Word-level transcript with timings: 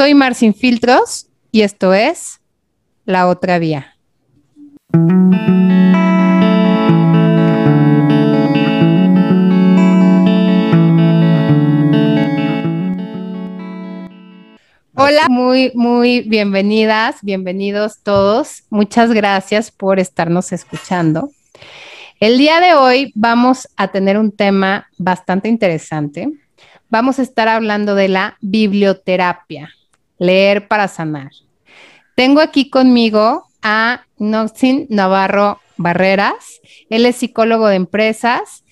Soy 0.00 0.14
Marcin 0.14 0.54
Filtros 0.54 1.26
y 1.52 1.60
esto 1.60 1.92
es 1.92 2.40
La 3.04 3.28
Otra 3.28 3.58
Vía. 3.58 3.98
Hola, 14.94 15.26
muy, 15.28 15.70
muy 15.74 16.22
bienvenidas, 16.22 17.16
bienvenidos 17.20 18.02
todos. 18.02 18.62
Muchas 18.70 19.12
gracias 19.12 19.70
por 19.70 20.00
estarnos 20.00 20.52
escuchando. 20.52 21.28
El 22.20 22.38
día 22.38 22.60
de 22.60 22.72
hoy 22.72 23.12
vamos 23.14 23.68
a 23.76 23.88
tener 23.88 24.16
un 24.16 24.34
tema 24.34 24.88
bastante 24.96 25.50
interesante. 25.50 26.32
Vamos 26.88 27.18
a 27.18 27.22
estar 27.22 27.48
hablando 27.48 27.94
de 27.94 28.08
la 28.08 28.38
biblioterapia, 28.40 29.68
leer 30.20 30.68
para 30.68 30.86
sanar. 30.86 31.32
Tengo 32.14 32.40
aquí 32.40 32.70
conmigo 32.70 33.42
a 33.62 34.02
Noxin 34.18 34.86
Navarro 34.88 35.58
Barreras. 35.76 36.60
Él 36.88 37.04
es 37.06 37.16
psicólogo 37.16 37.66
de 37.66 37.74
empresas 37.74 38.62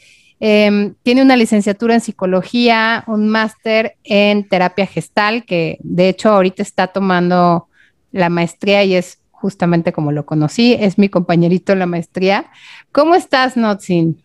Em, 0.40 0.94
tiene 1.02 1.22
una 1.22 1.36
licenciatura 1.36 1.94
en 1.94 2.00
psicología, 2.00 3.02
un 3.08 3.28
máster 3.28 3.96
en 4.04 4.48
terapia 4.48 4.86
gestal, 4.86 5.44
que 5.44 5.78
de 5.80 6.08
hecho 6.08 6.30
ahorita 6.30 6.62
está 6.62 6.88
tomando 6.88 7.68
la 8.12 8.28
maestría 8.28 8.84
y 8.84 8.94
es 8.94 9.20
justamente 9.32 9.92
como 9.92 10.12
lo 10.12 10.26
conocí, 10.26 10.76
es 10.78 10.98
mi 10.98 11.08
compañerito 11.08 11.72
en 11.72 11.80
la 11.80 11.86
maestría. 11.86 12.50
¿Cómo 12.92 13.14
estás, 13.14 13.56
Notsin? 13.56 14.22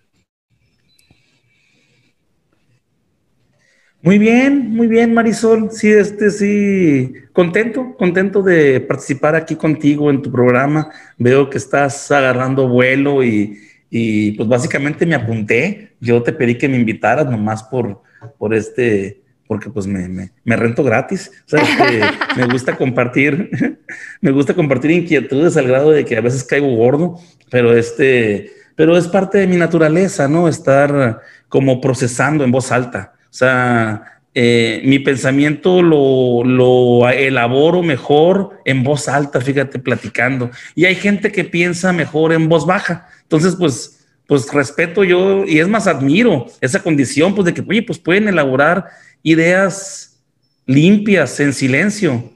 Muy 4.05 4.17
bien, 4.17 4.71
muy 4.71 4.87
bien, 4.87 5.13
Marisol. 5.13 5.69
Sí, 5.71 5.89
este 5.89 6.29
sí, 6.29 7.13
contento, 7.31 7.95
contento 7.95 8.43
de 8.43 8.81
participar 8.81 9.33
aquí 9.33 9.55
contigo 9.55 10.11
en 10.11 10.21
tu 10.21 10.29
programa. 10.29 10.91
Veo 11.17 11.49
que 11.49 11.57
estás 11.57 12.11
agarrando 12.11 12.67
vuelo 12.67 13.23
y, 13.23 13.57
y 13.89 14.33
pues 14.33 14.49
básicamente 14.49 15.05
me 15.05 15.15
apunté, 15.15 15.93
yo 16.01 16.21
te 16.21 16.33
pedí 16.33 16.57
que 16.57 16.67
me 16.67 16.75
invitaras 16.75 17.27
nomás 17.27 17.63
por, 17.63 18.01
por 18.37 18.53
este, 18.53 19.21
porque 19.47 19.69
pues 19.69 19.87
me, 19.87 20.29
me, 20.43 20.55
rento 20.57 20.83
gratis. 20.83 21.31
O 21.45 21.49
sea, 21.51 21.61
este, 21.61 22.01
me 22.41 22.47
gusta 22.47 22.75
compartir, 22.75 23.79
me 24.19 24.31
gusta 24.31 24.53
compartir 24.53 24.91
inquietudes 24.91 25.55
al 25.55 25.69
grado 25.69 25.91
de 25.91 26.03
que 26.03 26.17
a 26.17 26.21
veces 26.21 26.43
caigo 26.43 26.75
gordo, 26.75 27.21
pero 27.49 27.73
este, 27.73 28.51
pero 28.75 28.97
es 28.97 29.07
parte 29.07 29.37
de 29.37 29.47
mi 29.47 29.55
naturaleza, 29.55 30.27
¿no? 30.27 30.49
Estar 30.49 31.21
como 31.47 31.79
procesando 31.79 32.43
en 32.43 32.51
voz 32.51 32.69
alta. 32.69 33.12
O 33.33 33.35
sea, 33.35 34.19
eh, 34.35 34.83
mi 34.85 34.99
pensamiento 34.99 35.81
lo, 35.81 36.43
lo, 36.43 37.09
elaboro 37.09 37.81
mejor 37.81 38.61
en 38.63 38.83
voz 38.83 39.07
alta, 39.07 39.41
fíjate, 39.41 39.79
platicando. 39.79 40.51
Y 40.75 40.85
hay 40.85 40.93
gente 40.93 41.31
que 41.31 41.43
piensa 41.43 41.91
mejor 41.91 42.31
en 42.31 42.47
voz 42.47 42.67
baja. 42.67 43.07
Entonces, 43.23 43.55
pues, 43.55 44.05
pues 44.27 44.53
respeto 44.53 45.03
yo 45.03 45.45
y 45.45 45.57
es 45.57 45.67
más, 45.67 45.87
admiro 45.87 46.45
esa 46.61 46.83
condición, 46.83 47.33
pues 47.33 47.45
de 47.45 47.55
que, 47.55 47.65
oye, 47.67 47.81
pues 47.81 47.97
pueden 47.97 48.27
elaborar 48.27 48.85
ideas 49.23 50.21
limpias, 50.67 51.39
en 51.39 51.53
silencio. 51.53 52.31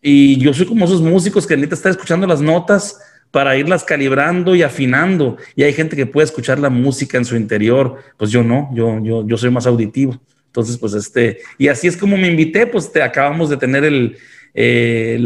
Y 0.00 0.38
yo 0.38 0.54
soy 0.54 0.66
como 0.66 0.84
esos 0.84 1.02
músicos 1.02 1.48
que 1.48 1.56
necesitan 1.56 1.78
estar 1.78 1.90
escuchando 1.90 2.28
las 2.28 2.40
notas 2.40 2.96
para 3.30 3.56
irlas 3.56 3.84
calibrando 3.84 4.54
y 4.54 4.62
afinando. 4.62 5.36
Y 5.54 5.62
hay 5.62 5.72
gente 5.72 5.96
que 5.96 6.06
puede 6.06 6.24
escuchar 6.24 6.58
la 6.58 6.70
música 6.70 7.18
en 7.18 7.24
su 7.24 7.36
interior. 7.36 7.96
Pues 8.16 8.30
yo 8.30 8.42
no, 8.42 8.70
yo, 8.74 9.02
yo, 9.02 9.26
yo 9.26 9.36
soy 9.36 9.50
más 9.50 9.66
auditivo. 9.66 10.20
Entonces, 10.46 10.78
pues 10.78 10.94
este, 10.94 11.38
y 11.58 11.68
así 11.68 11.86
es 11.86 11.96
como 11.96 12.16
me 12.16 12.28
invité, 12.28 12.66
pues 12.66 12.90
te 12.90 13.02
acabamos 13.02 13.50
de 13.50 13.58
tener 13.58 13.84
el, 13.84 14.16
eh, 14.54 15.20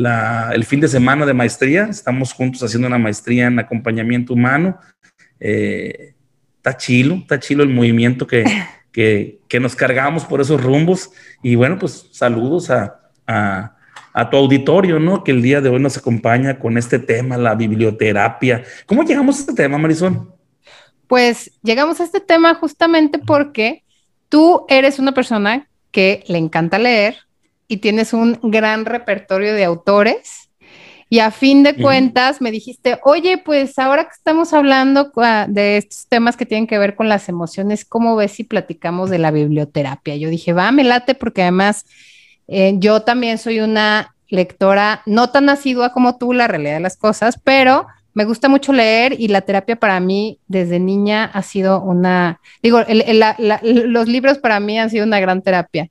el 0.53 0.65
fin 0.65 0.81
de 0.81 0.89
semana 0.89 1.25
de 1.25 1.33
maestría. 1.33 1.85
Estamos 1.85 2.33
juntos 2.33 2.63
haciendo 2.63 2.89
una 2.89 2.99
maestría 2.99 3.47
en 3.47 3.59
acompañamiento 3.59 4.35
humano. 4.35 4.79
Eh, 5.41 6.15
está 6.57 6.77
chilo, 6.77 7.17
está 7.17 7.41
chilo 7.41 7.63
el 7.63 7.69
movimiento 7.69 8.27
que, 8.27 8.45
que, 8.93 9.61
nos 9.61 9.75
cargamos 9.75 10.25
por 10.25 10.41
esos 10.41 10.63
rumbos. 10.63 11.11
Y 11.43 11.55
bueno, 11.55 11.79
pues 11.79 12.09
saludos 12.13 12.71
a, 12.71 13.01
a, 13.27 13.77
tu 14.31 14.37
auditorio, 14.37 14.99
¿no? 14.99 15.25
Que 15.25 15.33
el 15.33 15.43
día 15.43 15.61
de 15.61 15.69
hoy 15.69 15.81
nos 15.81 15.97
acompaña 15.97 16.59
con 16.59 16.77
este 16.77 16.99
tema, 16.99 17.37
la 17.37 17.55
biblioterapia. 17.55 18.63
¿Cómo 18.87 19.03
llegamos 19.03 19.37
a 19.37 19.41
este 19.41 19.55
tema, 19.55 19.79
Marisol? 19.79 20.33
Pues 21.07 21.53
llegamos 21.63 22.01
a 22.01 22.05
este 22.05 22.21
tema 22.21 22.55
justamente 22.55 23.19
porque 23.19 23.85
tú 24.29 24.65
eres 24.69 24.99
una 24.99 25.13
persona 25.13 25.69
que 25.91 26.25
le 26.27 26.39
encanta 26.39 26.79
leer 26.79 27.17
y 27.69 27.79
tienes 27.79 28.13
un 28.13 28.39
gran 28.43 28.85
repertorio 28.85 29.55
de 29.55 29.65
autores. 29.65 30.49
Y 31.09 31.19
a 31.19 31.31
fin 31.31 31.63
de 31.63 31.77
cuentas 31.77 32.41
me 32.41 32.51
dijiste, 32.51 32.99
oye, 33.05 33.37
pues 33.37 33.79
ahora 33.79 34.05
que 34.05 34.15
estamos 34.17 34.55
hablando 34.55 35.13
de 35.49 35.77
estos 35.77 36.07
temas 36.09 36.39
que 36.39 36.47
tienen 36.47 36.67
que 36.67 36.79
ver 36.79 36.97
con 36.97 37.11
las 37.11 37.29
emociones, 37.29 37.85
¿cómo 37.85 38.17
ves 38.17 38.33
si 38.33 38.45
platicamos 38.45 39.11
de 39.11 39.19
la 39.19 39.31
biblioterapia? 39.31 40.17
Yo 40.17 40.31
dije, 40.31 40.55
va, 40.55 40.73
me 40.73 40.85
late, 40.85 41.15
porque 41.15 41.43
además 41.43 41.85
eh, 42.49 42.75
yo 42.79 43.03
también 43.03 43.39
soy 43.39 43.61
una 43.61 44.15
lectora 44.29 45.03
no 45.07 45.31
tan 45.31 45.49
asidua 45.49 45.93
como 45.93 46.17
tú, 46.17 46.33
la 46.33 46.49
realidad 46.49 46.75
de 46.75 46.81
las 46.81 46.97
cosas, 46.97 47.39
pero 47.43 47.87
me 48.15 48.25
gusta 48.25 48.49
mucho 48.49 48.73
leer 48.73 49.15
y 49.19 49.29
la 49.29 49.43
terapia 49.43 49.77
para 49.77 50.01
mí 50.01 50.39
desde 50.47 50.79
niña 50.79 51.25
ha 51.25 51.43
sido 51.43 51.83
una, 51.83 52.41
digo, 52.63 52.81
los 53.63 54.09
libros 54.09 54.39
para 54.39 54.61
mí 54.61 54.79
han 54.79 54.91
sido 54.91 55.05
una 55.05 55.21
gran 55.21 55.43
terapia. 55.43 55.89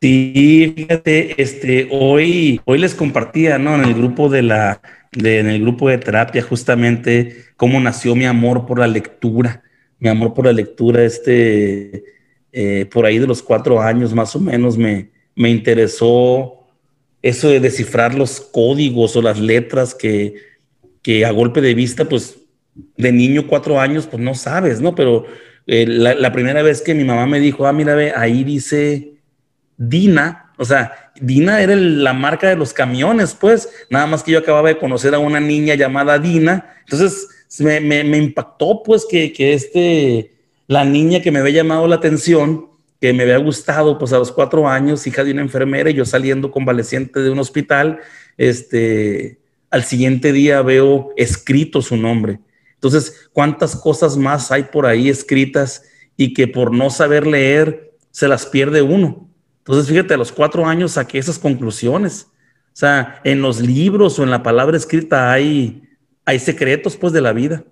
Sí, 0.00 0.74
fíjate, 0.76 1.40
este, 1.40 1.88
hoy, 1.90 2.60
hoy 2.64 2.78
les 2.78 2.94
compartía, 2.94 3.58
¿no? 3.58 3.74
En 3.76 3.84
el 3.84 3.94
grupo 3.94 4.28
de 4.28 4.42
la, 4.42 4.82
en 5.12 5.48
el 5.48 5.62
grupo 5.62 5.88
de 5.88 5.98
terapia, 5.98 6.42
justamente, 6.42 7.44
cómo 7.56 7.80
nació 7.80 8.14
mi 8.14 8.26
amor 8.26 8.66
por 8.66 8.80
la 8.80 8.86
lectura, 8.86 9.62
mi 9.98 10.08
amor 10.08 10.34
por 10.34 10.46
la 10.46 10.52
lectura, 10.52 11.04
este, 11.04 12.04
eh, 12.56 12.86
por 12.86 13.04
ahí 13.04 13.18
de 13.18 13.26
los 13.26 13.42
cuatro 13.42 13.80
años 13.80 14.14
más 14.14 14.36
o 14.36 14.40
menos, 14.40 14.78
me, 14.78 15.10
me 15.34 15.50
interesó 15.50 16.60
eso 17.20 17.48
de 17.48 17.58
descifrar 17.58 18.14
los 18.14 18.40
códigos 18.40 19.16
o 19.16 19.22
las 19.22 19.40
letras 19.40 19.92
que, 19.92 20.36
que 21.02 21.24
a 21.24 21.32
golpe 21.32 21.60
de 21.60 21.74
vista, 21.74 22.04
pues 22.04 22.38
de 22.96 23.10
niño 23.10 23.48
cuatro 23.48 23.80
años, 23.80 24.06
pues 24.06 24.22
no 24.22 24.34
sabes, 24.34 24.80
¿no? 24.80 24.94
Pero 24.94 25.24
eh, 25.66 25.84
la, 25.86 26.32
primera 26.32 26.62
vez 26.62 26.80
que 26.80 26.94
mi 26.94 27.02
mamá 27.02 27.26
me 27.26 27.40
dijo, 27.40 27.66
ah, 27.66 27.72
mira, 27.72 27.96
ve, 27.96 28.12
ahí 28.14 28.44
dice 28.44 29.14
Dina, 29.76 30.52
o 30.58 30.64
sea, 30.64 31.10
Dina 31.20 31.60
era 31.60 31.74
la 31.74 32.12
marca 32.12 32.48
de 32.48 32.56
los 32.56 32.72
camiones, 32.72 33.34
pues, 33.34 33.68
nada 33.90 34.06
más 34.06 34.22
que 34.22 34.30
yo 34.30 34.38
acababa 34.38 34.68
de 34.68 34.78
conocer 34.78 35.12
a 35.14 35.18
una 35.18 35.40
niña 35.40 35.74
llamada 35.74 36.20
Dina, 36.20 36.76
entonces 36.80 37.26
me, 37.58 37.80
me, 37.80 38.16
impactó, 38.18 38.82
pues, 38.84 39.06
que, 39.10 39.32
que 39.32 39.54
este, 39.54 40.30
la 40.66 40.84
niña 40.84 41.20
que 41.20 41.30
me 41.30 41.40
había 41.40 41.62
llamado 41.62 41.86
la 41.86 41.96
atención, 41.96 42.68
que 43.00 43.12
me 43.12 43.24
había 43.24 43.38
gustado, 43.38 43.98
pues 43.98 44.12
a 44.12 44.18
los 44.18 44.32
cuatro 44.32 44.68
años, 44.68 45.06
hija 45.06 45.24
de 45.24 45.32
una 45.32 45.42
enfermera, 45.42 45.90
y 45.90 45.94
yo 45.94 46.04
saliendo 46.04 46.50
convaleciente 46.50 47.20
de 47.20 47.30
un 47.30 47.38
hospital, 47.38 48.00
este, 48.36 49.40
al 49.70 49.84
siguiente 49.84 50.32
día 50.32 50.62
veo 50.62 51.12
escrito 51.16 51.82
su 51.82 51.96
nombre. 51.96 52.40
Entonces, 52.74 53.28
¿cuántas 53.32 53.76
cosas 53.76 54.16
más 54.16 54.52
hay 54.52 54.64
por 54.64 54.86
ahí 54.86 55.08
escritas 55.08 55.84
y 56.16 56.32
que 56.32 56.46
por 56.46 56.72
no 56.72 56.90
saber 56.90 57.26
leer 57.26 57.92
se 58.10 58.28
las 58.28 58.46
pierde 58.46 58.82
uno? 58.82 59.28
Entonces, 59.58 59.88
fíjate, 59.88 60.14
a 60.14 60.18
los 60.18 60.32
cuatro 60.32 60.66
años 60.66 60.92
saqué 60.92 61.18
esas 61.18 61.38
conclusiones. 61.38 62.28
O 62.74 62.76
sea, 62.76 63.20
en 63.24 63.40
los 63.40 63.60
libros 63.60 64.18
o 64.18 64.22
en 64.22 64.30
la 64.30 64.42
palabra 64.42 64.76
escrita 64.76 65.32
hay, 65.32 65.82
hay 66.24 66.38
secretos, 66.38 66.96
pues, 66.96 67.12
de 67.12 67.20
la 67.20 67.32
vida. 67.32 67.64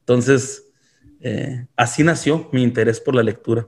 Entonces, 0.00 0.67
eh, 1.20 1.66
así 1.76 2.02
nació 2.04 2.48
mi 2.52 2.62
interés 2.62 3.00
por 3.00 3.14
la 3.14 3.22
lectura. 3.22 3.66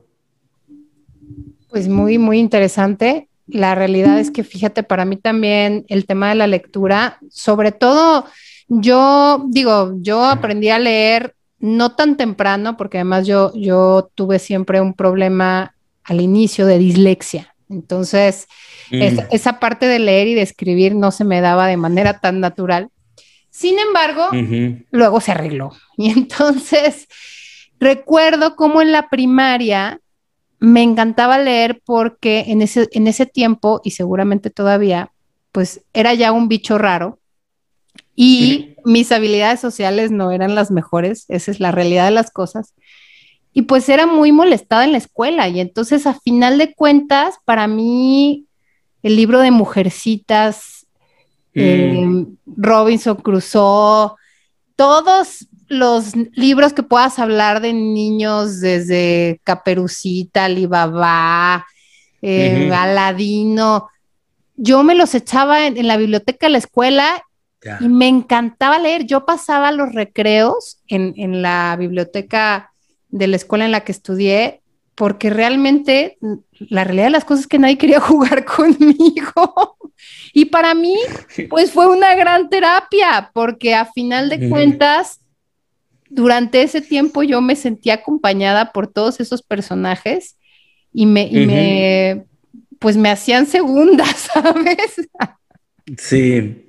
Pues 1.68 1.88
muy, 1.88 2.18
muy 2.18 2.38
interesante. 2.38 3.28
La 3.46 3.74
realidad 3.74 4.18
es 4.18 4.30
que, 4.30 4.44
fíjate, 4.44 4.82
para 4.82 5.04
mí 5.04 5.16
también 5.16 5.84
el 5.88 6.06
tema 6.06 6.28
de 6.28 6.36
la 6.36 6.46
lectura, 6.46 7.18
sobre 7.30 7.72
todo, 7.72 8.24
yo 8.68 9.44
digo, 9.48 9.94
yo 9.98 10.24
aprendí 10.24 10.68
a 10.68 10.78
leer 10.78 11.34
no 11.58 11.94
tan 11.94 12.16
temprano, 12.16 12.76
porque 12.76 12.98
además 12.98 13.26
yo, 13.26 13.52
yo 13.54 14.10
tuve 14.14 14.38
siempre 14.38 14.80
un 14.80 14.94
problema 14.94 15.74
al 16.04 16.20
inicio 16.20 16.66
de 16.66 16.78
dislexia. 16.78 17.54
Entonces, 17.68 18.48
mm. 18.90 19.18
esa 19.30 19.60
parte 19.60 19.86
de 19.86 19.98
leer 19.98 20.28
y 20.28 20.34
de 20.34 20.42
escribir 20.42 20.94
no 20.94 21.10
se 21.10 21.24
me 21.24 21.40
daba 21.40 21.66
de 21.66 21.76
manera 21.76 22.20
tan 22.20 22.40
natural. 22.40 22.88
Sin 23.50 23.78
embargo, 23.78 24.28
luego 24.90 25.20
se 25.20 25.32
arregló. 25.32 25.72
Y 25.96 26.10
entonces, 26.10 27.08
recuerdo 27.80 28.54
cómo 28.54 28.82
en 28.82 28.92
la 28.92 29.08
primaria 29.08 30.00
me 30.60 30.82
encantaba 30.82 31.38
leer 31.38 31.80
porque 31.84 32.44
en 32.48 32.62
ese, 32.62 32.88
en 32.92 33.06
ese 33.06 33.26
tiempo, 33.26 33.80
y 33.82 33.92
seguramente 33.92 34.50
todavía, 34.50 35.10
pues 35.50 35.82
era 35.94 36.14
ya 36.14 36.32
un 36.32 36.48
bicho 36.48 36.78
raro 36.78 37.18
y 38.14 38.76
mis 38.84 39.10
habilidades 39.10 39.60
sociales 39.60 40.10
no 40.10 40.30
eran 40.30 40.54
las 40.54 40.70
mejores, 40.70 41.24
esa 41.28 41.50
es 41.50 41.58
la 41.58 41.72
realidad 41.72 42.04
de 42.04 42.10
las 42.12 42.30
cosas. 42.30 42.74
y 43.52 43.62
pues 43.62 43.88
era 43.88 44.06
muy 44.06 44.30
molestada 44.30 44.84
en 44.84 44.92
la 44.92 44.98
escuela. 44.98 45.48
Y 45.48 45.58
entonces, 45.58 46.06
a 46.06 46.14
final 46.14 46.56
de 46.56 46.72
cuentas, 46.72 47.34
para 47.44 47.66
mí, 47.66 48.46
el 49.02 49.16
libro 49.16 49.40
de 49.40 49.50
Mujercitas, 49.50 50.86
mm. 51.54 51.60
eh, 51.60 52.26
Robinson 52.46 53.16
Crusoe, 53.16 54.12
todos 54.76 55.48
los 55.70 56.16
libros 56.34 56.72
que 56.72 56.82
puedas 56.82 57.20
hablar 57.20 57.60
de 57.62 57.72
niños 57.72 58.60
desde 58.60 59.40
Caperucita, 59.44 60.46
Alibaba, 60.46 61.64
eh, 62.20 62.70
Aladino, 62.74 63.88
yo 64.56 64.82
me 64.82 64.96
los 64.96 65.14
echaba 65.14 65.66
en, 65.66 65.86
la 65.86 65.96
biblioteca 65.96 66.46
de 66.46 66.50
la 66.50 66.58
escuela 66.58 67.22
y 67.78 67.88
me 67.88 68.08
encantaba 68.08 68.80
leer. 68.80 69.06
Yo 69.06 69.24
pasaba 69.24 69.70
los 69.70 69.94
recreos 69.94 70.82
en, 70.88 71.14
en 71.16 71.40
la 71.40 71.76
biblioteca 71.78 72.72
de 73.08 73.28
la 73.28 73.36
escuela 73.36 73.64
en 73.64 73.72
la 73.72 73.84
que 73.84 73.92
estudié, 73.92 74.60
porque 74.96 75.30
realmente 75.30 76.18
la 76.58 76.82
realidad 76.82 77.06
de 77.06 77.10
las 77.10 77.24
cosas 77.24 77.42
es 77.42 77.46
que 77.46 77.60
nadie 77.60 77.78
quería 77.78 78.00
jugar 78.00 78.44
conmigo. 78.44 79.78
y 80.34 80.46
para 80.46 80.74
mí, 80.74 80.96
pues 81.48 81.70
fue 81.70 81.86
una 81.86 82.16
gran 82.16 82.50
terapia, 82.50 83.30
porque 83.32 83.76
a 83.76 83.86
final 83.86 84.28
de 84.28 84.48
cuentas, 84.48 85.20
durante 86.10 86.62
ese 86.62 86.80
tiempo 86.82 87.22
yo 87.22 87.40
me 87.40 87.56
sentía 87.56 87.94
acompañada 87.94 88.72
por 88.72 88.86
todos 88.86 89.20
esos 89.20 89.42
personajes 89.42 90.36
y 90.92 91.06
me, 91.06 92.26
pues 92.78 92.96
me 92.96 93.10
hacían 93.10 93.46
segundas, 93.46 94.28
¿sabes? 94.34 95.08
Sí, 95.96 96.66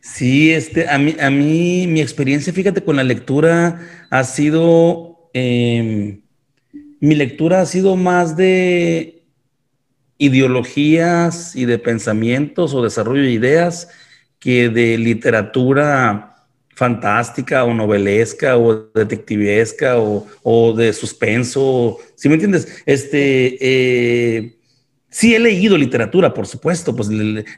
sí, 0.00 0.50
este, 0.52 0.88
a 0.88 0.98
mí, 0.98 1.14
a 1.20 1.30
mí, 1.30 1.86
mi 1.86 2.00
experiencia, 2.00 2.52
fíjate, 2.52 2.82
con 2.82 2.96
la 2.96 3.04
lectura 3.04 3.80
ha 4.10 4.24
sido 4.24 5.10
Em, 5.32 6.22
mi 7.00 7.14
lectura 7.14 7.60
ha 7.60 7.66
sido 7.66 7.96
más 7.96 8.36
de 8.36 9.24
ideologías 10.18 11.56
y 11.56 11.64
de 11.64 11.78
pensamientos 11.78 12.74
o 12.74 12.82
desarrollo 12.82 13.22
de 13.22 13.30
ideas 13.30 13.88
que 14.38 14.68
de 14.68 14.98
literatura 14.98 16.29
fantástica 16.80 17.64
o 17.64 17.74
novelesca 17.74 18.56
o 18.56 18.90
detectivesca 18.94 19.98
o, 19.98 20.72
de 20.74 20.94
suspenso. 20.94 21.98
¿Sí 22.14 22.26
me 22.30 22.36
entiendes? 22.36 22.82
Este, 22.86 23.58
eh, 23.60 24.56
sí 25.10 25.34
he 25.34 25.38
leído 25.38 25.76
literatura, 25.76 26.32
por 26.32 26.46
supuesto, 26.46 26.96
pues 26.96 27.10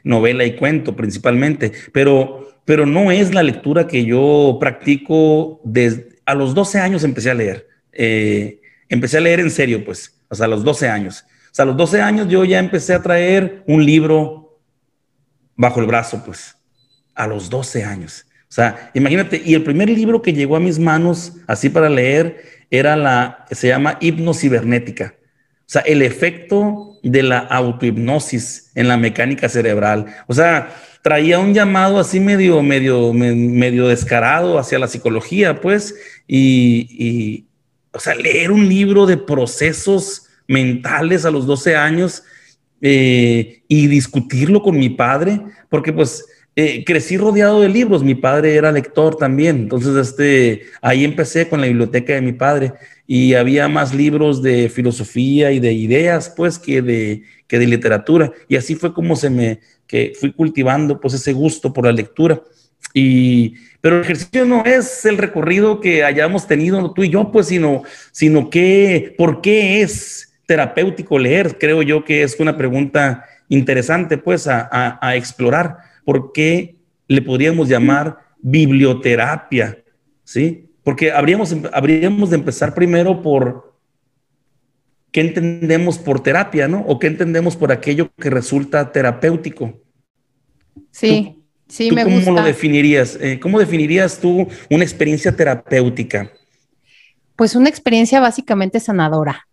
novela 0.03 0.43
y 0.43 0.57
cuento 0.57 0.93
principalmente, 0.93 1.71
pero, 1.93 2.49
pero 2.65 2.85
no 2.85 3.13
es 3.13 3.33
la 3.33 3.43
lectura 3.43 3.87
que 3.87 4.03
yo 4.03 4.57
practico 4.59 5.61
desde 5.63 6.19
a 6.25 6.35
los 6.35 6.53
12 6.53 6.79
años 6.79 7.05
empecé 7.05 7.31
a 7.31 7.33
leer. 7.33 7.69
Eh, 7.93 8.59
empecé 8.89 9.19
a 9.19 9.21
leer 9.21 9.39
en 9.39 9.51
serio, 9.51 9.85
pues, 9.85 10.19
o 10.27 10.35
sea, 10.35 10.47
a 10.47 10.49
los 10.49 10.65
12 10.65 10.89
años. 10.89 11.23
O 11.45 11.55
sea, 11.55 11.63
a 11.63 11.67
los 11.67 11.77
12 11.77 12.01
años 12.01 12.27
yo 12.27 12.43
ya 12.43 12.59
empecé 12.59 12.93
a 12.93 13.01
traer 13.01 13.63
un 13.67 13.85
libro 13.85 14.59
bajo 15.55 15.79
el 15.79 15.85
brazo, 15.85 16.23
pues, 16.25 16.57
a 17.15 17.25
los 17.25 17.49
12 17.49 17.85
años. 17.85 18.25
Sea, 18.53 18.91
imagínate, 18.93 19.41
y 19.43 19.55
el 19.55 19.63
primer 19.63 19.89
libro 19.89 20.21
que 20.21 20.31
llegó 20.31 20.55
a 20.55 20.59
mis 20.59 20.77
manos 20.77 21.33
así 21.47 21.69
para 21.69 21.89
leer 21.89 22.67
era 22.69 22.95
la, 22.95 23.47
se 23.49 23.69
llama 23.69 23.97
Hipnocibernética. 23.99 25.15
O 25.61 25.65
sea, 25.65 25.81
el 25.81 26.03
efecto 26.03 26.99
de 27.01 27.23
la 27.23 27.39
autohipnosis 27.39 28.69
en 28.75 28.89
la 28.89 28.95
mecánica 28.95 29.49
cerebral. 29.49 30.05
O 30.27 30.35
sea, 30.35 30.71
traía 31.01 31.39
un 31.39 31.55
llamado 31.55 31.99
así 31.99 32.19
medio, 32.19 32.61
medio, 32.61 33.11
medio 33.11 33.87
descarado 33.87 34.59
hacia 34.59 34.77
la 34.77 34.87
psicología, 34.87 35.59
pues, 35.59 35.95
y, 36.27 37.47
o 37.91 37.99
sea, 37.99 38.13
leer 38.13 38.51
un 38.51 38.69
libro 38.69 39.07
de 39.07 39.17
procesos 39.17 40.27
mentales 40.47 41.25
a 41.25 41.31
los 41.31 41.47
12 41.47 41.75
años 41.75 42.21
eh, 42.81 43.63
y 43.67 43.87
discutirlo 43.87 44.61
con 44.61 44.77
mi 44.77 44.91
padre, 44.91 45.41
porque 45.71 45.91
pues 45.91 46.23
eh, 46.55 46.83
crecí 46.85 47.17
rodeado 47.17 47.61
de 47.61 47.69
libros, 47.69 48.03
mi 48.03 48.15
padre 48.15 48.55
era 48.55 48.71
lector 48.71 49.15
también, 49.15 49.57
entonces 49.57 49.95
este, 49.95 50.63
ahí 50.81 51.03
empecé 51.03 51.49
con 51.49 51.61
la 51.61 51.67
biblioteca 51.67 52.13
de 52.13 52.21
mi 52.21 52.33
padre 52.33 52.73
y 53.07 53.33
había 53.33 53.67
más 53.67 53.93
libros 53.93 54.41
de 54.41 54.69
filosofía 54.69 55.51
y 55.51 55.59
de 55.59 55.73
ideas, 55.73 56.33
pues, 56.35 56.59
que 56.59 56.81
de, 56.81 57.23
que 57.47 57.59
de 57.59 57.67
literatura, 57.67 58.31
y 58.47 58.55
así 58.55 58.75
fue 58.75 58.93
como 58.93 59.15
se 59.15 59.29
me, 59.29 59.59
que 59.87 60.13
fui 60.19 60.31
cultivando 60.31 60.99
pues 60.99 61.13
ese 61.13 61.33
gusto 61.33 61.73
por 61.73 61.85
la 61.85 61.91
lectura. 61.91 62.41
Y, 62.93 63.55
pero 63.81 63.97
el 63.97 64.03
ejercicio 64.03 64.45
no 64.45 64.63
es 64.65 65.05
el 65.05 65.17
recorrido 65.17 65.79
que 65.79 66.03
hayamos 66.03 66.47
tenido 66.47 66.93
tú 66.93 67.03
y 67.03 67.09
yo, 67.09 67.31
pues, 67.31 67.47
sino, 67.47 67.83
sino 68.11 68.49
que, 68.49 69.15
¿por 69.17 69.41
qué 69.41 69.81
es 69.81 70.33
terapéutico 70.45 71.17
leer? 71.17 71.57
Creo 71.57 71.81
yo 71.81 72.05
que 72.05 72.23
es 72.23 72.39
una 72.39 72.57
pregunta 72.57 73.25
interesante, 73.49 74.17
pues, 74.17 74.47
a, 74.47 74.99
a, 75.01 75.15
explorar. 75.15 75.77
¿Por 76.03 76.31
qué 76.31 76.77
le 77.07 77.21
podríamos 77.21 77.69
llamar 77.69 78.19
biblioterapia? 78.39 79.83
¿Sí? 80.23 80.69
Porque 80.83 81.11
habríamos, 81.11 81.55
habríamos 81.71 82.29
de 82.29 82.35
empezar 82.35 82.73
primero 82.73 83.21
por 83.21 83.73
qué 85.11 85.21
entendemos 85.21 85.97
por 85.97 86.21
terapia, 86.21 86.67
¿no? 86.67 86.81
O 86.81 86.99
qué 86.99 87.07
entendemos 87.07 87.55
por 87.55 87.71
aquello 87.71 88.11
que 88.19 88.29
resulta 88.29 88.91
terapéutico. 88.91 89.79
Sí, 90.91 91.43
sí, 91.67 91.91
me 91.91 92.03
gusta. 92.03 92.25
¿Cómo 92.25 92.39
lo 92.39 92.45
definirías? 92.45 93.17
Eh, 93.21 93.39
¿Cómo 93.39 93.59
definirías 93.59 94.19
tú 94.19 94.47
una 94.69 94.83
experiencia 94.83 95.35
terapéutica? 95.35 96.31
Pues 97.35 97.55
una 97.55 97.69
experiencia 97.69 98.19
básicamente 98.19 98.79
sanadora. 98.79 99.47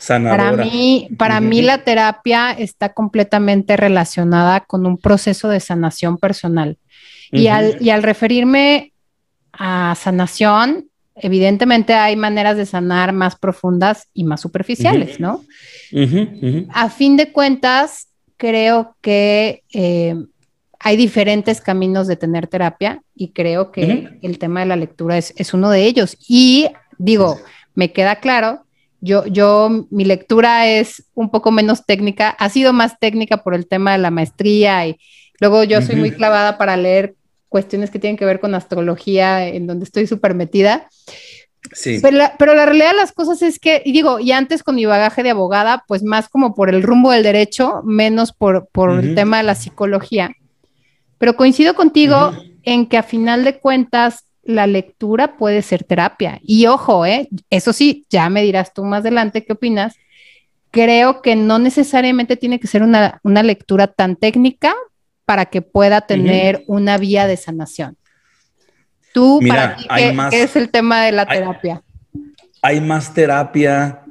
Sanadora. 0.00 0.50
Para 0.50 0.64
mí, 0.64 1.08
para 1.16 1.40
mí 1.40 1.62
la 1.62 1.84
terapia 1.84 2.50
está 2.52 2.92
completamente 2.92 3.76
relacionada 3.76 4.60
con 4.60 4.86
un 4.86 4.98
proceso 4.98 5.48
de 5.48 5.60
sanación 5.60 6.16
personal. 6.18 6.78
y, 7.30 7.46
al, 7.46 7.76
y 7.80 7.90
al 7.90 8.02
referirme 8.02 8.92
a 9.52 9.94
sanación, 9.96 10.86
evidentemente 11.14 11.94
hay 11.94 12.16
maneras 12.16 12.56
de 12.56 12.66
sanar 12.66 13.12
más 13.12 13.36
profundas 13.36 14.08
y 14.14 14.24
más 14.24 14.40
superficiales, 14.40 15.20
¿no? 15.20 15.44
A 16.70 16.88
fin 16.88 17.16
de 17.16 17.30
cuentas, 17.30 18.08
creo 18.36 18.96
que 19.02 19.62
eh, 19.72 20.16
hay 20.78 20.96
diferentes 20.96 21.60
caminos 21.60 22.06
de 22.06 22.16
tener 22.16 22.46
terapia 22.46 23.02
y 23.14 23.32
creo 23.32 23.70
que 23.70 24.18
el 24.22 24.38
tema 24.38 24.60
de 24.60 24.66
la 24.66 24.76
lectura 24.76 25.18
es, 25.18 25.54
uno 25.54 25.68
de 25.68 25.84
ellos. 25.84 26.16
Y 26.26 26.68
digo, 26.96 27.38
me 27.74 27.92
queda 27.92 28.16
claro, 28.16 28.64
yo, 29.00 29.26
yo, 29.26 29.86
mi 29.90 30.04
lectura 30.04 30.66
es 30.66 31.04
un 31.14 31.30
poco 31.30 31.50
menos 31.50 31.86
técnica, 31.86 32.30
ha 32.30 32.48
sido 32.48 32.72
más 32.72 32.98
técnica 32.98 33.42
por 33.42 33.54
el 33.54 33.66
tema 33.66 33.92
de 33.92 33.98
la 33.98 34.10
maestría 34.10 34.86
y 34.86 34.98
luego 35.40 35.64
yo 35.64 35.80
soy 35.82 35.96
muy 35.96 36.10
clavada 36.10 36.58
para 36.58 36.76
leer 36.76 37.14
cuestiones 37.48 37.90
que 37.90 37.98
tienen 37.98 38.16
que 38.16 38.24
ver 38.24 38.40
con 38.40 38.54
astrología, 38.54 39.46
en 39.46 39.66
donde 39.66 39.84
estoy 39.84 40.06
súper 40.06 40.34
metida. 40.34 40.88
Sí. 41.72 41.98
Pero 42.00 42.16
la, 42.16 42.36
pero 42.38 42.54
la, 42.54 42.64
realidad 42.64 42.92
de 42.92 42.96
las 42.96 43.12
cosas 43.12 43.42
es 43.42 43.58
que, 43.58 43.82
y 43.84 43.92
digo, 43.92 44.18
y 44.18 44.32
antes 44.32 44.62
con 44.62 44.76
mi 44.76 44.86
bagaje 44.86 45.22
de 45.22 45.30
abogada, 45.30 45.84
pues 45.86 46.02
más 46.02 46.28
como 46.28 46.54
por 46.54 46.70
el 46.70 46.82
rumbo 46.82 47.10
del 47.10 47.22
derecho, 47.22 47.82
menos 47.84 48.32
por, 48.32 48.68
por 48.72 48.98
el 48.98 49.14
tema 49.14 49.38
de 49.38 49.42
la 49.42 49.54
psicología. 49.54 50.30
Pero 51.18 51.36
coincido 51.36 51.74
contigo 51.74 52.32
en 52.62 52.86
que 52.86 52.96
a 52.96 53.02
final 53.02 53.44
de 53.44 53.58
cuentas 53.58 54.24
la 54.42 54.66
lectura 54.66 55.36
puede 55.36 55.62
ser 55.62 55.84
terapia. 55.84 56.40
Y 56.42 56.66
ojo, 56.66 57.06
¿eh? 57.06 57.28
eso 57.50 57.72
sí, 57.72 58.06
ya 58.10 58.28
me 58.28 58.42
dirás 58.42 58.72
tú 58.72 58.84
más 58.84 59.00
adelante 59.00 59.44
qué 59.44 59.52
opinas. 59.52 59.96
Creo 60.70 61.20
que 61.22 61.36
no 61.36 61.58
necesariamente 61.58 62.36
tiene 62.36 62.60
que 62.60 62.66
ser 62.66 62.82
una, 62.82 63.20
una 63.22 63.42
lectura 63.42 63.88
tan 63.88 64.16
técnica 64.16 64.74
para 65.24 65.46
que 65.46 65.62
pueda 65.62 66.02
tener 66.02 66.64
una 66.66 66.96
vía 66.98 67.26
de 67.26 67.36
sanación. 67.36 67.96
Tú, 69.12 69.40
para 69.46 69.76
ti, 69.76 69.86
¿qué, 69.96 70.42
es 70.42 70.56
el 70.56 70.70
tema 70.70 71.04
de 71.04 71.12
la 71.12 71.26
terapia? 71.26 71.82
Hay 72.62 72.80
más 72.80 73.12
terapia 73.12 74.02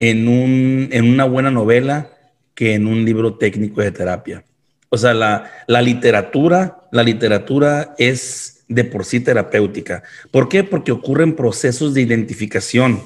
en, 0.00 0.28
un, 0.28 0.88
en 0.90 1.08
una 1.08 1.24
buena 1.24 1.50
novela 1.50 2.10
que 2.54 2.74
en 2.74 2.86
un 2.86 3.04
libro 3.04 3.36
técnico 3.36 3.80
de 3.80 3.92
terapia. 3.92 4.44
O 4.88 4.96
sea, 4.96 5.14
la, 5.14 5.50
la 5.66 5.82
literatura, 5.82 6.88
la 6.90 7.02
literatura 7.02 7.94
es 7.98 8.55
de 8.68 8.84
por 8.84 9.04
sí 9.04 9.20
terapéutica. 9.20 10.02
¿Por 10.30 10.48
qué? 10.48 10.64
Porque 10.64 10.92
ocurren 10.92 11.34
procesos 11.34 11.94
de 11.94 12.02
identificación. 12.02 13.02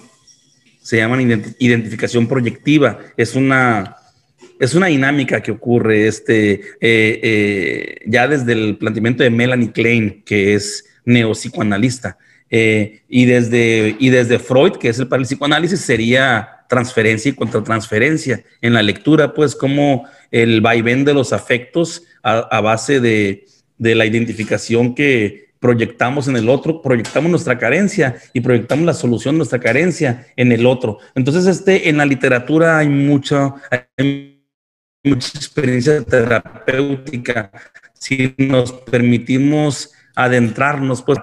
Se 0.83 0.97
llaman 0.97 1.21
identificación 1.59 2.26
proyectiva. 2.26 2.99
Es 3.17 3.35
una, 3.35 3.97
es 4.59 4.75
una 4.75 4.87
dinámica 4.87 5.43
que 5.43 5.52
ocurre 5.52 6.07
este, 6.07 6.52
eh, 6.52 6.61
eh, 6.81 7.97
ya 8.07 8.29
desde 8.29 8.52
el 8.52 8.79
planteamiento 8.79 9.23
de 9.23 9.31
Melanie 9.31 9.73
Klein, 9.73 10.23
que 10.25 10.55
es 10.55 10.87
neopsicoanalista, 11.05 12.19
eh, 12.50 13.02
y, 13.09 13.26
desde, 13.26 13.97
y 13.99 14.11
desde 14.11 14.38
Freud, 14.38 14.73
que 14.73 14.88
es 14.88 14.99
el 14.99 15.09
para 15.09 15.23
psicoanálisis, 15.23 15.81
sería 15.81 16.61
transferencia 16.69 17.31
y 17.31 17.35
contratransferencia. 17.35 18.43
En 18.61 18.75
la 18.75 18.83
lectura, 18.83 19.35
pues, 19.35 19.55
como 19.55 20.07
el 20.31 20.61
vaivén 20.61 21.05
de 21.05 21.14
los 21.14 21.33
afectos 21.33 22.05
a, 22.23 22.61
base 22.61 23.00
de, 23.00 23.47
la 23.79 24.05
identificación 24.05 24.95
que, 24.95 25.50
proyectamos 25.61 26.26
en 26.26 26.37
el 26.37 26.49
otro, 26.49 26.83
proyectamos 26.83 27.31
nuestra 27.31 27.59
carencia 27.59 28.17
y 28.33 28.40
proyectamos 28.40 28.87
la 28.87 28.95
solución 28.95 29.35
de 29.35 29.38
nuestra 29.38 29.61
carencia 29.61 30.26
en 30.37 30.50
el 30.52 30.67
otro. 30.67 30.99
Entonces, 31.14 31.47
este, 31.47 31.88
en 31.88 31.99
la 31.99 32.07
literatura 32.07 32.79
hay 32.79 32.88
mucha, 32.88 33.55
mucha 35.05 35.38
experiencia 35.38 36.02
terapéutica. 36.02 37.52
Si 37.93 38.35
nos 38.38 38.73
permitimos 38.73 39.93
adentrarnos, 40.17 41.02
pues, 41.02 41.19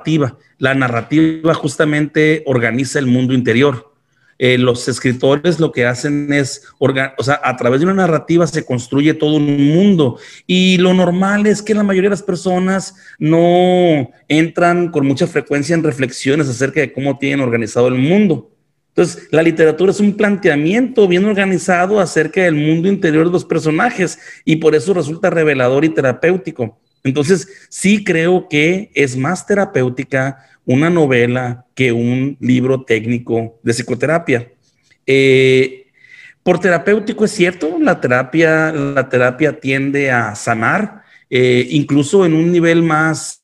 la 0.60 0.74
narrativa 0.76 1.54
justamente 1.54 2.44
organiza 2.46 3.00
el 3.00 3.08
mundo 3.08 3.34
interior. 3.34 3.97
Eh, 4.40 4.58
los 4.60 4.88
escritores 4.88 5.60
lo 5.60 5.72
que 5.72 5.86
hacen 5.86 6.32
es, 6.32 6.64
o 6.78 7.24
sea, 7.24 7.42
a 7.44 7.58
través 7.58 7.80
de 7.80 7.86
una 7.86 7.96
narrativa 7.96 8.46
se 8.46 8.66
construye 8.66 9.16
todo 9.16 9.38
un 9.38 9.74
mundo 9.74 10.20
y 10.46 10.78
lo 10.78 10.94
normal 10.94 11.48
es 11.48 11.64
que 11.64 11.74
la 11.74 11.82
mayoría 11.82 12.10
de 12.10 12.16
las 12.16 12.22
personas 12.22 12.96
no 13.18 14.12
entran 14.28 14.92
con 14.92 15.08
mucha 15.08 15.26
frecuencia 15.26 15.74
en 15.74 15.84
reflexiones 15.84 16.48
acerca 16.48 16.82
de 16.82 16.94
cómo 16.94 17.18
tienen 17.18 17.40
organizado 17.40 17.88
el 17.88 17.96
mundo. 17.96 18.52
Entonces, 18.90 19.28
la 19.32 19.44
literatura 19.44 19.92
es 19.92 20.00
un 20.00 20.14
planteamiento 20.18 21.08
bien 21.08 21.26
organizado 21.26 22.00
acerca 22.00 22.42
del 22.42 22.56
mundo 22.56 22.88
interior 22.88 23.28
de 23.28 23.32
los 23.32 23.46
personajes 23.46 24.20
y 24.44 24.56
por 24.58 24.76
eso 24.76 24.94
resulta 24.94 25.30
revelador 25.30 25.86
y 25.86 25.90
terapéutico. 25.90 26.80
Entonces, 27.04 27.48
sí 27.70 28.04
creo 28.04 28.48
que 28.50 28.92
es 28.94 29.16
más 29.16 29.46
terapéutica 29.46 30.46
una 30.66 30.90
novela 30.90 31.66
que 31.74 31.92
un 31.92 32.38
libro 32.40 32.84
técnico 32.84 33.60
de 33.64 33.74
psicoterapia. 33.74 34.52
Eh, 35.06 35.88
por 36.44 36.60
terapéutico 36.60 37.26
es 37.26 37.32
cierto, 37.32 37.78
la 37.80 38.00
terapia, 38.00 38.72
la 38.72 39.10
terapia 39.10 39.60
tiende 39.60 40.12
a 40.12 40.36
sanar, 40.36 41.04
eh, 41.30 41.68
incluso 41.72 42.26
en 42.26 42.34
un 42.34 42.52
nivel 42.52 42.84
más 42.84 43.44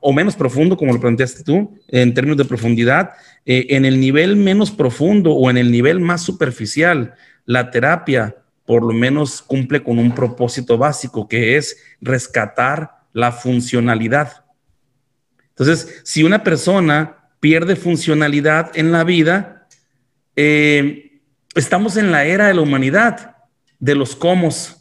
o 0.00 0.12
menos 0.12 0.36
profundo, 0.36 0.76
como 0.76 0.92
lo 0.92 1.00
planteaste 1.00 1.44
tú, 1.44 1.78
en 1.88 2.14
términos 2.14 2.38
de 2.38 2.44
profundidad, 2.44 3.10
eh, 3.44 3.66
en 3.70 3.84
el 3.84 4.00
nivel 4.00 4.36
menos 4.36 4.70
profundo 4.70 5.32
o 5.32 5.50
en 5.50 5.56
el 5.56 5.70
nivel 5.70 6.00
más 6.00 6.22
superficial, 6.22 7.14
la 7.44 7.70
terapia 7.70 8.36
por 8.64 8.82
lo 8.82 8.92
menos 8.92 9.42
cumple 9.42 9.82
con 9.82 9.98
un 9.98 10.14
propósito 10.14 10.78
básico, 10.78 11.28
que 11.28 11.56
es 11.56 11.76
rescatar 12.00 13.02
la 13.12 13.32
funcionalidad. 13.32 14.44
Entonces, 15.50 16.00
si 16.04 16.22
una 16.22 16.42
persona 16.42 17.28
pierde 17.40 17.76
funcionalidad 17.76 18.70
en 18.74 18.92
la 18.92 19.04
vida, 19.04 19.66
eh, 20.36 21.20
estamos 21.54 21.96
en 21.96 22.10
la 22.12 22.24
era 22.24 22.46
de 22.46 22.54
la 22.54 22.62
humanidad, 22.62 23.36
de 23.78 23.94
los 23.94 24.16
comos. 24.16 24.76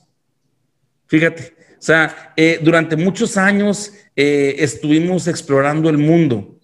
Fíjate, 1.07 1.55
o 1.71 1.81
sea, 1.81 2.33
eh, 2.37 2.59
durante 2.61 2.95
muchos 2.95 3.35
años 3.35 3.93
eh, 4.15 4.55
estuvimos 4.59 5.27
explorando 5.27 5.89
el 5.89 5.97
mundo 5.97 6.60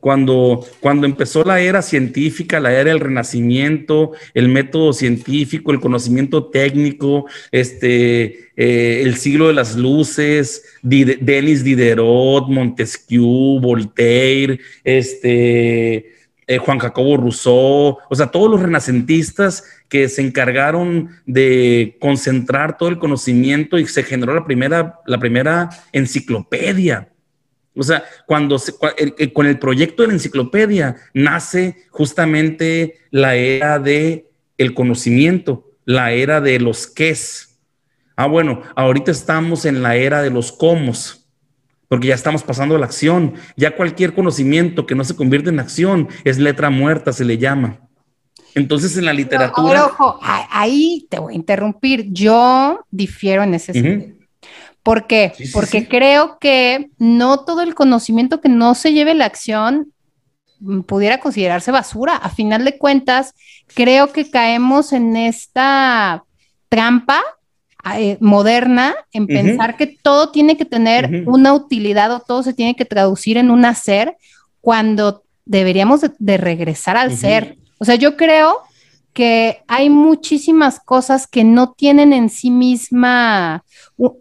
cuando, 0.00 0.64
cuando 0.80 1.06
empezó 1.06 1.44
la 1.44 1.60
era 1.60 1.82
científica, 1.82 2.60
la 2.60 2.72
era 2.72 2.90
del 2.90 3.00
renacimiento, 3.00 4.12
el 4.34 4.48
método 4.48 4.92
científico, 4.92 5.72
el 5.72 5.80
conocimiento 5.80 6.46
técnico, 6.46 7.26
este, 7.50 8.50
eh, 8.56 9.02
el 9.02 9.16
siglo 9.16 9.48
de 9.48 9.54
las 9.54 9.76
luces, 9.76 10.64
Denis 10.82 11.64
Diderot, 11.64 12.48
Montesquieu, 12.48 13.60
Voltaire, 13.60 14.60
este, 14.84 16.14
eh, 16.48 16.58
Juan 16.58 16.78
Jacobo 16.78 17.16
Rousseau, 17.16 17.98
o 18.08 18.14
sea, 18.14 18.28
todos 18.28 18.50
los 18.50 18.62
renacentistas 18.62 19.64
que 19.88 20.08
se 20.08 20.22
encargaron 20.22 21.10
de 21.26 21.96
concentrar 22.00 22.78
todo 22.78 22.88
el 22.88 22.98
conocimiento 22.98 23.78
y 23.78 23.86
se 23.86 24.04
generó 24.04 24.34
la 24.34 24.44
primera, 24.44 25.00
la 25.06 25.18
primera 25.18 25.70
enciclopedia 25.92 27.08
o 27.76 27.82
sea, 27.82 28.04
cuando 28.26 28.60
con 29.32 29.46
el 29.46 29.58
proyecto 29.58 30.02
de 30.02 30.08
la 30.08 30.14
enciclopedia 30.14 30.96
nace 31.12 31.84
justamente 31.90 32.98
la 33.10 33.34
era 33.34 33.78
de 33.78 34.28
el 34.58 34.74
conocimiento, 34.74 35.70
la 35.84 36.12
era 36.12 36.40
de 36.40 36.58
los 36.58 36.86
qués. 36.86 37.58
Ah, 38.16 38.26
bueno, 38.26 38.62
ahorita 38.74 39.10
estamos 39.10 39.66
en 39.66 39.82
la 39.82 39.96
era 39.96 40.22
de 40.22 40.30
los 40.30 40.52
cómo, 40.52 40.92
porque 41.88 42.08
ya 42.08 42.14
estamos 42.14 42.42
pasando 42.42 42.76
a 42.76 42.78
la 42.78 42.86
acción. 42.86 43.34
Ya 43.56 43.76
cualquier 43.76 44.14
conocimiento 44.14 44.86
que 44.86 44.94
no 44.94 45.04
se 45.04 45.14
convierte 45.14 45.50
en 45.50 45.60
acción 45.60 46.08
es 46.24 46.38
letra 46.38 46.70
muerta, 46.70 47.12
se 47.12 47.24
le 47.24 47.36
llama. 47.36 47.80
Entonces, 48.54 48.96
en 48.96 49.04
la 49.04 49.12
literatura. 49.12 49.84
ojo, 49.84 50.18
ahí 50.22 51.06
te 51.10 51.18
voy 51.18 51.34
a 51.34 51.36
interrumpir. 51.36 52.06
Yo 52.10 52.80
difiero 52.90 53.42
en 53.42 53.52
ese 53.52 53.74
sentido. 53.74 54.15
¿Por 54.86 55.08
qué? 55.08 55.32
Porque 55.52 55.88
creo 55.88 56.38
que 56.38 56.90
no 56.96 57.40
todo 57.40 57.62
el 57.62 57.74
conocimiento 57.74 58.40
que 58.40 58.48
no 58.48 58.76
se 58.76 58.92
lleve 58.92 59.16
la 59.16 59.24
acción 59.24 59.92
mm, 60.60 60.82
pudiera 60.82 61.18
considerarse 61.18 61.72
basura. 61.72 62.14
A 62.14 62.30
final 62.30 62.64
de 62.64 62.78
cuentas, 62.78 63.34
creo 63.74 64.12
que 64.12 64.30
caemos 64.30 64.92
en 64.92 65.16
esta 65.16 66.22
trampa 66.68 67.20
eh, 67.96 68.16
moderna 68.20 68.94
en 69.12 69.26
pensar 69.26 69.76
que 69.76 69.88
todo 69.88 70.30
tiene 70.30 70.56
que 70.56 70.64
tener 70.64 71.24
una 71.26 71.52
utilidad 71.52 72.12
o 72.12 72.20
todo 72.20 72.44
se 72.44 72.54
tiene 72.54 72.76
que 72.76 72.84
traducir 72.84 73.38
en 73.38 73.50
un 73.50 73.64
hacer 73.64 74.16
cuando 74.60 75.24
deberíamos 75.44 76.02
de, 76.16 76.36
regresar 76.36 76.96
al 76.96 77.16
ser. 77.16 77.56
O 77.78 77.84
sea, 77.84 77.96
yo 77.96 78.16
creo 78.16 78.60
que 79.16 79.62
hay 79.66 79.88
muchísimas 79.88 80.78
cosas 80.78 81.26
que 81.26 81.42
no 81.42 81.72
tienen 81.72 82.12
en 82.12 82.28
sí 82.28 82.50
misma 82.50 83.64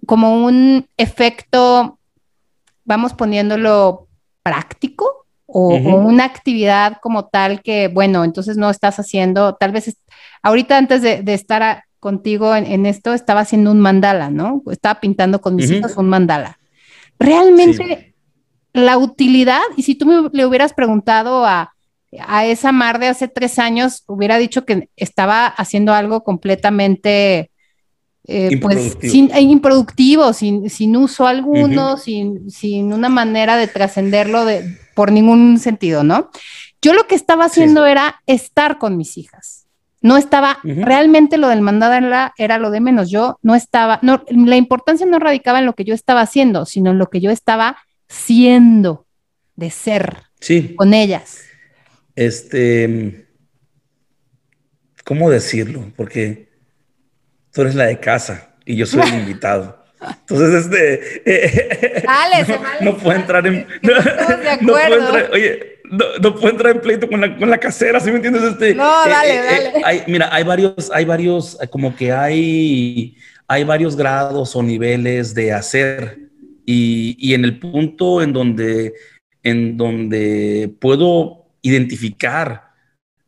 como 0.05 0.45
un 0.45 0.87
efecto, 0.95 1.99
vamos 2.85 3.13
poniéndolo 3.13 4.07
práctico 4.41 5.25
o, 5.47 5.75
una 5.75 6.23
actividad 6.23 6.99
como 7.01 7.25
tal 7.25 7.61
que, 7.61 7.89
bueno, 7.89 8.23
entonces 8.23 8.55
no 8.55 8.69
estás 8.69 8.97
haciendo, 8.97 9.55
tal 9.55 9.73
vez 9.73 9.97
ahorita 10.41 10.77
antes 10.77 11.01
de, 11.01 11.21
estar 11.33 11.83
contigo 11.99 12.55
en, 12.55 12.85
esto, 12.85 13.13
estaba 13.13 13.41
haciendo 13.41 13.71
un 13.71 13.81
mandala, 13.81 14.29
¿no? 14.29 14.63
Estaba 14.71 15.01
pintando 15.01 15.41
con 15.41 15.57
mis 15.57 15.71
hijos 15.71 15.97
un 15.97 16.07
mandala. 16.07 16.57
Realmente 17.19 18.15
la 18.71 18.97
utilidad, 18.97 19.61
y 19.75 19.83
si 19.83 19.95
tú 19.95 20.05
me 20.05 20.29
le 20.31 20.45
hubieras 20.45 20.73
preguntado 20.73 21.45
a 21.45 21.74
a 22.25 22.45
esa 22.45 22.71
mar 22.71 22.99
de 22.99 23.07
hace 23.07 23.27
tres 23.27 23.59
años 23.59 24.03
hubiera 24.07 24.37
dicho 24.37 24.65
que 24.65 24.89
estaba 24.95 25.47
haciendo 25.47 25.93
algo 25.93 26.23
completamente 26.23 27.51
eh, 28.27 28.57
pues, 28.59 28.97
improductivo, 29.03 30.33
sin, 30.33 30.69
sin, 30.69 30.95
uso 30.95 31.27
alguno, 31.27 31.97
sin, 31.97 32.49
sin, 32.49 32.91
una 32.91 33.09
manera 33.09 33.55
de 33.55 33.67
trascenderlo 33.67 34.45
de, 34.45 34.77
por 34.95 35.11
ningún 35.11 35.59
sentido, 35.59 36.03
¿no? 36.03 36.31
Yo 36.81 36.93
lo 36.93 37.05
que 37.07 37.15
estaba 37.15 37.45
haciendo 37.45 37.85
era 37.85 38.21
estar 38.25 38.77
con 38.77 38.97
mis 38.97 39.17
hijas. 39.17 39.67
No 40.01 40.17
estaba, 40.17 40.59
realmente 40.63 41.37
lo 41.37 41.49
del 41.49 41.61
mandado 41.61 41.93
era, 41.93 42.33
era, 42.37 42.59
lo 42.59 42.69
de 42.69 42.79
menos. 42.79 43.09
Yo 43.09 43.39
no 43.41 43.55
estaba, 43.55 43.99
no, 44.03 44.23
la 44.29 44.55
importancia 44.55 45.05
no 45.05 45.17
radicaba 45.17 45.59
en 45.59 45.65
lo 45.65 45.73
que 45.73 45.83
yo 45.83 45.95
estaba 45.95 46.21
haciendo, 46.21 46.65
sino 46.65 46.91
en 46.91 46.99
lo 46.99 47.09
que 47.09 47.21
yo 47.21 47.31
estaba 47.31 47.77
siendo, 48.07 49.07
de 49.55 49.71
ser 49.71 50.17
con 50.75 50.93
ellas 50.93 51.39
este, 52.15 53.27
¿cómo 55.03 55.29
decirlo? 55.29 55.91
Porque 55.95 56.49
tú 57.51 57.61
eres 57.61 57.75
la 57.75 57.85
de 57.85 57.99
casa 57.99 58.55
y 58.65 58.75
yo 58.75 58.85
soy 58.85 59.01
el 59.01 59.15
invitado. 59.21 59.83
Entonces, 60.01 60.65
este, 60.65 62.03
dale, 62.05 62.59
no, 62.81 62.97
puedo 62.97 63.17
entrar 63.17 63.47
en, 63.47 63.65
no, 64.61 64.73
puedo 64.73 64.99
entrar, 64.99 65.29
oye, 65.31 65.79
no, 66.21 66.35
puedo 66.35 66.49
entrar 66.49 66.75
en 66.75 66.81
pleito 66.81 67.07
con 67.07 67.21
la, 67.21 67.35
con 67.37 67.49
la 67.49 67.57
casera, 67.57 67.99
¿sí 67.99 68.09
me 68.09 68.17
entiendes? 68.17 68.43
Este, 68.43 68.75
no, 68.75 69.05
eh, 69.05 69.09
dale, 69.09 69.33
eh, 69.33 69.39
eh, 69.39 69.71
dale. 69.71 69.81
hay, 69.83 70.03
mira, 70.07 70.29
hay 70.31 70.43
varios, 70.43 70.91
hay 70.93 71.05
varios, 71.05 71.57
como 71.71 71.95
que 71.95 72.11
hay, 72.11 73.15
hay 73.47 73.63
varios 73.63 73.95
grados 73.95 74.55
o 74.55 74.61
niveles 74.61 75.33
de 75.33 75.53
hacer 75.53 76.19
y, 76.65 77.15
y 77.17 77.33
en 77.33 77.45
el 77.45 77.59
punto 77.59 78.21
en 78.21 78.33
donde, 78.33 78.93
en 79.43 79.77
donde 79.77 80.71
puedo 80.79 81.44
identificar 81.65 82.69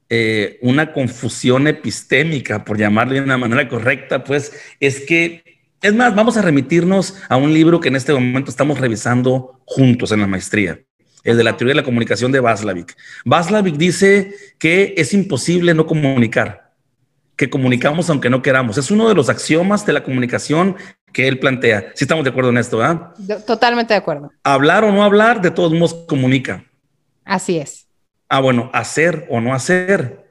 eh, 0.10 0.60
una 0.62 0.94
confusión 0.94 1.67
epistémica, 1.67 2.63
por 2.63 2.77
llamarle 2.77 3.15
de 3.15 3.22
una 3.22 3.38
manera 3.38 3.67
correcta, 3.67 4.24
pues 4.24 4.53
es 4.79 5.01
que, 5.01 5.44
es 5.82 5.94
más, 5.96 6.15
vamos 6.15 6.38
a 6.38 6.44
remitirnos 6.44 7.15
a 7.29 7.36
un 7.36 7.51
libro 7.51 7.79
que 7.79 7.89
en 7.89 7.96
este 7.96 8.13
momento 8.13 8.51
estamos 8.51 8.79
revisando 8.79 9.60
juntos 9.65 10.12
en 10.12 10.22
la 10.22 10.27
maestría, 10.27 10.79
el 11.24 11.36
de 11.36 11.44
la 11.44 11.58
teoría 11.58 11.72
de 11.72 11.82
la 11.82 11.84
comunicación 11.84 12.32
de 12.32 12.39
Vaslavik. 12.39 12.96
Vaslavik 13.25 13.75
dice 13.75 14.36
que 14.60 14.94
es 14.98 15.13
imposible 15.13 15.74
no 15.74 15.88
comunicar, 15.88 16.74
que 17.36 17.50
comunicamos 17.50 18.10
aunque 18.12 18.29
no 18.29 18.44
queramos. 18.44 18.77
Es 18.77 18.91
uno 18.91 19.10
de 19.10 19.15
los 19.15 19.29
axiomas 19.29 19.84
de 19.86 19.94
la 19.94 20.03
comunicación 20.03 20.75
que 21.12 21.27
él 21.27 21.39
plantea. 21.39 21.91
Si 21.96 22.03
estamos 22.03 22.24
de 22.24 22.29
acuerdo 22.29 22.51
en 22.51 22.60
esto, 22.60 22.77
¿verdad? 22.77 23.13
Totalmente 23.48 23.96
de 23.96 23.98
acuerdo. 23.98 24.32
Hablar 24.44 24.84
o 24.84 24.91
no 24.91 25.03
hablar, 25.03 25.41
de 25.41 25.50
todos 25.50 25.74
modos 25.74 26.06
comunica. 26.08 26.63
Así 27.25 27.58
es. 27.58 27.87
Ah, 28.29 28.39
bueno, 28.41 28.69
hacer 28.74 29.25
o 29.29 29.39
no 29.39 29.53
hacer 29.53 30.25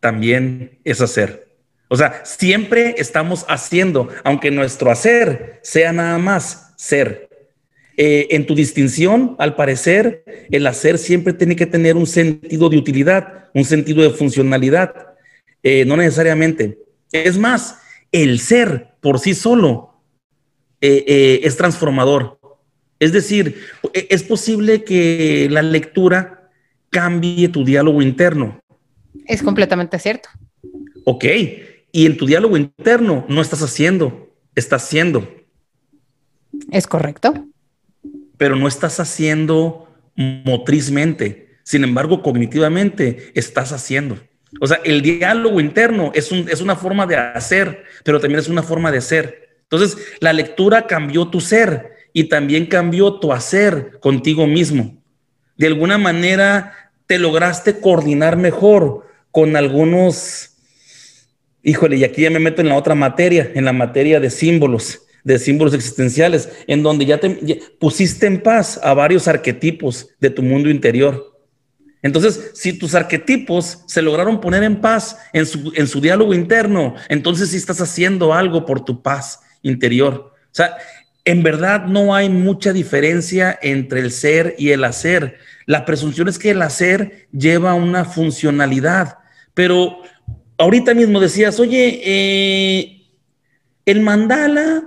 también 0.00 0.78
es 0.84 1.00
hacer. 1.00 1.48
O 1.88 1.96
sea, 1.96 2.24
siempre 2.24 2.94
estamos 2.98 3.44
haciendo, 3.48 4.08
aunque 4.22 4.50
nuestro 4.50 4.90
hacer 4.90 5.58
sea 5.62 5.92
nada 5.92 6.18
más 6.18 6.72
ser. 6.76 7.28
eh, 7.96 8.28
en 8.34 8.46
tu 8.46 8.54
distinción, 8.54 9.36
al 9.38 9.56
parecer, 9.56 10.24
el 10.50 10.66
hacer 10.66 10.96
siempre 10.96 11.34
tiene 11.34 11.54
que 11.54 11.66
tener 11.66 11.96
un 11.96 12.06
sentido 12.06 12.70
de 12.70 12.78
utilidad, 12.78 13.50
un 13.52 13.64
sentido 13.64 14.02
de 14.02 14.08
funcionalidad, 14.08 14.94
eh, 15.62 15.84
no 15.84 15.98
necesariamente. 15.98 16.78
Es 17.12 17.36
más, 17.36 17.76
el 18.10 18.38
ser 18.40 18.94
por 19.02 19.18
sí 19.18 19.34
solo 19.34 20.00
eh, 20.80 21.40
es 21.42 21.58
transformador. 21.58 22.38
Es 22.98 23.12
decir, 23.12 23.60
e, 23.92 24.06
es 24.08 24.22
posible 24.22 24.82
que 24.82 25.48
la 25.50 25.60
lectura 25.60 26.39
cambie 26.90 27.48
tu 27.48 27.64
diálogo 27.64 28.02
interno. 28.02 28.60
Es 29.26 29.42
completamente 29.42 29.98
cierto. 29.98 30.28
Ok, 31.04 31.24
y 31.92 32.06
en 32.06 32.16
tu 32.16 32.26
diálogo 32.26 32.56
interno 32.56 33.24
no 33.28 33.40
estás 33.40 33.62
haciendo, 33.62 34.28
estás 34.54 34.84
haciendo. 34.84 35.28
Es 36.70 36.86
correcto. 36.86 37.46
Pero 38.36 38.56
no 38.56 38.68
estás 38.68 39.00
haciendo 39.00 39.88
motrizmente. 40.16 41.58
Sin 41.62 41.84
embargo, 41.84 42.22
cognitivamente 42.22 43.32
estás 43.34 43.72
haciendo. 43.72 44.18
O 44.60 44.66
sea, 44.66 44.80
el 44.84 45.02
diálogo 45.02 45.60
interno 45.60 46.10
es, 46.14 46.32
un, 46.32 46.48
es 46.48 46.60
una 46.60 46.74
forma 46.74 47.06
de 47.06 47.16
hacer, 47.16 47.84
pero 48.04 48.20
también 48.20 48.40
es 48.40 48.48
una 48.48 48.62
forma 48.62 48.90
de 48.90 49.00
ser. 49.00 49.60
Entonces, 49.62 49.96
la 50.20 50.32
lectura 50.32 50.86
cambió 50.86 51.28
tu 51.28 51.40
ser 51.40 51.92
y 52.12 52.24
también 52.24 52.66
cambió 52.66 53.20
tu 53.20 53.32
hacer 53.32 54.00
contigo 54.00 54.46
mismo. 54.46 55.00
De 55.56 55.68
alguna 55.68 55.98
manera 55.98 56.79
te 57.10 57.18
lograste 57.18 57.80
coordinar 57.80 58.36
mejor 58.36 59.04
con 59.32 59.56
algunos, 59.56 60.50
híjole, 61.60 61.96
y 61.96 62.04
aquí 62.04 62.22
ya 62.22 62.30
me 62.30 62.38
meto 62.38 62.60
en 62.60 62.68
la 62.68 62.76
otra 62.76 62.94
materia, 62.94 63.50
en 63.52 63.64
la 63.64 63.72
materia 63.72 64.20
de 64.20 64.30
símbolos, 64.30 65.00
de 65.24 65.40
símbolos 65.40 65.74
existenciales, 65.74 66.48
en 66.68 66.84
donde 66.84 67.06
ya 67.06 67.18
te 67.18 67.30
pusiste 67.80 68.28
en 68.28 68.40
paz 68.40 68.78
a 68.84 68.94
varios 68.94 69.26
arquetipos 69.26 70.10
de 70.20 70.30
tu 70.30 70.44
mundo 70.44 70.70
interior. 70.70 71.36
Entonces, 72.00 72.52
si 72.54 72.74
tus 72.74 72.94
arquetipos 72.94 73.82
se 73.88 74.02
lograron 74.02 74.40
poner 74.40 74.62
en 74.62 74.80
paz 74.80 75.18
en 75.32 75.46
su, 75.46 75.72
en 75.74 75.88
su 75.88 76.00
diálogo 76.00 76.32
interno, 76.32 76.94
entonces 77.08 77.50
sí 77.50 77.56
estás 77.56 77.80
haciendo 77.80 78.32
algo 78.32 78.64
por 78.64 78.84
tu 78.84 79.02
paz 79.02 79.40
interior. 79.62 80.32
O 80.32 80.54
sea, 80.54 80.76
en 81.24 81.42
verdad 81.42 81.86
no 81.86 82.14
hay 82.14 82.28
mucha 82.28 82.72
diferencia 82.72 83.58
entre 83.62 84.00
el 84.00 84.10
ser 84.10 84.54
y 84.58 84.70
el 84.70 84.84
hacer. 84.84 85.38
La 85.66 85.84
presunción 85.84 86.28
es 86.28 86.38
que 86.38 86.50
el 86.50 86.62
hacer 86.62 87.28
lleva 87.32 87.74
una 87.74 88.04
funcionalidad, 88.04 89.18
pero 89.54 89.98
ahorita 90.58 90.94
mismo 90.94 91.20
decías, 91.20 91.60
oye, 91.60 92.00
eh, 92.04 93.02
el 93.84 94.00
mandala 94.00 94.84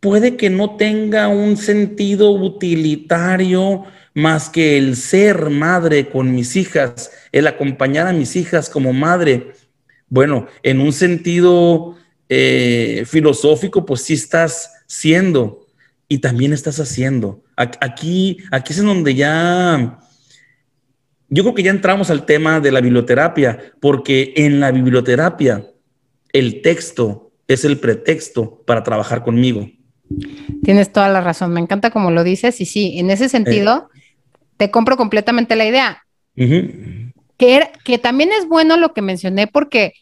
puede 0.00 0.36
que 0.36 0.50
no 0.50 0.76
tenga 0.76 1.28
un 1.28 1.56
sentido 1.56 2.30
utilitario 2.32 3.84
más 4.12 4.48
que 4.48 4.78
el 4.78 4.96
ser 4.96 5.50
madre 5.50 6.08
con 6.08 6.34
mis 6.34 6.56
hijas, 6.56 7.10
el 7.32 7.46
acompañar 7.46 8.06
a 8.06 8.12
mis 8.12 8.36
hijas 8.36 8.70
como 8.70 8.92
madre. 8.92 9.52
Bueno, 10.08 10.46
en 10.62 10.80
un 10.80 10.92
sentido 10.92 11.96
eh, 12.28 13.04
filosófico, 13.06 13.84
pues 13.84 14.02
sí 14.02 14.14
estás 14.14 14.73
siendo 14.86 15.66
y 16.08 16.18
también 16.18 16.52
estás 16.52 16.80
haciendo. 16.80 17.42
Aquí, 17.56 18.38
aquí 18.50 18.72
es 18.72 18.78
en 18.78 18.86
donde 18.86 19.14
ya, 19.14 19.98
yo 21.28 21.42
creo 21.42 21.54
que 21.54 21.62
ya 21.62 21.70
entramos 21.70 22.10
al 22.10 22.26
tema 22.26 22.60
de 22.60 22.72
la 22.72 22.80
biblioterapia, 22.80 23.72
porque 23.80 24.32
en 24.36 24.60
la 24.60 24.70
biblioterapia 24.70 25.66
el 26.32 26.62
texto 26.62 27.32
es 27.46 27.64
el 27.64 27.78
pretexto 27.78 28.62
para 28.66 28.82
trabajar 28.82 29.22
conmigo. 29.22 29.70
Tienes 30.62 30.92
toda 30.92 31.08
la 31.08 31.20
razón, 31.20 31.52
me 31.52 31.60
encanta 31.60 31.90
como 31.90 32.10
lo 32.10 32.24
dices 32.24 32.60
y 32.60 32.66
sí, 32.66 32.98
en 32.98 33.10
ese 33.10 33.28
sentido, 33.28 33.88
te 34.56 34.70
compro 34.70 34.96
completamente 34.96 35.56
la 35.56 35.66
idea. 35.66 36.06
que, 36.34 37.68
que 37.84 37.98
también 37.98 38.30
es 38.32 38.48
bueno 38.48 38.76
lo 38.76 38.92
que 38.92 39.02
mencioné 39.02 39.46
porque 39.46 39.94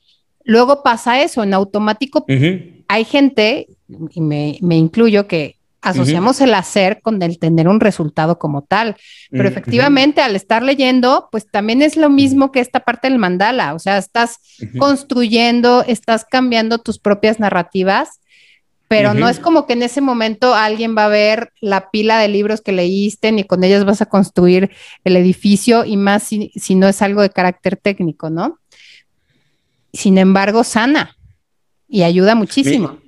luego 0.44 0.82
pasa 0.82 1.22
eso, 1.22 1.42
en 1.42 1.54
automático 1.54 2.24
hay 2.88 3.04
gente, 3.04 3.68
y 4.10 4.20
me, 4.20 4.76
incluyo, 4.76 5.26
que 5.26 5.56
asociamos 5.80 6.40
el 6.40 6.54
hacer 6.54 7.00
con 7.02 7.20
el 7.22 7.38
tener 7.38 7.68
un 7.68 7.80
resultado 7.80 8.38
como 8.38 8.62
tal. 8.62 8.96
Pero 9.30 9.48
efectivamente, 9.48 10.20
al 10.20 10.36
estar 10.36 10.62
leyendo, 10.62 11.28
pues 11.32 11.46
también 11.50 11.82
es 11.82 11.96
lo 11.96 12.08
mismo 12.08 12.52
que 12.52 12.60
esta 12.60 12.80
parte 12.80 13.08
del 13.08 13.18
mandala. 13.18 13.74
O 13.74 13.78
sea, 13.78 13.98
estás 13.98 14.38
construyendo, 14.78 15.84
estás 15.86 16.24
cambiando 16.24 16.78
tus 16.78 16.98
propias 16.98 17.40
narrativas, 17.40 18.20
pero 18.92 19.14
no 19.14 19.26
es 19.26 19.38
como 19.38 19.66
que 19.66 19.72
en 19.72 19.82
ese 19.82 20.02
momento 20.02 20.54
alguien 20.54 20.94
va 20.94 21.06
a 21.06 21.08
ver 21.08 21.50
la 21.62 21.90
pila 21.90 22.18
de 22.18 22.28
libros 22.28 22.60
que 22.60 22.72
leíste, 22.72 23.32
ni 23.32 23.42
con 23.42 23.64
ellas 23.64 23.86
vas 23.86 24.02
a 24.02 24.06
construir 24.06 24.70
el 25.04 25.16
edificio, 25.16 25.86
y 25.86 25.96
más 25.96 26.24
si, 26.24 26.52
si 26.56 26.74
no 26.74 26.86
es 26.86 27.00
algo 27.00 27.22
de 27.22 27.30
carácter 27.30 27.78
técnico, 27.78 28.28
¿no? 28.28 28.58
Sin 29.94 30.18
embargo, 30.18 30.62
sana 30.62 31.16
y 31.88 32.02
ayuda 32.02 32.34
muchísimo. 32.34 32.88
Mi, 32.88 33.01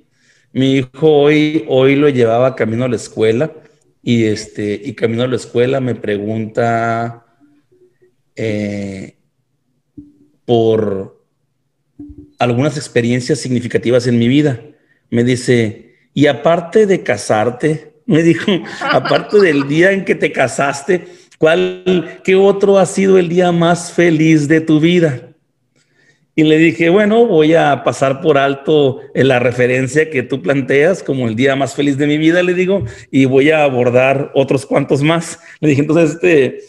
hijo 0.63 1.09
hoy, 1.09 1.65
hoy 1.67 1.95
lo 1.95 2.07
llevaba 2.07 2.55
camino 2.55 2.85
a 2.85 2.87
la 2.87 2.95
escuela 2.95 3.51
y, 4.01 4.23
este, 4.25 4.79
y 4.83 4.93
camino 4.93 5.23
a 5.23 5.27
la 5.27 5.35
escuela 5.35 5.81
me 5.81 5.95
pregunta 5.95 7.25
eh, 8.35 9.17
por 10.45 11.25
algunas 12.39 12.77
experiencias 12.77 13.39
significativas 13.39 14.07
en 14.07 14.17
mi 14.17 14.27
vida. 14.27 14.61
Me 15.09 15.23
dice, 15.23 15.95
y 16.13 16.27
aparte 16.27 16.85
de 16.85 17.03
casarte, 17.03 17.93
me 18.05 18.23
dijo, 18.23 18.51
aparte 18.79 19.39
del 19.39 19.67
día 19.67 19.91
en 19.91 20.05
que 20.05 20.15
te 20.15 20.31
casaste, 20.31 21.07
¿cuál, 21.37 22.21
qué 22.23 22.35
otro 22.35 22.79
ha 22.79 22.85
sido 22.85 23.17
el 23.17 23.27
día 23.27 23.51
más 23.51 23.91
feliz 23.91 24.47
de 24.47 24.61
tu 24.61 24.79
vida? 24.79 25.34
Y 26.37 26.43
le 26.43 26.57
dije, 26.57 26.89
bueno, 26.89 27.25
voy 27.25 27.53
a 27.53 27.83
pasar 27.85 28.19
por 28.19 28.37
alto 28.37 28.99
en 29.13 29.29
la 29.29 29.39
referencia 29.39 30.09
que 30.09 30.21
tú 30.21 30.41
planteas 30.41 31.01
como 31.01 31.29
el 31.29 31.35
día 31.37 31.55
más 31.55 31.75
feliz 31.75 31.97
de 31.97 32.07
mi 32.07 32.17
vida, 32.17 32.43
le 32.43 32.53
digo, 32.53 32.83
y 33.09 33.23
voy 33.23 33.51
a 33.51 33.63
abordar 33.63 34.31
otros 34.35 34.65
cuantos 34.65 35.01
más. 35.01 35.39
Le 35.61 35.69
dije, 35.69 35.81
entonces, 35.81 36.15
este, 36.15 36.59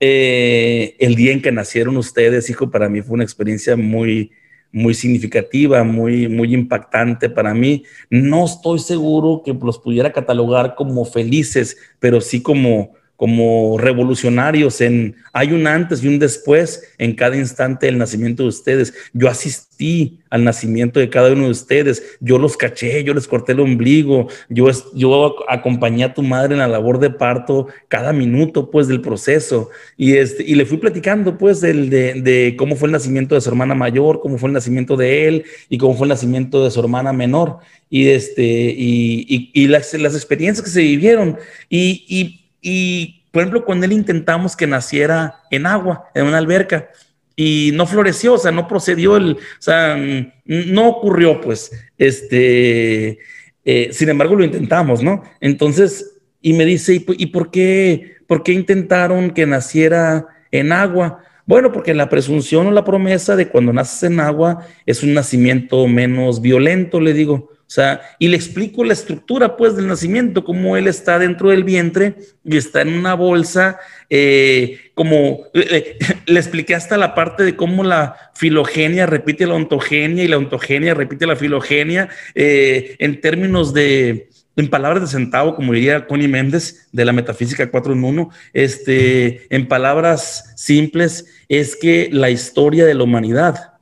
eh, 0.00 0.96
el 0.98 1.16
día 1.16 1.32
en 1.32 1.42
que 1.42 1.52
nacieron 1.52 1.98
ustedes, 1.98 2.48
hijo, 2.48 2.70
para 2.70 2.88
mí 2.88 3.02
fue 3.02 3.14
una 3.14 3.24
experiencia 3.24 3.76
muy, 3.76 4.32
muy 4.72 4.94
significativa, 4.94 5.84
muy, 5.84 6.26
muy 6.26 6.54
impactante 6.54 7.28
para 7.28 7.52
mí. 7.52 7.84
No 8.08 8.46
estoy 8.46 8.78
seguro 8.78 9.42
que 9.44 9.52
los 9.52 9.78
pudiera 9.78 10.12
catalogar 10.12 10.74
como 10.74 11.04
felices, 11.04 11.76
pero 11.98 12.22
sí 12.22 12.40
como 12.40 12.94
como 13.20 13.76
revolucionarios 13.76 14.80
en 14.80 15.14
hay 15.34 15.52
un 15.52 15.66
antes 15.66 16.02
y 16.02 16.08
un 16.08 16.18
después 16.18 16.84
en 16.96 17.14
cada 17.14 17.36
instante 17.36 17.84
del 17.84 17.98
nacimiento 17.98 18.44
de 18.44 18.48
ustedes. 18.48 18.94
Yo 19.12 19.28
asistí 19.28 20.20
al 20.30 20.42
nacimiento 20.42 20.98
de 20.98 21.10
cada 21.10 21.30
uno 21.30 21.44
de 21.44 21.50
ustedes, 21.50 22.02
yo 22.20 22.38
los 22.38 22.56
caché, 22.56 23.04
yo 23.04 23.12
les 23.12 23.28
corté 23.28 23.52
el 23.52 23.60
ombligo, 23.60 24.28
yo, 24.48 24.70
yo 24.94 25.36
acompañé 25.50 26.04
a 26.04 26.14
tu 26.14 26.22
madre 26.22 26.54
en 26.54 26.60
la 26.60 26.68
labor 26.68 26.98
de 26.98 27.10
parto 27.10 27.66
cada 27.88 28.14
minuto 28.14 28.70
pues 28.70 28.88
del 28.88 29.02
proceso. 29.02 29.68
Y, 29.98 30.14
este, 30.14 30.42
y 30.42 30.54
le 30.54 30.64
fui 30.64 30.78
platicando 30.78 31.36
pues 31.36 31.60
del, 31.60 31.90
de, 31.90 32.54
cómo 32.56 32.74
fue 32.74 32.88
el 32.88 32.92
nacimiento 32.92 33.34
de 33.34 33.42
su 33.42 33.50
hermana 33.50 33.74
mayor, 33.74 34.20
cómo 34.22 34.38
fue 34.38 34.48
el 34.48 34.54
nacimiento 34.54 34.96
de 34.96 35.28
él 35.28 35.44
y 35.68 35.76
cómo 35.76 35.94
fue 35.94 36.06
el 36.06 36.10
nacimiento 36.10 36.64
de 36.64 36.70
su 36.70 36.80
hermana 36.80 37.12
menor. 37.12 37.58
Y, 37.90 38.08
este, 38.08 38.42
y, 38.42 39.50
y, 39.52 39.66
las, 39.66 39.92
las 39.92 40.14
experiencias 40.14 40.64
que 40.64 40.70
se 40.70 40.80
vivieron. 40.80 41.36
Y 41.68 42.39
y, 42.60 43.24
por 43.30 43.42
ejemplo, 43.42 43.64
cuando 43.64 43.86
él 43.86 43.92
intentamos 43.92 44.56
que 44.56 44.66
naciera 44.66 45.40
en 45.50 45.66
agua, 45.66 46.10
en 46.14 46.26
una 46.26 46.38
alberca, 46.38 46.88
y 47.36 47.70
no 47.72 47.86
floreció, 47.86 48.34
o 48.34 48.38
sea, 48.38 48.52
no 48.52 48.68
procedió, 48.68 49.16
el, 49.16 49.32
o 49.32 49.38
sea, 49.62 49.98
no 50.44 50.88
ocurrió, 50.88 51.40
pues, 51.40 51.72
este, 51.96 53.18
eh, 53.64 53.88
sin 53.92 54.08
embargo, 54.08 54.36
lo 54.36 54.44
intentamos, 54.44 55.02
¿no? 55.02 55.22
Entonces, 55.40 56.18
y 56.42 56.52
me 56.52 56.64
dice, 56.64 57.02
¿y, 57.06 57.26
por, 57.26 57.50
qué, 57.50 58.16
por 58.26 58.42
qué 58.42 58.52
intentaron 58.52 59.30
que 59.30 59.46
naciera 59.46 60.26
en 60.50 60.72
agua? 60.72 61.22
Bueno, 61.46 61.72
porque 61.72 61.94
la 61.94 62.08
presunción 62.08 62.66
o 62.66 62.70
la 62.70 62.84
promesa 62.84 63.36
de 63.36 63.48
cuando 63.48 63.72
naces 63.72 64.04
en 64.04 64.20
agua 64.20 64.66
es 64.86 65.02
un 65.02 65.14
nacimiento 65.14 65.86
menos 65.86 66.40
violento, 66.40 67.00
le 67.00 67.12
digo. 67.12 67.50
Sea, 67.70 68.00
y 68.18 68.26
le 68.26 68.36
explico 68.36 68.82
la 68.82 68.94
estructura, 68.94 69.56
pues, 69.56 69.76
del 69.76 69.86
nacimiento, 69.86 70.42
cómo 70.42 70.76
él 70.76 70.88
está 70.88 71.20
dentro 71.20 71.50
del 71.50 71.62
vientre 71.62 72.16
y 72.44 72.56
está 72.56 72.82
en 72.82 72.94
una 72.94 73.14
bolsa, 73.14 73.78
eh, 74.08 74.90
como 74.94 75.42
le 75.54 76.40
expliqué 76.40 76.74
hasta 76.74 76.98
la 76.98 77.14
parte 77.14 77.44
de 77.44 77.54
cómo 77.54 77.84
la 77.84 78.16
filogenia 78.34 79.06
repite 79.06 79.46
la 79.46 79.54
ontogenia 79.54 80.24
y 80.24 80.26
la 80.26 80.38
ontogenia 80.38 80.94
repite 80.94 81.28
la 81.28 81.36
filogenia 81.36 82.08
eh, 82.34 82.96
en 82.98 83.20
términos 83.20 83.72
de, 83.72 84.30
en 84.56 84.68
palabras 84.68 85.02
de 85.02 85.06
centavo, 85.06 85.54
como 85.54 85.72
diría 85.72 86.08
Connie 86.08 86.26
Méndez 86.26 86.88
de 86.90 87.04
la 87.04 87.12
Metafísica 87.12 87.70
4 87.70 87.92
en 87.92 88.02
1, 88.02 88.30
este, 88.52 89.46
en 89.54 89.68
palabras 89.68 90.54
simples, 90.56 91.44
es 91.48 91.76
que 91.76 92.08
la 92.10 92.30
historia 92.30 92.84
de 92.84 92.94
la 92.94 93.04
humanidad 93.04 93.74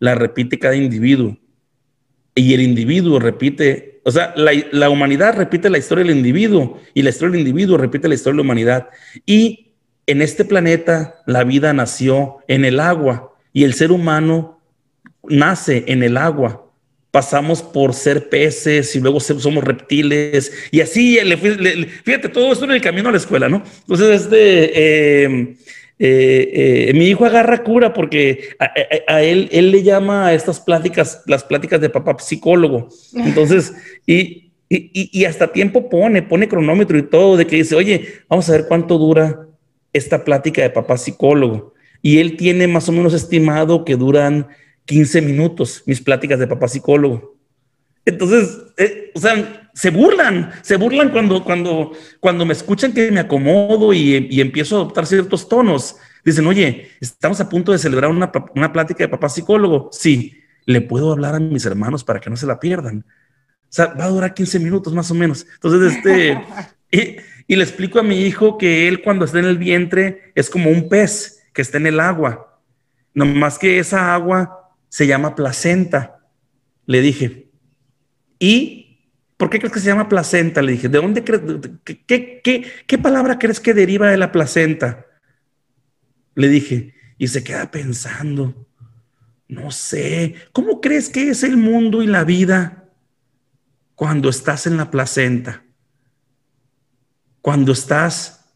la 0.00 0.16
repite 0.16 0.58
cada 0.58 0.74
individuo 0.74 1.38
y 2.38 2.54
el 2.54 2.62
individuo 2.62 3.18
repite 3.18 4.00
O 4.04 4.10
sea, 4.10 4.32
la, 4.36 4.90
humanidad 4.90 5.36
repite 5.36 5.68
la 5.68 5.78
historia 5.78 6.04
del 6.04 6.16
individuo 6.16 6.80
y 6.94 7.02
la 7.02 7.10
historia 7.10 7.32
del 7.32 7.40
individuo 7.40 7.76
repite 7.76 8.08
la 8.08 8.14
historia 8.14 8.34
de 8.34 8.38
la 8.38 8.42
humanidad. 8.42 8.88
Y 9.26 9.72
en 10.06 10.22
este 10.22 10.44
planeta 10.44 11.16
la 11.26 11.44
vida 11.44 11.72
nació 11.72 12.38
en 12.48 12.64
el 12.64 12.80
agua 12.80 13.34
y 13.52 13.64
el 13.64 13.74
ser 13.74 13.92
humano 13.92 14.60
nace 15.28 15.84
en 15.88 16.02
el 16.02 16.16
agua. 16.16 16.64
Pasamos 17.10 17.62
por 17.62 17.94
ser 17.94 18.28
peces 18.28 18.94
y 18.94 19.00
luego 19.00 19.18
somos 19.20 19.64
reptiles 19.64 20.52
y 20.70 20.80
así, 20.80 21.18
fíjate, 22.04 22.28
todo 22.28 22.52
esto 22.52 22.64
en 22.66 22.72
el 22.72 22.80
camino 22.80 23.08
a 23.08 23.12
la 23.12 23.18
escuela, 23.18 23.48
¿no? 23.48 23.62
Entonces, 23.80 24.22
este... 24.22 25.24
Eh, 25.24 25.56
eh, 25.98 26.88
eh, 26.88 26.92
mi 26.94 27.06
hijo 27.06 27.24
agarra 27.24 27.64
cura 27.64 27.92
porque 27.92 28.50
a, 28.58 29.22
él, 29.22 29.48
él 29.50 29.72
le 29.72 29.82
llama 29.82 30.28
a 30.28 30.34
estas 30.34 30.60
pláticas, 30.60 31.22
las 31.26 31.42
pláticas 31.44 31.80
de 31.80 31.90
papá 31.90 32.16
psicólogo. 32.18 32.88
Entonces, 33.14 33.72
y, 34.06 34.52
y, 34.68 35.10
y, 35.12 35.24
hasta 35.24 35.52
tiempo 35.52 35.88
pone, 35.88 36.22
pone 36.22 36.48
cronómetro 36.48 36.98
y 36.98 37.02
todo, 37.02 37.36
de 37.36 37.46
que 37.46 37.56
dice, 37.56 37.74
oye, 37.74 38.06
vamos 38.28 38.48
a 38.48 38.52
ver 38.52 38.66
cuánto 38.68 38.98
dura 38.98 39.46
esta 39.92 40.24
plática 40.24 40.62
de 40.62 40.70
papá 40.70 40.96
psicólogo. 40.96 41.74
Y 42.00 42.18
él 42.18 42.36
tiene 42.36 42.68
más 42.68 42.88
o 42.88 42.92
menos 42.92 43.14
estimado 43.14 43.84
que 43.84 43.96
duran 43.96 44.46
15 44.84 45.20
minutos 45.22 45.82
mis 45.86 46.00
pláticas 46.00 46.38
de 46.38 46.46
papá 46.46 46.68
psicólogo. 46.68 47.37
Entonces, 48.08 48.58
eh, 48.78 49.12
o 49.14 49.20
sea, 49.20 49.70
se 49.74 49.90
burlan, 49.90 50.50
se 50.62 50.76
burlan 50.76 51.10
cuando, 51.10 51.44
cuando, 51.44 51.92
cuando 52.20 52.46
me 52.46 52.54
escuchan 52.54 52.94
que 52.94 53.12
me 53.12 53.20
acomodo 53.20 53.92
y, 53.92 54.40
empiezo 54.40 54.76
a 54.76 54.80
adoptar 54.80 55.04
ciertos 55.04 55.46
tonos. 55.46 55.96
Dicen, 56.24 56.46
oye, 56.46 56.88
estamos 57.00 57.38
a 57.40 57.50
punto 57.50 57.70
de 57.70 57.78
celebrar 57.78 58.10
una, 58.10 58.32
una, 58.54 58.72
plática 58.72 59.04
de 59.04 59.08
papá 59.08 59.28
psicólogo. 59.28 59.90
Sí, 59.92 60.40
le 60.64 60.80
puedo 60.80 61.12
hablar 61.12 61.34
a 61.34 61.38
mis 61.38 61.66
hermanos 61.66 62.02
para 62.02 62.18
que 62.18 62.30
no 62.30 62.36
se 62.36 62.46
la 62.46 62.58
pierdan. 62.58 63.04
O 63.06 63.68
sea, 63.68 63.88
va 63.88 64.06
a 64.06 64.08
durar 64.08 64.32
15 64.32 64.58
minutos 64.58 64.94
más 64.94 65.10
o 65.10 65.14
menos. 65.14 65.46
Entonces, 65.54 65.96
este, 65.96 66.40
y, 66.90 67.16
y 67.46 67.56
le 67.56 67.62
explico 67.62 67.98
a 67.98 68.02
mi 68.02 68.22
hijo 68.22 68.56
que 68.56 68.88
él 68.88 69.02
cuando 69.02 69.26
está 69.26 69.38
en 69.38 69.44
el 69.44 69.58
vientre 69.58 70.32
es 70.34 70.48
como 70.48 70.70
un 70.70 70.88
pez 70.88 71.42
que 71.52 71.60
está 71.60 71.76
en 71.76 71.88
el 71.88 72.00
agua. 72.00 72.58
No 73.12 73.26
más 73.26 73.58
que 73.58 73.78
esa 73.78 74.14
agua 74.14 74.72
se 74.88 75.06
llama 75.06 75.34
placenta. 75.34 76.20
Le 76.86 77.02
dije, 77.02 77.47
¿Y 78.38 78.98
por 79.36 79.50
qué 79.50 79.58
crees 79.58 79.72
que 79.72 79.80
se 79.80 79.86
llama 79.86 80.08
placenta? 80.08 80.62
Le 80.62 80.72
dije, 80.72 80.88
¿de 80.88 80.98
dónde 80.98 81.24
crees? 81.24 81.42
Qué, 81.84 82.42
qué, 82.86 82.98
palabra 82.98 83.38
crees 83.38 83.60
que 83.60 83.74
deriva 83.74 84.10
de 84.10 84.16
la 84.16 84.32
placenta? 84.32 85.06
Le 86.34 86.48
dije, 86.48 86.94
y 87.18 87.28
se 87.28 87.42
queda 87.42 87.70
pensando, 87.70 88.66
no 89.48 89.70
sé, 89.70 90.34
¿cómo 90.52 90.80
crees 90.80 91.08
que 91.08 91.30
es 91.30 91.42
el 91.42 91.56
mundo 91.56 92.02
y 92.02 92.06
la 92.06 92.24
vida 92.24 92.90
cuando 93.94 94.28
estás 94.28 94.66
en 94.66 94.76
la 94.76 94.90
placenta? 94.90 95.64
Cuando 97.40 97.72
estás 97.72 98.52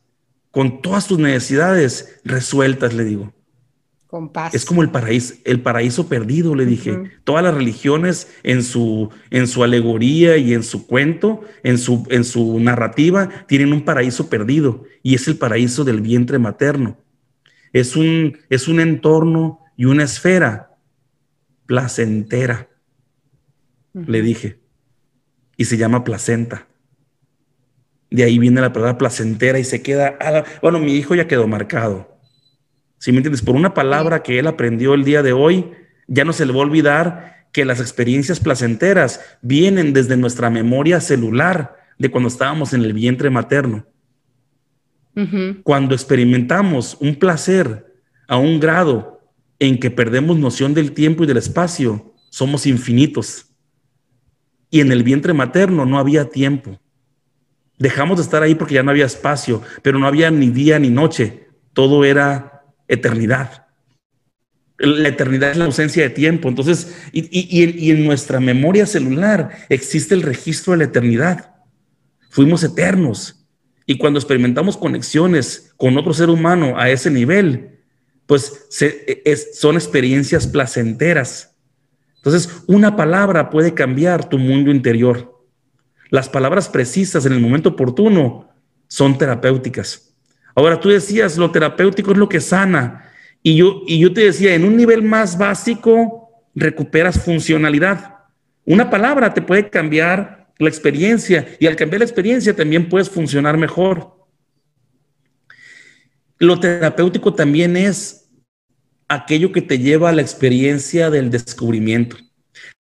con 0.50 0.82
todas 0.82 1.06
tus 1.06 1.18
necesidades 1.18 2.20
resueltas, 2.24 2.92
le 2.92 3.04
digo. 3.04 3.32
Es 4.52 4.66
como 4.66 4.82
el 4.82 4.90
paraíso, 4.90 5.34
el 5.44 5.62
paraíso 5.62 6.06
perdido, 6.06 6.54
le 6.54 6.66
dije. 6.66 7.10
Todas 7.24 7.42
las 7.42 7.54
religiones 7.54 8.28
en 8.42 8.62
su, 8.62 9.08
en 9.30 9.46
su 9.46 9.64
alegoría 9.64 10.36
y 10.36 10.52
en 10.52 10.62
su 10.62 10.86
cuento, 10.86 11.40
en 11.62 11.78
su, 11.78 12.06
en 12.10 12.24
su 12.24 12.60
narrativa, 12.60 13.30
tienen 13.46 13.72
un 13.72 13.86
paraíso 13.86 14.28
perdido 14.28 14.84
y 15.02 15.14
es 15.14 15.28
el 15.28 15.38
paraíso 15.38 15.84
del 15.84 16.02
vientre 16.02 16.38
materno. 16.38 16.98
Es 17.72 17.96
un, 17.96 18.36
es 18.50 18.68
un 18.68 18.80
entorno 18.80 19.60
y 19.78 19.86
una 19.86 20.04
esfera 20.04 20.76
placentera, 21.64 22.68
le 23.94 24.20
dije. 24.20 24.60
Y 25.56 25.64
se 25.64 25.78
llama 25.78 26.04
placenta. 26.04 26.68
De 28.10 28.24
ahí 28.24 28.38
viene 28.38 28.60
la 28.60 28.74
palabra 28.74 28.98
placentera 28.98 29.58
y 29.58 29.64
se 29.64 29.80
queda. 29.80 30.18
Bueno, 30.60 30.80
mi 30.80 30.96
hijo 30.96 31.14
ya 31.14 31.26
quedó 31.26 31.48
marcado 31.48 32.11
si 33.02 33.10
me 33.10 33.16
entiendes? 33.18 33.42
Por 33.42 33.56
una 33.56 33.74
palabra 33.74 34.22
que 34.22 34.38
él 34.38 34.46
aprendió 34.46 34.94
el 34.94 35.02
día 35.02 35.24
de 35.24 35.32
hoy, 35.32 35.72
ya 36.06 36.24
no 36.24 36.32
se 36.32 36.46
le 36.46 36.52
va 36.52 36.60
a 36.60 36.62
olvidar 36.62 37.48
que 37.50 37.64
las 37.64 37.80
experiencias 37.80 38.38
placenteras 38.38 39.20
vienen 39.42 39.92
desde 39.92 40.16
nuestra 40.16 40.50
memoria 40.50 41.00
celular 41.00 41.74
de 41.98 42.12
cuando 42.12 42.28
estábamos 42.28 42.74
en 42.74 42.82
el 42.82 42.92
vientre 42.92 43.28
materno. 43.28 43.84
Cuando 45.64 45.96
experimentamos 45.96 46.96
un 47.00 47.16
placer 47.16 47.92
a 48.28 48.36
un 48.36 48.60
grado 48.60 49.20
en 49.58 49.80
que 49.80 49.90
perdemos 49.90 50.38
noción 50.38 50.72
del 50.72 50.92
tiempo 50.92 51.24
y 51.24 51.26
del 51.26 51.38
espacio, 51.38 52.14
somos 52.30 52.68
infinitos. 52.68 53.46
Y 54.70 54.80
en 54.80 54.92
el 54.92 55.02
vientre 55.02 55.32
materno 55.32 55.86
no 55.86 55.98
había 55.98 56.30
tiempo. 56.30 56.80
Dejamos 57.80 58.18
de 58.18 58.22
estar 58.22 58.44
ahí 58.44 58.54
porque 58.54 58.74
ya 58.74 58.84
no 58.84 58.92
había 58.92 59.06
espacio, 59.06 59.60
pero 59.82 59.98
no 59.98 60.06
había 60.06 60.30
ni 60.30 60.50
día 60.50 60.78
ni 60.78 60.88
noche. 60.88 61.48
Todo 61.72 62.04
era 62.04 62.51
eternidad. 62.88 63.66
La 64.78 65.08
eternidad 65.08 65.52
es 65.52 65.56
la 65.56 65.66
ausencia 65.66 66.02
de 66.02 66.10
tiempo. 66.10 66.48
Entonces, 66.48 66.94
y, 67.12 67.90
en 67.90 68.04
nuestra 68.04 68.40
memoria 68.40 68.86
celular 68.86 69.50
existe 69.68 70.14
el 70.14 70.22
registro 70.22 70.72
de 70.72 70.78
la 70.78 70.84
eternidad. 70.84 71.54
Fuimos 72.30 72.64
eternos. 72.64 73.46
Y 73.86 73.98
cuando 73.98 74.18
experimentamos 74.18 74.76
conexiones 74.76 75.72
con 75.76 75.96
otro 75.98 76.14
ser 76.14 76.30
humano 76.30 76.78
a 76.78 76.90
ese 76.90 77.10
nivel, 77.10 77.80
pues 78.26 78.66
son 79.54 79.76
experiencias 79.76 80.46
placenteras. 80.46 81.56
Entonces, 82.16 82.62
una 82.66 82.96
palabra 82.96 83.50
puede 83.50 83.74
cambiar 83.74 84.28
tu 84.28 84.38
mundo 84.38 84.70
interior. 84.70 85.44
Las 86.10 86.28
palabras 86.28 86.68
precisas 86.68 87.26
en 87.26 87.32
el 87.32 87.40
momento 87.40 87.70
oportuno 87.70 88.48
son 88.86 89.18
terapéuticas. 89.18 90.11
Ahora 90.54 90.78
tú 90.80 90.88
decías, 90.88 91.36
lo 91.38 91.50
terapéutico 91.50 92.12
es 92.12 92.18
lo 92.18 92.28
que 92.28 92.40
sana. 92.40 93.10
Y 93.42 93.56
yo, 93.56 93.82
y 93.86 93.98
yo 93.98 94.12
te 94.12 94.22
decía, 94.22 94.54
en 94.54 94.64
un 94.64 94.76
nivel 94.76 95.02
más 95.02 95.38
básico, 95.38 96.30
recuperas 96.54 97.22
funcionalidad. 97.22 98.16
Una 98.64 98.90
palabra 98.90 99.34
te 99.34 99.42
puede 99.42 99.68
cambiar 99.68 100.52
la 100.58 100.68
experiencia 100.68 101.56
y 101.58 101.66
al 101.66 101.76
cambiar 101.76 102.00
la 102.00 102.04
experiencia 102.04 102.54
también 102.54 102.88
puedes 102.88 103.10
funcionar 103.10 103.56
mejor. 103.56 104.16
Lo 106.38 106.58
terapéutico 106.60 107.34
también 107.34 107.76
es 107.76 108.30
aquello 109.08 109.52
que 109.52 109.62
te 109.62 109.78
lleva 109.78 110.10
a 110.10 110.12
la 110.12 110.22
experiencia 110.22 111.10
del 111.10 111.30
descubrimiento. 111.30 112.16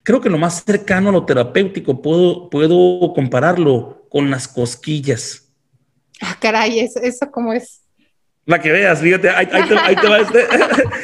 Creo 0.02 0.20
que 0.20 0.30
lo 0.30 0.38
más 0.38 0.64
cercano 0.64 1.08
a 1.08 1.12
lo 1.12 1.24
terapéutico 1.24 2.02
puedo, 2.02 2.50
puedo 2.50 3.12
compararlo 3.14 4.06
con 4.08 4.30
las 4.30 4.48
cosquillas. 4.48 5.41
Ah, 6.22 6.36
caray, 6.40 6.80
eso, 6.80 7.00
eso 7.00 7.30
cómo 7.30 7.52
es. 7.52 7.82
La 8.44 8.60
que 8.60 8.72
veas, 8.72 9.00
fíjate, 9.00 9.30
ahí, 9.30 9.46
te, 9.46 10.08
va 10.08 10.18
este. 10.18 10.40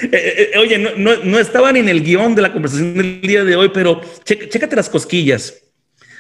Eh, 0.01 0.09
eh, 0.13 0.51
eh, 0.55 0.59
oye, 0.59 0.79
no, 0.79 0.91
no, 0.97 1.17
no, 1.25 1.39
estaban 1.39 1.77
en 1.77 1.89
el 1.89 2.03
guion 2.05 2.35
de 2.35 2.43
la 2.43 2.53
conversación 2.53 2.95
del 2.95 3.21
día 3.21 3.43
de 3.43 3.57
hoy, 3.57 3.71
pero 3.71 4.01
chécate 4.25 4.77
las 4.77 4.89
cosquillas. 4.89 5.55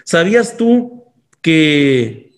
¿Sabías 0.04 0.56
tú 0.56 1.04
que 1.40 2.32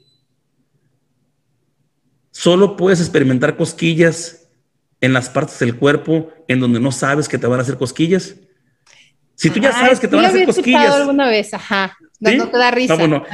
solo 2.30 2.76
puedes 2.76 3.00
experimentar 3.00 3.56
cosquillas 3.56 4.48
en 5.00 5.14
las 5.14 5.30
partes 5.30 5.58
del 5.58 5.76
cuerpo 5.76 6.30
en 6.46 6.60
donde 6.60 6.78
no 6.78 6.92
sabes 6.92 7.28
que 7.28 7.38
te 7.38 7.46
van 7.46 7.58
a 7.58 7.62
hacer 7.62 7.78
cosquillas? 7.78 8.36
Si 9.34 9.48
tú 9.48 9.60
ya 9.60 9.72
sabes 9.72 9.98
que 9.98 10.08
te 10.08 10.16
van 10.16 10.26
a 10.26 10.28
hacer 10.28 10.44
cosquillas. 10.44 10.94
alguna 10.94 11.28
vez, 11.28 11.54
ajá. 11.54 11.96
No, 12.18 12.48
te 12.48 12.58
da 12.58 12.70
risa. 12.70 12.96
No, 13.06 13.24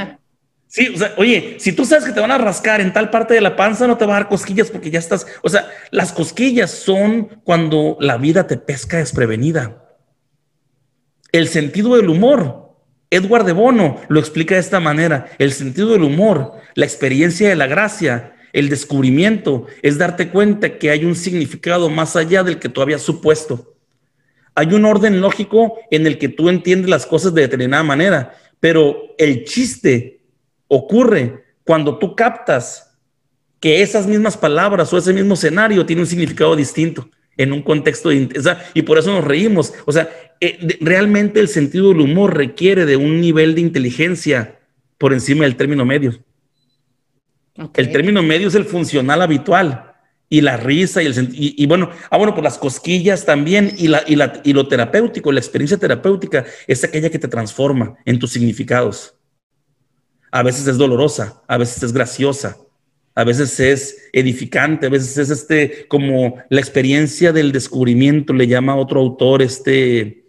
Sí, 0.77 0.93
o 0.95 0.99
sea, 0.99 1.15
oye, 1.17 1.57
si 1.59 1.73
tú 1.73 1.87
sabes 1.87 2.05
que 2.05 2.13
te 2.13 2.21
van 2.21 2.33
a 2.33 2.37
rascar 2.37 2.83
en 2.83 2.93
tal 2.93 3.09
parte 3.09 3.33
de 3.33 3.41
la 3.41 3.57
panza, 3.57 3.87
no 3.87 3.97
te 3.97 4.05
va 4.05 4.15
a 4.15 4.21
dar 4.21 4.29
cosquillas 4.29 4.71
porque 4.71 4.91
ya 4.91 4.99
estás, 4.99 5.27
o 5.43 5.49
sea, 5.49 5.71
las 5.91 6.13
cosquillas 6.13 6.71
son 6.71 7.41
cuando 7.45 7.97
la 7.99 8.19
vida 8.19 8.47
te 8.47 8.59
pesca 8.59 8.99
desprevenida. 8.99 9.97
El 11.33 11.49
sentido 11.49 11.97
del 11.97 12.11
humor, 12.11 12.75
Edward 13.09 13.47
de 13.47 13.53
Bono 13.55 14.03
lo 14.09 14.21
explica 14.21 14.57
de 14.57 14.61
esta 14.61 14.79
manera, 14.79 15.31
el 15.39 15.53
sentido 15.53 15.93
del 15.93 16.03
humor, 16.03 16.53
la 16.75 16.85
experiencia 16.85 17.49
de 17.49 17.57
la 17.57 17.69
gracia, 17.69 18.35
el 18.53 18.69
descubrimiento, 18.69 19.65
es 19.81 19.97
darte 19.97 20.29
cuenta 20.29 20.77
que 20.77 20.91
hay 20.91 21.07
un 21.07 21.17
significado 21.17 21.89
más 21.89 22.17
allá 22.17 22.43
del 22.43 22.59
que 22.59 22.69
tú 22.69 22.83
habías 22.83 23.01
supuesto. 23.01 23.73
Hay 24.55 24.75
un 24.75 24.85
orden 24.85 25.23
lógico 25.23 25.79
en 25.91 26.07
el 26.07 26.19
que 26.19 26.29
tú 26.29 26.51
entiendes 26.51 26.91
las 26.91 27.07
cosas 27.07 27.33
de 27.33 27.41
determinada 27.41 27.83
manera, 27.83 28.35
pero 28.61 29.15
el 29.17 29.45
chiste 29.45 30.16
ocurre 30.69 31.45
cuando 31.65 31.99
tú 31.99 32.15
captas 32.15 32.99
que 33.61 33.83
esas 33.83 34.07
mismas 34.07 34.37
palabras 34.37 34.93
o 34.93 34.99
ese 34.99 35.13
mismo 35.13 35.35
escenario 35.35 35.87
tiene 35.87 36.03
un 36.03 36.09
significado 36.09 36.55
distinto 36.55 37.09
en 37.37 37.53
un 37.53 37.63
contexto 37.63 38.09
de, 38.09 38.29
y 38.75 38.83
por 38.83 38.99
eso 38.99 39.13
nos 39.13 39.25
reímos. 39.25 39.73
O 39.85 39.93
sea, 39.93 40.09
eh, 40.41 40.79
realmente 40.81 41.41
el 41.41 41.49
sentido 41.49 41.89
del 41.89 42.01
humor 42.01 42.37
requiere 42.37 42.87
de 42.87 42.97
un 42.97 43.21
nivel 43.21 43.55
de 43.55 43.61
inteligencia 43.61 44.59
por 44.99 45.13
encima 45.13 45.45
del 45.45 45.57
término 45.57 45.85
medio. 45.85 46.19
El 47.75 47.91
término 47.91 48.23
medio 48.23 48.49
es 48.49 48.55
el 48.55 48.65
funcional 48.65 49.23
habitual 49.23 49.95
y 50.29 50.41
la 50.41 50.57
risa 50.57 51.03
y 51.03 51.07
el 51.07 51.31
y, 51.33 51.63
y 51.63 51.67
bueno, 51.67 51.91
ah, 52.11 52.19
bueno, 52.19 52.35
pues 52.35 52.45
las 52.45 52.59
cosquillas 52.59 53.25
también 53.25 53.73
y, 53.79 53.89
la, 53.89 54.03
y, 54.07 54.17
la, 54.17 54.41
y 54.45 54.53
lo 54.53 54.69
terapéutico, 54.69 55.33
la 55.33 55.41
experiencia 55.41 55.79
terapéutica 55.79 56.45
es 56.67 56.85
aquella 56.85 57.11
que 57.11 57.19
te 57.19 57.29
transforma 57.29 57.97
en 58.05 58.19
tus 58.19 58.33
significados. 58.33 59.16
A 60.31 60.43
veces 60.43 60.67
es 60.67 60.77
dolorosa, 60.77 61.43
a 61.47 61.57
veces 61.57 61.83
es 61.83 61.93
graciosa, 61.93 62.57
a 63.15 63.25
veces 63.25 63.59
es 63.61 64.09
edificante, 64.13 64.87
a 64.87 64.91
veces 64.91 65.17
es 65.19 65.31
este 65.31 65.87
como 65.89 66.37
la 66.51 66.61
experiencia 66.61 67.33
del 67.33 67.53
descubrimiento, 67.53 68.33
le 68.33 68.47
llama 68.47 68.77
otro 68.77 69.01
autor, 69.01 69.43
este... 69.43 70.25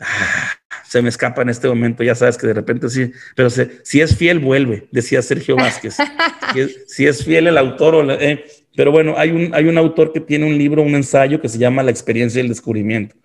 Ah, 0.00 0.56
se 0.86 1.02
me 1.02 1.08
escapa 1.08 1.42
en 1.42 1.48
este 1.48 1.68
momento, 1.68 2.04
ya 2.04 2.14
sabes 2.14 2.38
que 2.38 2.46
de 2.46 2.54
repente 2.54 2.88
sí, 2.88 3.10
pero 3.34 3.50
si 3.50 4.00
es 4.00 4.16
fiel, 4.16 4.38
vuelve, 4.38 4.86
decía 4.92 5.20
Sergio 5.20 5.56
Vázquez. 5.56 5.96
si, 6.86 7.06
es, 7.06 7.24
fiel 7.24 7.48
el 7.48 7.58
autor, 7.58 8.06
eh, 8.20 8.44
pero 8.76 8.92
bueno, 8.92 9.14
hay 9.16 9.30
un, 9.30 9.54
hay 9.54 9.64
un 9.64 9.78
autor 9.78 10.12
que 10.12 10.20
tiene 10.20 10.46
un 10.46 10.56
libro, 10.56 10.82
un 10.82 10.94
ensayo 10.94 11.40
que 11.40 11.48
se 11.48 11.58
llama 11.58 11.82
La 11.82 11.90
experiencia 11.90 12.40
del 12.40 12.48
descubrimiento. 12.48 13.16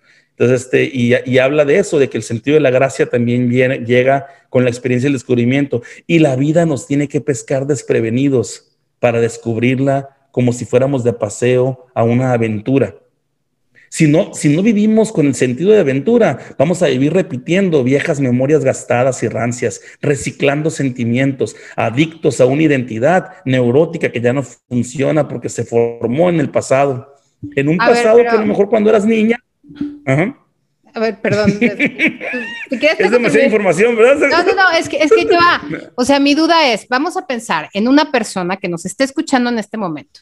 Entonces, 0.42 0.66
este, 0.66 0.90
y, 0.92 1.14
y, 1.24 1.38
habla 1.38 1.64
de 1.64 1.78
eso, 1.78 2.00
de 2.00 2.10
que 2.10 2.16
el 2.16 2.24
sentido 2.24 2.56
de 2.56 2.60
la 2.60 2.70
gracia 2.70 3.06
también 3.06 3.48
viene, 3.48 3.78
llega 3.78 4.26
con 4.50 4.64
la 4.64 4.70
experiencia 4.70 5.06
del 5.06 5.12
descubrimiento. 5.12 5.82
Y 6.08 6.18
la 6.18 6.34
vida 6.34 6.66
nos 6.66 6.88
tiene 6.88 7.06
que 7.06 7.20
pescar 7.20 7.64
desprevenidos 7.68 8.76
para 8.98 9.20
descubrirla 9.20 10.16
como 10.32 10.52
si 10.52 10.64
fuéramos 10.64 11.04
de 11.04 11.12
paseo 11.12 11.86
a 11.94 12.02
una 12.02 12.32
aventura. 12.32 12.96
Si 13.88 14.08
no, 14.08 14.34
si 14.34 14.48
no 14.48 14.64
vivimos 14.64 15.12
con 15.12 15.28
el 15.28 15.36
sentido 15.36 15.70
de 15.70 15.78
aventura, 15.78 16.40
vamos 16.58 16.82
a 16.82 16.88
vivir 16.88 17.12
repitiendo 17.12 17.84
viejas 17.84 18.18
memorias 18.18 18.64
gastadas 18.64 19.22
y 19.22 19.28
rancias, 19.28 19.80
reciclando 20.00 20.70
sentimientos, 20.70 21.54
adictos 21.76 22.40
a 22.40 22.46
una 22.46 22.64
identidad 22.64 23.34
neurótica 23.44 24.10
que 24.10 24.20
ya 24.20 24.32
no 24.32 24.42
funciona 24.42 25.28
porque 25.28 25.48
se 25.48 25.62
formó 25.64 26.30
en 26.30 26.40
el 26.40 26.50
pasado. 26.50 27.14
En 27.54 27.68
un 27.68 27.76
pasado 27.76 28.16
que 28.22 28.28
a 28.28 28.40
lo 28.40 28.46
mejor 28.46 28.68
cuando 28.68 28.90
eras 28.90 29.06
niña. 29.06 29.38
A 30.94 31.00
ver, 31.00 31.20
perdón. 31.20 31.58
es 31.60 33.10
demasiada 33.10 33.46
información, 33.46 33.96
¿verdad? 33.96 34.28
No, 34.28 34.42
no, 34.42 34.54
no, 34.54 34.70
es 34.72 34.88
que, 34.88 34.98
es 34.98 35.10
que 35.10 35.24
yo, 35.24 35.38
o 35.94 36.04
sea, 36.04 36.20
mi 36.20 36.34
duda 36.34 36.70
es, 36.72 36.86
vamos 36.88 37.16
a 37.16 37.26
pensar 37.26 37.70
en 37.72 37.88
una 37.88 38.12
persona 38.12 38.58
que 38.58 38.68
nos 38.68 38.84
esté 38.84 39.04
escuchando 39.04 39.48
en 39.48 39.58
este 39.58 39.78
momento 39.78 40.20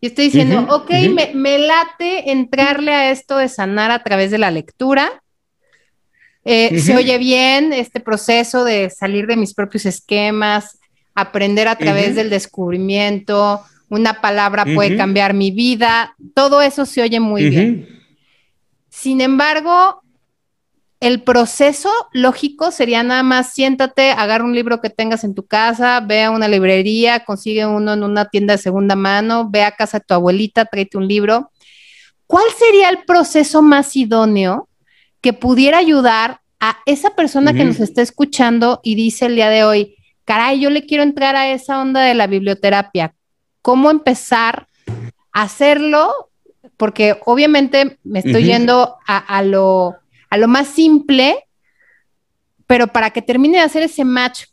y 0.00 0.08
estoy 0.08 0.26
diciendo, 0.26 0.66
ok, 0.70 0.90
me, 1.34 1.58
late 1.58 2.30
entrarle 2.30 2.92
a 2.92 3.10
esto 3.10 3.38
de 3.38 3.48
sanar 3.48 3.90
a 3.90 4.02
través 4.02 4.30
de 4.30 4.38
la 4.38 4.50
lectura. 4.50 5.22
Eh, 6.44 6.78
se 6.80 6.94
oye 6.94 7.18
bien 7.18 7.72
este 7.72 7.98
proceso 8.00 8.64
de 8.64 8.90
salir 8.90 9.26
de 9.26 9.36
mis 9.36 9.54
propios 9.54 9.86
esquemas, 9.86 10.78
aprender 11.14 11.66
a 11.66 11.76
través 11.76 12.14
del 12.14 12.30
descubrimiento, 12.30 13.62
una 13.88 14.20
palabra 14.20 14.64
puede 14.64 14.96
cambiar 14.96 15.32
mi 15.32 15.50
vida, 15.50 16.14
todo 16.34 16.60
eso 16.60 16.84
se 16.86 17.02
oye 17.02 17.18
muy 17.18 17.48
bien. 17.48 17.95
Sin 18.98 19.20
embargo, 19.20 20.02
el 21.00 21.22
proceso 21.22 21.90
lógico 22.12 22.70
sería 22.70 23.02
nada 23.02 23.22
más 23.22 23.52
siéntate, 23.52 24.10
agarra 24.10 24.42
un 24.42 24.54
libro 24.54 24.80
que 24.80 24.88
tengas 24.88 25.22
en 25.22 25.34
tu 25.34 25.46
casa, 25.46 26.00
ve 26.00 26.24
a 26.24 26.30
una 26.30 26.48
librería, 26.48 27.22
consigue 27.22 27.66
uno 27.66 27.92
en 27.92 28.02
una 28.02 28.24
tienda 28.30 28.54
de 28.54 28.58
segunda 28.58 28.96
mano, 28.96 29.50
ve 29.50 29.64
a 29.64 29.72
casa 29.72 29.98
de 29.98 30.06
tu 30.06 30.14
abuelita, 30.14 30.64
tráete 30.64 30.96
un 30.96 31.06
libro. 31.06 31.52
¿Cuál 32.26 32.46
sería 32.58 32.88
el 32.88 33.04
proceso 33.04 33.60
más 33.60 33.94
idóneo 33.96 34.66
que 35.20 35.34
pudiera 35.34 35.76
ayudar 35.76 36.40
a 36.58 36.78
esa 36.86 37.14
persona 37.14 37.52
que 37.52 37.66
nos 37.66 37.80
está 37.80 38.00
escuchando 38.00 38.80
y 38.82 38.94
dice 38.94 39.26
el 39.26 39.34
día 39.34 39.50
de 39.50 39.62
hoy, 39.62 39.96
caray, 40.24 40.58
yo 40.58 40.70
le 40.70 40.86
quiero 40.86 41.02
entrar 41.02 41.36
a 41.36 41.50
esa 41.50 41.82
onda 41.82 42.00
de 42.00 42.14
la 42.14 42.26
biblioterapia? 42.28 43.14
¿Cómo 43.60 43.90
empezar 43.90 44.68
a 45.32 45.42
hacerlo? 45.42 46.30
Porque 46.76 47.18
obviamente 47.24 47.98
me 48.04 48.18
estoy 48.18 48.44
yendo 48.44 48.96
a 49.06 49.42
lo 49.42 49.96
a 50.28 50.38
lo 50.38 50.48
más 50.48 50.68
simple, 50.68 51.36
pero 52.66 52.88
para 52.88 53.10
que 53.10 53.22
termine 53.22 53.58
de 53.58 53.64
hacer 53.64 53.82
ese 53.84 54.04
match 54.04 54.44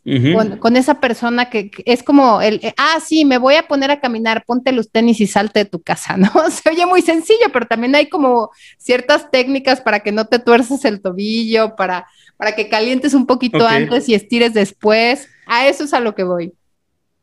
con, 0.60 0.76
esa 0.76 1.00
persona 1.00 1.50
que, 1.50 1.70
es 1.84 2.04
como 2.04 2.40
el, 2.40 2.60
eh, 2.62 2.72
ah, 2.76 3.00
sí, 3.04 3.24
me 3.24 3.38
voy 3.38 3.56
a 3.56 3.66
poner 3.66 3.90
a 3.90 4.00
caminar, 4.00 4.44
ponte 4.46 4.70
los 4.70 4.90
tenis 4.90 5.20
y 5.20 5.26
salte 5.26 5.60
de 5.60 5.64
tu 5.64 5.82
casa, 5.82 6.16
¿no? 6.16 6.30
Se 6.50 6.70
oye 6.70 6.86
muy 6.86 7.02
sencillo, 7.02 7.46
pero 7.52 7.66
también 7.66 7.94
hay 7.96 8.08
como 8.08 8.50
ciertas 8.78 9.30
técnicas 9.30 9.80
para 9.80 10.00
que 10.00 10.12
no 10.12 10.26
te 10.26 10.38
tuerces 10.38 10.84
el 10.84 11.00
tobillo, 11.00 11.74
para, 11.74 12.06
para 12.36 12.54
que 12.54 12.68
calientes 12.68 13.14
un 13.14 13.26
poquito 13.26 13.66
antes 13.66 14.08
y 14.08 14.14
estires 14.14 14.54
después. 14.54 15.28
A 15.46 15.66
eso 15.66 15.84
es 15.84 15.92
a 15.92 16.00
lo 16.00 16.14
que 16.14 16.22
voy. 16.22 16.52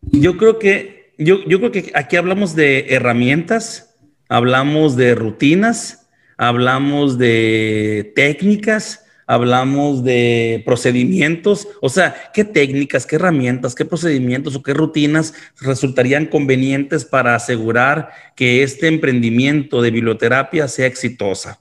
Yo 0.01 0.35
creo 0.35 0.59
que, 0.59 1.13
yo, 1.17 1.37
yo 1.47 1.59
creo 1.59 1.71
que 1.71 1.91
aquí 1.95 2.17
hablamos 2.17 2.53
de 2.53 2.87
herramientas, 2.89 3.90
hablamos 4.31 4.95
de 4.95 5.13
rutinas, 5.13 6.07
hablamos 6.37 7.17
de 7.17 8.13
técnicas, 8.15 9.03
hablamos 9.27 10.05
de 10.05 10.63
procedimientos, 10.65 11.67
o 11.81 11.89
sea, 11.89 12.31
qué 12.33 12.45
técnicas, 12.45 13.05
qué 13.05 13.17
herramientas, 13.17 13.75
qué 13.75 13.83
procedimientos 13.83 14.55
o 14.55 14.63
qué 14.63 14.73
rutinas 14.73 15.33
resultarían 15.59 16.27
convenientes 16.27 17.03
para 17.03 17.35
asegurar 17.35 18.11
que 18.37 18.63
este 18.63 18.87
emprendimiento 18.87 19.81
de 19.81 19.91
biblioterapia 19.91 20.69
sea 20.69 20.85
exitosa. 20.85 21.59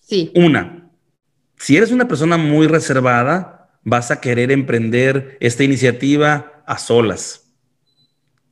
Sí. 0.00 0.30
Una, 0.36 0.88
si 1.58 1.76
eres 1.76 1.90
una 1.90 2.06
persona 2.06 2.36
muy 2.36 2.68
reservada, 2.68 3.72
vas 3.82 4.12
a 4.12 4.20
querer 4.20 4.52
emprender 4.52 5.36
esta 5.40 5.64
iniciativa 5.64 6.62
a 6.64 6.78
solas 6.78 7.52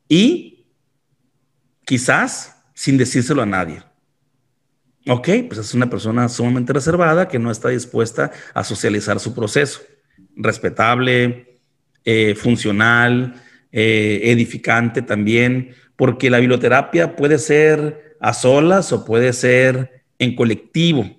y 0.09 0.66
quizás 1.85 2.60
sin 2.81 2.97
decírselo 2.97 3.43
a 3.43 3.47
nadie. 3.47 3.83
Ok, 5.07 5.29
pues 5.49 5.61
es 5.61 5.75
una 5.75 5.90
persona 5.90 6.31
sumamente 6.31 6.73
reservada 6.73 7.29
que 7.29 7.38
no 7.38 7.51
está 7.51 7.69
dispuesta 7.69 8.31
a 8.55 8.64
socializar 8.64 9.21
su 9.21 9.35
proceso. 9.35 9.83
Respetable, 10.35 11.59
eh, 12.07 12.35
funcional, 12.35 13.35
eh, 13.71 14.21
edificante 14.25 15.03
también, 15.03 15.75
porque 15.95 16.31
la 16.31 16.38
biblioterapia 16.38 17.16
puede 17.16 17.37
ser 17.37 18.16
a 18.19 18.33
solas 18.33 18.95
o 18.95 19.05
puede 19.05 19.35
ser 19.35 20.05
en 20.19 20.35
colectivo. 20.35 21.19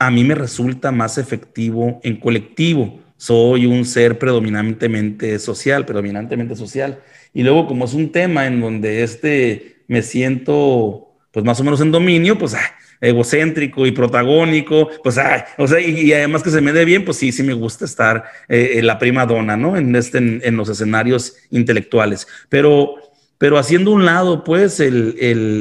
A 0.00 0.10
mí 0.10 0.24
me 0.24 0.34
resulta 0.34 0.90
más 0.90 1.16
efectivo 1.16 2.00
en 2.02 2.16
colectivo. 2.16 2.98
Soy 3.16 3.66
un 3.66 3.84
ser 3.84 4.18
predominantemente 4.18 5.38
social, 5.38 5.86
predominantemente 5.86 6.56
social. 6.56 7.04
Y 7.32 7.44
luego 7.44 7.68
como 7.68 7.84
es 7.84 7.94
un 7.94 8.10
tema 8.10 8.48
en 8.48 8.60
donde 8.60 9.04
este 9.04 9.77
me 9.88 10.02
siento 10.02 11.08
pues 11.32 11.44
más 11.44 11.60
o 11.60 11.64
menos 11.64 11.80
en 11.80 11.92
dominio, 11.92 12.38
pues 12.38 12.56
egocéntrico 13.00 13.86
y 13.86 13.92
protagónico, 13.92 14.88
pues 15.02 15.18
o 15.56 15.66
sea, 15.68 15.80
y, 15.80 16.12
además 16.12 16.42
que 16.42 16.50
se 16.50 16.60
me 16.60 16.72
dé 16.72 16.84
bien, 16.84 17.04
pues 17.04 17.16
sí, 17.16 17.32
sí 17.32 17.42
me 17.42 17.52
gusta 17.52 17.84
estar 17.84 18.24
eh, 18.48 18.72
en 18.74 18.86
la 18.86 18.98
prima 18.98 19.26
dona, 19.26 19.56
¿no? 19.56 19.76
En, 19.76 19.94
este, 19.94 20.18
en, 20.18 20.56
los 20.56 20.68
escenarios 20.68 21.36
intelectuales. 21.50 22.26
Pero, 22.48 22.96
pero 23.36 23.58
haciendo 23.58 23.92
un 23.92 24.04
lado, 24.04 24.42
pues, 24.42 24.80
el, 24.80 25.14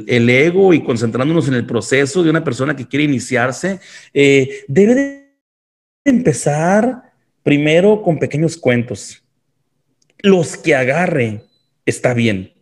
el, 0.07 0.29
ego 0.29 0.73
y 0.73 0.83
concentrándonos 0.83 1.47
en 1.47 1.53
el 1.53 1.65
proceso 1.65 2.23
de 2.23 2.29
una 2.31 2.43
persona 2.43 2.75
que 2.75 2.87
quiere 2.87 3.05
iniciarse, 3.05 3.79
eh, 4.13 4.63
debe 4.67 4.95
de 4.95 5.27
empezar 6.05 7.03
primero 7.43 8.01
con 8.01 8.17
pequeños 8.17 8.57
cuentos. 8.57 9.23
Los 10.19 10.57
que 10.57 10.73
agarre 10.73 11.43
está 11.85 12.15
bien. 12.15 12.57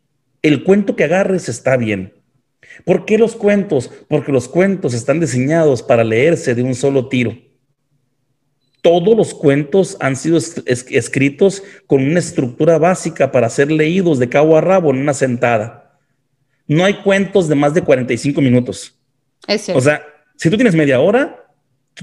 El 0.45 0.63
cuento 0.63 0.95
que 0.95 1.05
agarres 1.05 1.49
está 1.49 1.75
bien 1.75 2.13
¿Por 2.83 3.05
qué 3.05 3.17
los 3.17 3.35
cuentos? 3.35 3.89
Porque 4.09 4.31
los 4.31 4.47
cuentos 4.47 4.93
están 4.93 5.19
diseñados 5.19 5.81
para 5.81 6.03
leerse 6.03 6.55
de 6.55 6.63
un 6.63 6.75
solo 6.75 7.07
tiro. 7.07 7.37
Todos 8.81 9.15
los 9.15 9.33
cuentos 9.33 9.97
han 9.99 10.15
sido 10.15 10.37
escritos 10.37 11.63
con 11.87 12.03
una 12.03 12.19
estructura 12.19 12.77
básica 12.77 13.31
para 13.31 13.49
ser 13.49 13.71
leídos 13.71 14.19
de 14.19 14.29
cabo 14.29 14.57
a 14.57 14.61
rabo 14.61 14.91
en 14.91 14.97
una 14.97 15.13
sentada. 15.13 15.99
No 16.67 16.83
hay 16.83 16.95
cuentos 16.95 17.47
de 17.47 17.55
más 17.55 17.73
de 17.73 17.81
45 17.81 18.41
minutos. 18.41 18.99
o 19.47 19.81
sea, 19.81 20.05
si 20.35 20.49
tú 20.49 20.57
tienes 20.57 20.75
media 20.75 20.99
hora, 20.99 21.47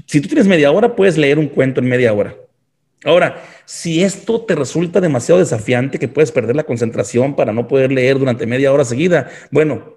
si 0.07 0.19
tú 0.19 0.27
tienes 0.27 0.47
media 0.47 0.71
hora, 0.71 0.95
puedes 0.95 1.17
leer 1.17 1.39
un 1.39 1.47
cuento 1.47 1.79
en 1.79 1.87
media 1.87 2.11
hora. 2.13 2.35
Ahora, 3.03 3.43
si 3.65 4.03
esto 4.03 4.41
te 4.41 4.55
resulta 4.55 5.01
demasiado 5.01 5.39
desafiante, 5.39 5.99
que 5.99 6.07
puedes 6.07 6.31
perder 6.31 6.55
la 6.55 6.63
concentración 6.63 7.35
para 7.35 7.53
no 7.53 7.67
poder 7.67 7.91
leer 7.91 8.19
durante 8.19 8.45
media 8.45 8.71
hora 8.71 8.85
seguida, 8.85 9.29
bueno, 9.51 9.95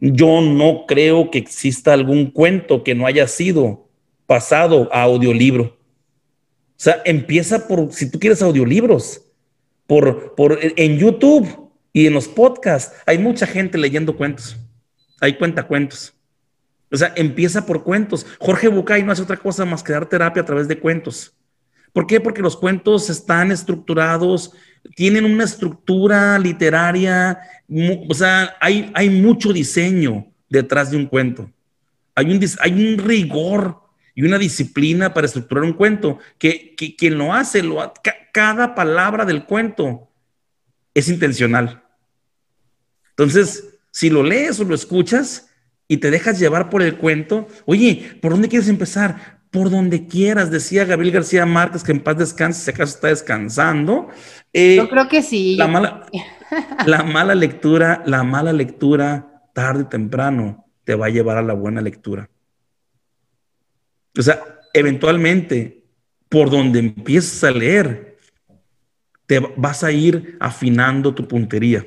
yo 0.00 0.40
no 0.40 0.84
creo 0.86 1.30
que 1.30 1.38
exista 1.38 1.92
algún 1.92 2.30
cuento 2.30 2.84
que 2.84 2.94
no 2.94 3.06
haya 3.06 3.26
sido 3.26 3.88
pasado 4.26 4.88
a 4.92 5.02
audiolibro. 5.02 5.64
O 5.64 6.78
sea, 6.78 7.00
empieza 7.04 7.66
por, 7.66 7.92
si 7.92 8.10
tú 8.10 8.18
quieres 8.18 8.42
audiolibros, 8.42 9.22
por, 9.86 10.34
por 10.34 10.58
en 10.60 10.98
YouTube 10.98 11.70
y 11.92 12.06
en 12.06 12.12
los 12.12 12.28
podcasts, 12.28 12.94
hay 13.06 13.18
mucha 13.18 13.46
gente 13.46 13.78
leyendo 13.78 14.16
cuentos. 14.16 14.56
Hay 15.20 15.38
cuentacuentos. 15.38 16.14
O 16.92 16.96
sea, 16.96 17.12
empieza 17.16 17.64
por 17.64 17.82
cuentos. 17.82 18.26
Jorge 18.38 18.68
Bucay 18.68 19.02
no 19.02 19.12
hace 19.12 19.22
otra 19.22 19.38
cosa 19.38 19.64
más 19.64 19.82
que 19.82 19.92
dar 19.92 20.06
terapia 20.06 20.42
a 20.42 20.46
través 20.46 20.68
de 20.68 20.78
cuentos. 20.78 21.34
¿Por 21.92 22.06
qué? 22.06 22.20
Porque 22.20 22.42
los 22.42 22.56
cuentos 22.56 23.10
están 23.10 23.50
estructurados, 23.52 24.52
tienen 24.94 25.24
una 25.24 25.44
estructura 25.44 26.38
literaria, 26.38 27.38
o 28.08 28.14
sea, 28.14 28.56
hay, 28.60 28.90
hay 28.94 29.10
mucho 29.10 29.52
diseño 29.52 30.26
detrás 30.48 30.90
de 30.90 30.96
un 30.96 31.06
cuento. 31.06 31.50
Hay 32.14 32.30
un, 32.30 32.40
hay 32.60 32.72
un 32.72 32.98
rigor 32.98 33.80
y 34.14 34.22
una 34.22 34.38
disciplina 34.38 35.12
para 35.12 35.26
estructurar 35.26 35.64
un 35.64 35.74
cuento, 35.74 36.18
que, 36.38 36.74
quien 36.96 37.18
lo 37.18 37.34
hace, 37.34 37.62
lo, 37.62 37.92
cada 38.32 38.74
palabra 38.74 39.26
del 39.26 39.44
cuento 39.44 40.08
es 40.94 41.08
intencional. 41.08 41.84
Entonces, 43.10 43.78
si 43.90 44.08
lo 44.08 44.22
lees 44.22 44.58
o 44.58 44.64
lo 44.64 44.74
escuchas 44.74 45.50
y 45.86 45.98
te 45.98 46.10
dejas 46.10 46.38
llevar 46.38 46.70
por 46.70 46.82
el 46.82 46.96
cuento, 46.96 47.46
oye, 47.66 48.18
¿por 48.22 48.32
dónde 48.32 48.48
quieres 48.48 48.68
empezar? 48.68 49.35
Por 49.56 49.70
donde 49.70 50.06
quieras, 50.06 50.50
decía 50.50 50.84
Gabriel 50.84 51.14
García 51.14 51.46
Márquez, 51.46 51.82
que 51.82 51.92
en 51.92 52.00
paz 52.00 52.18
descanse, 52.18 52.62
si 52.62 52.70
acaso 52.70 52.94
está 52.94 53.08
descansando. 53.08 54.10
Eh, 54.52 54.76
Yo 54.76 54.86
creo 54.86 55.08
que 55.08 55.22
sí. 55.22 55.56
La 55.56 55.66
mala, 55.66 56.06
la 56.86 57.02
mala 57.02 57.34
lectura, 57.34 58.02
la 58.04 58.22
mala 58.22 58.52
lectura, 58.52 59.48
tarde 59.54 59.84
o 59.84 59.86
temprano, 59.86 60.66
te 60.84 60.94
va 60.94 61.06
a 61.06 61.08
llevar 61.08 61.38
a 61.38 61.42
la 61.42 61.54
buena 61.54 61.80
lectura. 61.80 62.28
O 64.18 64.20
sea, 64.20 64.42
eventualmente, 64.74 65.84
por 66.28 66.50
donde 66.50 66.80
empieces 66.80 67.42
a 67.42 67.50
leer, 67.50 68.18
te 69.24 69.38
vas 69.38 69.82
a 69.82 69.90
ir 69.90 70.36
afinando 70.38 71.14
tu 71.14 71.26
puntería. 71.26 71.86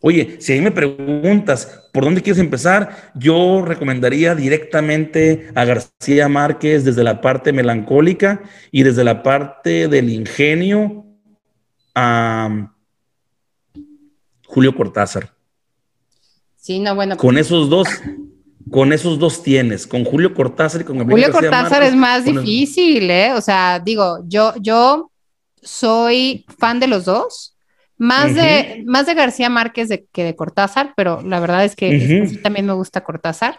Oye, 0.00 0.36
si 0.40 0.52
ahí 0.52 0.60
me 0.60 0.70
preguntas 0.70 1.88
por 1.92 2.04
dónde 2.04 2.22
quieres 2.22 2.40
empezar, 2.40 3.12
yo 3.16 3.62
recomendaría 3.64 4.34
directamente 4.36 5.50
a 5.54 5.64
García 5.64 6.28
Márquez 6.28 6.84
desde 6.84 7.02
la 7.02 7.20
parte 7.20 7.52
melancólica 7.52 8.42
y 8.70 8.84
desde 8.84 9.02
la 9.02 9.24
parte 9.24 9.88
del 9.88 10.08
ingenio 10.10 11.04
a 11.96 12.70
Julio 14.46 14.74
Cortázar. 14.74 15.34
Sí, 16.56 16.78
no, 16.78 16.94
bueno. 16.94 17.16
Con 17.16 17.36
esos 17.36 17.68
dos, 17.68 17.88
con 18.70 18.92
esos 18.92 19.18
dos 19.18 19.42
tienes, 19.42 19.86
con 19.86 20.04
Julio 20.04 20.32
Cortázar 20.32 20.82
y 20.82 20.84
con 20.84 20.98
Gabriel 20.98 21.32
Julio 21.32 21.40
Cortázar 21.40 21.82
es 21.82 21.96
más 21.96 22.24
difícil, 22.24 23.10
¿eh? 23.10 23.32
O 23.32 23.40
sea, 23.40 23.80
digo, 23.80 24.24
yo, 24.28 24.54
yo 24.60 25.10
soy 25.60 26.44
fan 26.58 26.78
de 26.78 26.86
los 26.86 27.04
dos, 27.04 27.57
más, 27.98 28.34
de, 28.34 28.82
más 28.86 29.06
de 29.06 29.14
García 29.14 29.50
Márquez 29.50 29.88
de, 29.88 30.06
que 30.12 30.24
de 30.24 30.36
Cortázar, 30.36 30.94
pero 30.96 31.22
la 31.22 31.40
verdad 31.40 31.64
es 31.64 31.76
que 31.76 32.38
también 32.42 32.66
me 32.66 32.72
gusta 32.72 33.02
Cortázar. 33.02 33.58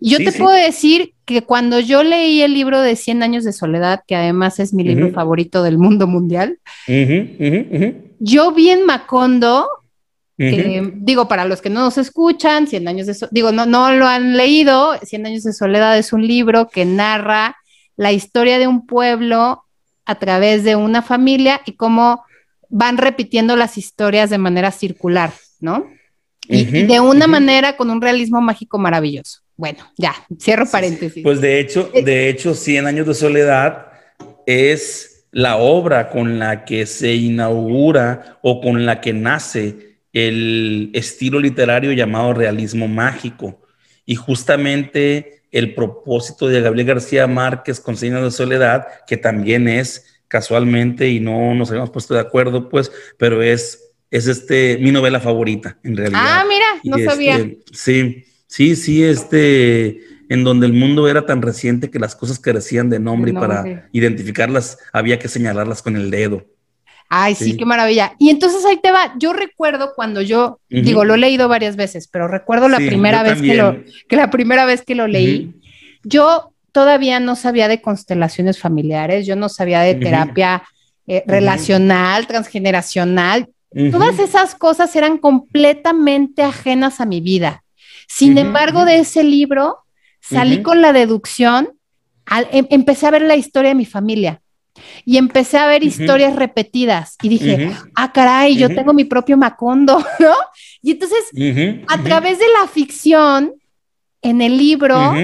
Yo 0.00 0.18
te 0.18 0.32
puedo 0.32 0.50
decir 0.50 1.14
que 1.24 1.42
cuando 1.42 1.78
yo 1.78 2.02
leí 2.02 2.42
el 2.42 2.54
libro 2.54 2.80
de 2.82 2.96
100 2.96 3.22
años 3.22 3.44
de 3.44 3.52
soledad, 3.52 4.00
que 4.04 4.16
además 4.16 4.58
es 4.58 4.74
mi 4.74 4.82
libro 4.82 5.12
favorito 5.12 5.62
del 5.62 5.78
mundo 5.78 6.08
mundial, 6.08 6.58
yo 8.18 8.52
vi 8.52 8.70
en 8.70 8.84
Macondo 8.84 9.68
eh, 10.38 10.90
digo, 10.96 11.28
para 11.28 11.44
los 11.44 11.60
que 11.60 11.70
no 11.70 11.80
nos 11.80 11.98
escuchan, 11.98 12.66
100 12.66 12.88
años 12.88 13.06
de 13.06 13.14
digo, 13.30 13.52
no, 13.52 13.66
no 13.66 13.92
lo 13.92 14.06
han 14.06 14.36
leído, 14.36 14.94
Cien 15.02 15.26
años 15.26 15.44
de 15.44 15.52
soledad 15.52 15.96
es 15.98 16.12
un 16.12 16.26
libro 16.26 16.68
que 16.68 16.84
narra 16.84 17.56
la 17.96 18.12
historia 18.12 18.58
de 18.58 18.66
un 18.66 18.86
pueblo 18.86 19.64
a 20.04 20.14
través 20.16 20.64
de 20.64 20.74
una 20.74 21.02
familia 21.02 21.60
y 21.64 21.72
cómo 21.72 22.24
van 22.72 22.96
repitiendo 22.96 23.54
las 23.54 23.76
historias 23.76 24.30
de 24.30 24.38
manera 24.38 24.72
circular, 24.72 25.30
¿no? 25.60 25.90
Y, 26.48 26.64
de 26.64 26.98
una 27.00 27.26
manera 27.26 27.76
con 27.76 27.90
un 27.90 28.00
realismo 28.00 28.40
mágico 28.40 28.78
maravilloso. 28.78 29.40
Bueno, 29.56 29.78
ya, 29.96 30.14
cierro 30.40 30.64
paréntesis. 30.66 31.22
Pues 31.22 31.40
de 31.40 31.60
hecho, 31.60 31.90
eh, 31.94 32.02
de 32.02 32.28
hecho, 32.30 32.54
Cien 32.54 32.86
años 32.86 33.06
de 33.06 33.14
soledad 33.14 33.88
es 34.46 35.26
la 35.30 35.58
obra 35.58 36.08
con 36.08 36.38
la 36.38 36.64
que 36.64 36.86
se 36.86 37.14
inaugura 37.14 38.38
o 38.42 38.60
con 38.60 38.86
la 38.86 39.00
que 39.00 39.12
nace 39.12 39.98
el 40.12 40.90
estilo 40.94 41.38
literario 41.40 41.92
llamado 41.92 42.32
realismo 42.32 42.88
mágico. 42.88 43.60
Y 44.06 44.14
justamente 44.14 45.42
el 45.52 45.74
propósito 45.74 46.48
de 46.48 46.62
Gabriel 46.62 46.88
García 46.88 47.26
Márquez 47.26 47.80
con 47.80 47.96
Señas 47.96 48.22
de 48.22 48.30
Soledad, 48.30 48.86
que 49.06 49.18
también 49.18 49.68
es 49.68 50.11
casualmente, 50.32 51.10
y 51.10 51.20
no 51.20 51.54
nos 51.54 51.68
habíamos 51.68 51.90
puesto 51.90 52.14
de 52.14 52.20
acuerdo, 52.20 52.70
pues, 52.70 52.90
pero 53.18 53.42
es, 53.42 53.92
es 54.10 54.26
este, 54.28 54.78
mi 54.80 54.90
novela 54.90 55.20
favorita, 55.20 55.76
en 55.84 55.94
realidad. 55.94 56.22
Ah, 56.24 56.44
mira, 56.48 56.64
no 56.84 56.96
este, 56.96 57.10
sabía. 57.10 57.50
Sí, 57.70 58.24
sí, 58.46 58.74
sí, 58.74 59.04
este, 59.04 60.00
en 60.30 60.42
donde 60.42 60.64
el 60.64 60.72
mundo 60.72 61.06
era 61.06 61.26
tan 61.26 61.42
reciente 61.42 61.90
que 61.90 61.98
las 61.98 62.16
cosas 62.16 62.38
carecían 62.38 62.88
de 62.88 62.98
nombre 62.98 63.32
y 63.32 63.34
para 63.34 63.90
identificarlas 63.92 64.78
había 64.90 65.18
que 65.18 65.28
señalarlas 65.28 65.82
con 65.82 65.96
el 65.96 66.10
dedo. 66.10 66.46
Ay, 67.10 67.34
sí. 67.34 67.58
qué 67.58 67.66
maravilla. 67.66 68.14
Y 68.18 68.30
entonces 68.30 68.64
ahí 68.64 68.78
te 68.82 68.90
va. 68.90 69.12
Yo 69.18 69.34
recuerdo 69.34 69.92
cuando 69.94 70.22
yo, 70.22 70.60
digo, 70.70 71.04
lo 71.04 71.12
he 71.12 71.18
leído 71.18 71.46
varias 71.46 71.76
veces, 71.76 72.08
pero 72.08 72.26
recuerdo 72.26 72.70
la 72.70 72.78
primera 72.78 73.22
vez 73.22 73.42
que 73.42 73.54
lo, 73.54 73.84
que 74.08 74.16
la 74.16 74.30
primera 74.30 74.64
vez 74.64 74.80
que 74.80 74.94
lo 74.94 75.06
leí, 75.06 75.60
yo 76.04 76.51
todavía 76.72 77.20
no 77.20 77.36
sabía 77.36 77.68
de 77.68 77.80
constelaciones 77.80 78.58
familiares, 78.58 79.26
yo 79.26 79.36
no 79.36 79.48
sabía 79.48 79.80
de 79.82 79.94
terapia 79.94 80.62
eh, 81.06 81.22
relacional, 81.26 82.26
transgeneracional. 82.26 83.48
Todas 83.90 84.18
esas 84.18 84.54
cosas 84.54 84.94
eran 84.96 85.16
completamente 85.16 86.42
ajenas 86.42 87.00
a 87.00 87.06
mi 87.06 87.20
vida. 87.20 87.64
Sin 88.06 88.36
embargo, 88.36 88.84
de 88.84 88.98
ese 88.98 89.24
libro 89.24 89.78
salí 90.20 90.62
con 90.62 90.82
la 90.82 90.92
deducción, 90.92 91.70
em, 92.52 92.66
empecé 92.68 93.06
a 93.06 93.10
ver 93.10 93.22
la 93.22 93.36
historia 93.36 93.70
de 93.70 93.74
mi 93.74 93.86
familia 93.86 94.42
y 95.04 95.16
empecé 95.16 95.56
a 95.58 95.66
ver 95.66 95.82
historias 95.82 96.36
repetidas 96.36 97.16
y 97.22 97.30
dije, 97.30 97.72
ah, 97.94 98.12
caray, 98.12 98.56
yo 98.56 98.68
tengo 98.68 98.92
mi 98.92 99.04
propio 99.04 99.36
Macondo, 99.36 99.98
¿no? 100.18 100.34
Y 100.82 100.92
entonces, 100.92 101.30
a 101.88 102.02
través 102.02 102.38
de 102.38 102.46
la 102.60 102.68
ficción, 102.68 103.54
en 104.20 104.40
el 104.40 104.56
libro, 104.56 105.14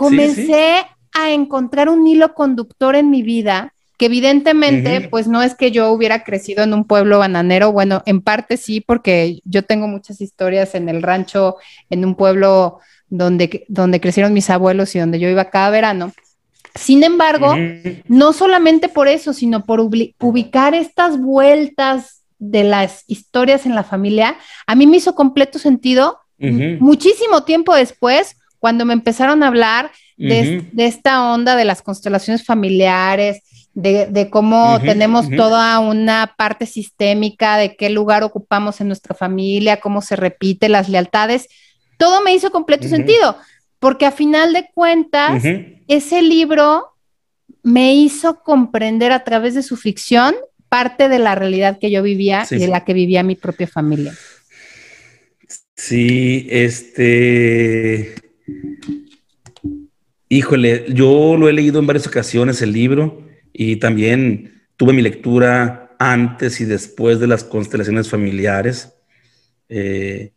comencé 0.00 0.86
a 1.12 1.30
encontrar 1.30 1.88
un 1.88 2.06
hilo 2.06 2.34
conductor 2.34 2.96
en 2.96 3.10
mi 3.10 3.22
vida 3.22 3.74
que 3.98 4.06
evidentemente, 4.06 5.08
pues 5.10 5.28
no 5.28 5.42
es 5.42 5.54
que 5.54 5.70
yo 5.72 5.92
hubiera 5.92 6.24
crecido 6.24 6.64
en 6.64 6.72
un 6.72 6.84
pueblo 6.84 7.18
bananero, 7.18 7.70
bueno, 7.70 8.02
en 8.06 8.22
parte 8.22 8.56
sí, 8.56 8.80
porque 8.80 9.40
yo 9.44 9.62
tengo 9.62 9.88
muchas 9.88 10.22
historias 10.22 10.74
en 10.74 10.88
el 10.88 11.02
rancho, 11.02 11.56
en 11.90 12.06
un 12.06 12.14
pueblo 12.14 12.78
donde, 13.10 13.66
donde 13.68 14.00
crecieron 14.00 14.32
mis 14.32 14.48
abuelos 14.48 14.94
y 14.94 15.00
donde 15.00 15.18
yo 15.18 15.28
iba 15.28 15.50
cada 15.50 15.68
verano, 15.68 16.14
sin 16.74 17.04
embargo, 17.04 17.54
no 18.08 18.32
solamente 18.32 18.88
por 18.88 19.06
eso, 19.06 19.34
sino 19.34 19.66
por 19.66 19.80
ubicar 19.80 20.74
estas 20.74 21.20
vueltas 21.20 22.22
de 22.38 22.64
las 22.64 23.04
historias 23.06 23.66
en 23.66 23.74
la 23.74 23.84
familia, 23.84 24.36
a 24.66 24.74
mí 24.76 24.86
me 24.86 24.96
hizo 24.96 25.14
completo 25.14 25.58
sentido 25.58 26.20
muchísimo 26.38 27.42
tiempo 27.42 27.74
después, 27.74 28.36
cuando 28.60 28.84
me 28.84 28.92
empezaron 28.92 29.42
a 29.42 29.48
hablar 29.48 29.90
de, 30.16 30.62
esta 30.76 31.32
onda 31.32 31.56
de 31.56 31.64
las 31.64 31.82
constelaciones 31.82 32.44
familiares, 32.44 33.42
de, 33.72 34.28
cómo 34.30 34.78
tenemos 34.80 35.28
toda 35.30 35.78
una 35.80 36.34
parte 36.36 36.66
sistémica, 36.66 37.56
de 37.56 37.74
qué 37.74 37.90
lugar 37.90 38.22
ocupamos 38.22 38.80
en 38.80 38.88
nuestra 38.88 39.14
familia, 39.14 39.80
cómo 39.80 40.02
se 40.02 40.14
repiten 40.14 40.72
las 40.72 40.88
lealtades. 40.88 41.48
Todo 41.96 42.22
me 42.22 42.34
hizo 42.34 42.50
completo 42.50 42.86
sentido, 42.86 43.36
porque 43.78 44.06
a 44.06 44.12
final 44.12 44.52
de 44.52 44.68
cuentas, 44.74 45.42
ese 45.88 46.22
libro 46.22 46.94
me 47.62 47.94
hizo 47.94 48.42
comprender 48.42 49.12
a 49.12 49.24
través 49.24 49.54
de 49.54 49.62
su 49.62 49.76
ficción 49.76 50.34
parte 50.68 51.08
de 51.08 51.18
la 51.18 51.34
realidad 51.34 51.78
que 51.80 51.90
yo 51.90 52.02
vivía 52.02 52.46
y 52.50 52.58
de 52.58 52.68
la 52.68 52.84
que 52.84 52.94
vivía 52.94 53.22
mi 53.22 53.34
propia 53.36 53.66
familia. 53.66 54.14
Sí, 55.76 56.46
este... 56.50 58.14
Híjole, 60.28 60.86
yo 60.88 61.36
lo 61.36 61.48
he 61.48 61.52
leído 61.52 61.80
en 61.80 61.86
varias 61.86 62.06
ocasiones 62.06 62.62
el 62.62 62.72
libro 62.72 63.26
y 63.52 63.76
también 63.76 64.62
tuve 64.76 64.92
mi 64.92 65.02
lectura 65.02 65.96
antes 65.98 66.60
y 66.60 66.64
después 66.64 67.18
de 67.20 67.26
las 67.26 67.44
constelaciones 67.44 68.08
familiares. 68.08 68.94
Eh, 69.68 70.32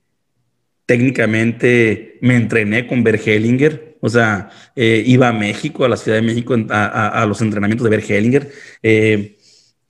técnicamente 0.86 2.17
me 2.21 2.36
entrené 2.36 2.88
con 2.88 3.04
Bergelinger, 3.04 3.97
o 4.02 4.10
sea, 4.10 4.49
eh, 4.76 5.02
iba 5.06 5.30
a 5.30 5.34
México, 5.34 5.86
a 5.86 5.89
la 5.89 5.95
Ciudad 5.95 6.17
de 6.17 6.28
México, 6.28 6.56
a, 6.69 7.26
los 7.26 7.41
entrenamientos 7.41 7.86
de 7.86 7.89
Bert 7.89 8.10
Hellinger. 8.10 8.52
Eh, 8.82 9.38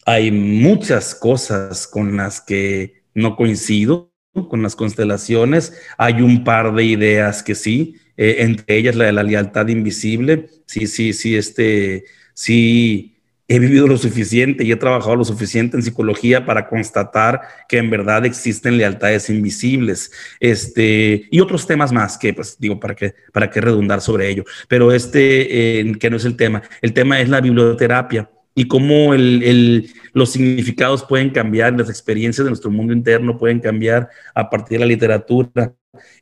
hay 0.05 0.31
muchas 0.31 1.15
cosas 1.15 1.87
con 1.87 2.15
las 2.15 2.39
que 2.39 3.03
no 3.15 3.35
coincido 3.35 4.13
con 4.49 4.61
las 4.61 4.75
constelaciones. 4.75 5.73
Hay 5.97 6.21
un 6.21 6.43
par 6.43 6.75
de 6.75 6.83
ideas 6.83 7.41
que 7.41 7.55
sí, 7.55 7.95
eh, 8.17 8.37
entre 8.39 8.77
ellas 8.77 8.95
la 8.95 9.05
de 9.05 9.13
la 9.13 9.23
lealtad 9.23 9.67
invisible. 9.67 10.47
Sí, 10.65 10.87
sí, 10.87 11.13
sí, 11.13 11.35
este, 11.35 12.05
sí 12.33 13.13
he 13.47 13.59
vivido 13.59 13.87
lo 13.87 13.97
suficiente 13.97 14.63
y 14.63 14.71
he 14.71 14.75
trabajado 14.75 15.15
lo 15.15 15.25
suficiente 15.25 15.75
en 15.75 15.83
psicología 15.83 16.45
para 16.45 16.67
constatar 16.67 17.41
que 17.67 17.77
en 17.77 17.89
verdad 17.89 18.25
existen 18.25 18.77
lealtades 18.77 19.29
invisibles, 19.29 20.11
este, 20.39 21.27
y 21.29 21.39
otros 21.41 21.67
temas 21.67 21.91
más 21.91 22.17
que, 22.17 22.33
pues, 22.33 22.57
digo, 22.57 22.79
para 22.79 22.95
qué, 22.95 23.13
para 23.31 23.49
qué 23.49 23.61
redundar 23.61 24.01
sobre 24.01 24.29
ello, 24.29 24.43
pero 24.67 24.91
este, 24.91 25.81
eh, 25.81 25.93
que 25.99 26.09
no 26.09 26.17
es 26.17 26.25
el 26.25 26.37
tema, 26.37 26.63
el 26.81 26.93
tema 26.93 27.19
es 27.19 27.29
la 27.29 27.41
biblioterapia 27.41 28.29
y 28.55 28.67
cómo 28.67 29.13
el, 29.13 29.89
los 30.13 30.31
significados 30.31 31.03
pueden 31.03 31.31
cambiar, 31.31 31.77
las 31.77 31.89
experiencias 31.89 32.45
de 32.45 32.51
nuestro 32.51 32.71
mundo 32.71 32.93
interno 32.93 33.37
pueden 33.37 33.59
cambiar 33.59 34.09
a 34.33 34.49
partir 34.49 34.77
de 34.77 34.85
la 34.85 34.89
literatura. 34.89 35.73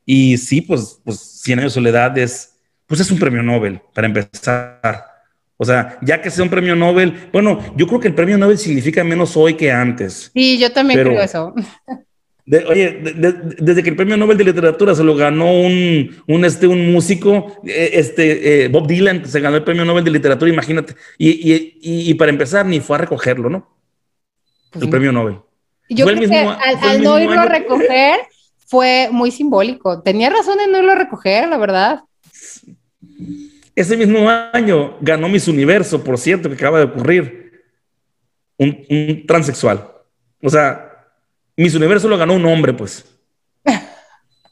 Y 0.05 0.37
sí, 0.37 0.61
pues, 0.61 0.99
pues 1.03 1.19
Cien 1.19 1.59
años 1.59 1.73
de 1.73 1.75
soledad 1.75 2.17
es 2.17 2.51
pues 2.91 2.99
es 2.99 3.09
un 3.09 3.19
premio 3.19 3.41
Nobel, 3.41 3.79
para 3.93 4.05
empezar. 4.05 5.05
O 5.55 5.63
sea, 5.63 5.97
ya 6.01 6.21
que 6.21 6.29
sea 6.29 6.43
un 6.43 6.49
premio 6.49 6.75
Nobel, 6.75 7.29
bueno, 7.31 7.57
yo 7.77 7.87
creo 7.87 8.01
que 8.01 8.09
el 8.09 8.13
premio 8.13 8.37
Nobel 8.37 8.57
significa 8.57 9.01
menos 9.01 9.37
hoy 9.37 9.53
que 9.53 9.71
antes. 9.71 10.29
Sí, 10.33 10.59
yo 10.59 10.73
también 10.73 10.99
creo 10.99 11.21
eso. 11.21 11.55
oye, 12.67 12.99
desde 13.59 13.81
que 13.81 13.91
el 13.91 13.95
premio 13.95 14.17
Nobel 14.17 14.37
de 14.37 14.43
Literatura 14.43 14.93
se 14.93 15.05
lo 15.05 15.15
ganó 15.15 15.53
un, 15.53 16.21
un, 16.27 16.43
este, 16.43 16.67
un 16.67 16.91
músico, 16.91 17.61
eh, 17.65 17.91
este, 17.93 18.65
eh, 18.65 18.67
Bob 18.67 18.87
Dylan, 18.87 19.25
se 19.25 19.39
ganó 19.39 19.55
el 19.55 19.63
premio 19.63 19.85
Nobel 19.85 20.03
de 20.03 20.11
Literatura, 20.11 20.51
imagínate. 20.51 20.95
Y, 21.17 21.29
y, 21.29 21.79
y, 21.81 22.13
para 22.15 22.31
empezar, 22.31 22.65
ni 22.65 22.81
fue 22.81 22.97
a 22.97 22.99
recogerlo, 22.99 23.49
¿no? 23.49 23.73
Pues 24.69 24.83
el 24.83 24.89
premio 24.89 25.13
Nobel. 25.13 25.37
Yo 25.87 26.05
creo 26.05 26.29
que 26.29 26.35
al, 26.35 27.01
no 27.01 27.17
irlo 27.21 27.39
a 27.39 27.45
recoger 27.45 28.19
fue 28.71 29.09
muy 29.11 29.31
simbólico. 29.31 30.01
Tenía 30.01 30.29
razón 30.29 30.57
en 30.61 30.71
no 30.71 30.77
irlo 30.77 30.93
a 30.93 30.95
recoger, 30.95 31.45
la 31.49 31.57
verdad. 31.57 31.99
Ese 33.75 33.97
mismo 33.97 34.29
año 34.29 34.97
ganó 35.01 35.27
Miss 35.27 35.49
Universo, 35.49 36.01
por 36.01 36.17
cierto, 36.17 36.47
que 36.47 36.55
acaba 36.55 36.79
de 36.79 36.85
ocurrir, 36.85 37.63
un, 38.57 39.25
transexual. 39.27 39.91
O 40.41 40.49
sea, 40.49 41.05
Miss 41.57 41.75
Universo 41.75 42.07
lo 42.07 42.17
ganó 42.17 42.33
un 42.33 42.45
hombre, 42.45 42.71
pues. 42.71 43.05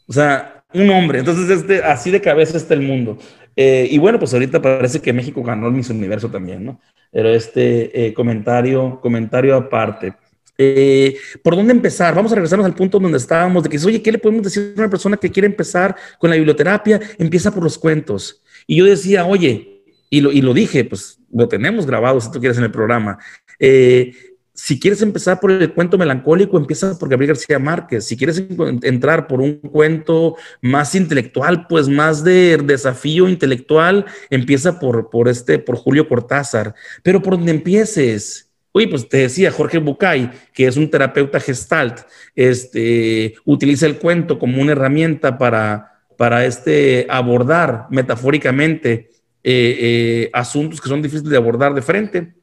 O 0.05 0.11
sea, 0.11 0.65
un 0.73 0.89
hombre. 0.89 1.19
Entonces, 1.19 1.49
este, 1.49 1.81
así 1.81 2.11
de 2.11 2.19
cabeza 2.19 2.57
está 2.57 2.73
el 2.73 2.81
mundo. 2.81 3.17
Eh, 3.55 3.87
y 3.89 3.99
bueno, 3.99 4.19
pues 4.19 4.33
ahorita 4.33 4.61
parece 4.61 4.99
que 4.99 5.13
México 5.13 5.41
ganó 5.43 5.71
Miss 5.71 5.91
Universo 5.91 6.29
también, 6.29 6.65
¿no? 6.65 6.81
Pero 7.09 7.29
este 7.29 8.07
eh, 8.07 8.13
comentario, 8.13 8.99
comentario 8.99 9.55
aparte. 9.55 10.13
Eh, 10.61 11.15
¿Por 11.41 11.55
dónde 11.55 11.71
empezar? 11.71 12.13
Vamos 12.13 12.33
a 12.33 12.35
regresarnos 12.35 12.65
al 12.65 12.75
punto 12.75 12.99
donde 12.99 13.17
estábamos, 13.17 13.63
de 13.63 13.69
que, 13.69 13.77
oye, 13.85 14.01
¿qué 14.01 14.11
le 14.11 14.17
podemos 14.17 14.43
decir 14.43 14.73
a 14.75 14.81
una 14.81 14.89
persona 14.89 15.15
que 15.15 15.31
quiere 15.31 15.47
empezar 15.47 15.95
con 16.19 16.29
la 16.29 16.35
biblioterapia? 16.35 16.99
Empieza 17.17 17.49
por 17.49 17.63
los 17.63 17.77
cuentos. 17.77 18.43
Y 18.67 18.75
yo 18.75 18.85
decía, 18.85 19.25
oye, 19.25 19.83
y 20.09 20.19
lo, 20.19 20.53
dije, 20.53 20.83
pues 20.83 21.17
lo 21.31 21.47
tenemos 21.47 21.85
grabado 21.85 22.19
si 22.19 22.29
tú 22.29 22.41
quieres 22.41 22.57
en 22.57 22.65
el 22.65 22.71
programa. 22.71 23.19
Eh, 23.57 24.11
si 24.53 24.77
quieres 24.77 25.01
empezar 25.01 25.39
por 25.39 25.51
el 25.51 25.73
cuento 25.73 25.97
melancólico, 25.97 26.57
empieza 26.57 26.99
por 26.99 27.07
Gabriel 27.07 27.29
García 27.29 27.57
Márquez. 27.57 28.05
Si 28.05 28.17
quieres 28.17 28.43
entrar 28.81 29.27
por 29.27 29.39
un 29.39 29.59
cuento 29.59 30.35
más 30.61 30.93
intelectual, 30.93 31.67
pues 31.67 31.87
más 31.87 32.25
de 32.25 32.57
desafío 32.57 33.29
intelectual, 33.29 34.05
empieza 34.29 34.77
por, 34.77 35.09
por 35.09 35.29
este, 35.29 35.57
por 35.57 35.77
Julio 35.77 36.09
Cortázar. 36.09 36.75
Pero 37.01 37.21
por 37.21 37.37
donde 37.37 37.51
empieces, 37.51 38.48
oye, 38.71 38.87
pues 38.87 39.09
te 39.09 39.17
decía 39.17 39.51
Jorge 39.51 39.79
Bucay, 39.79 40.31
que 40.53 40.67
es 40.67 40.77
un 40.77 40.89
terapeuta 40.89 41.39
gestalt, 41.39 42.01
este, 42.35 43.35
utiliza 43.45 43.85
el 43.85 43.97
cuento 43.97 44.39
como 44.39 44.61
una 44.61 44.73
herramienta 44.73 45.37
para, 45.37 46.03
para 46.17 46.45
este, 46.45 47.07
abordar 47.09 47.87
metafóricamente 47.89 49.09
eh, 49.43 49.77
eh, 49.79 50.29
asuntos 50.33 50.81
que 50.81 50.89
son 50.89 51.01
difíciles 51.01 51.29
de 51.29 51.37
abordar 51.37 51.73
de 51.73 51.81
frente. 51.81 52.33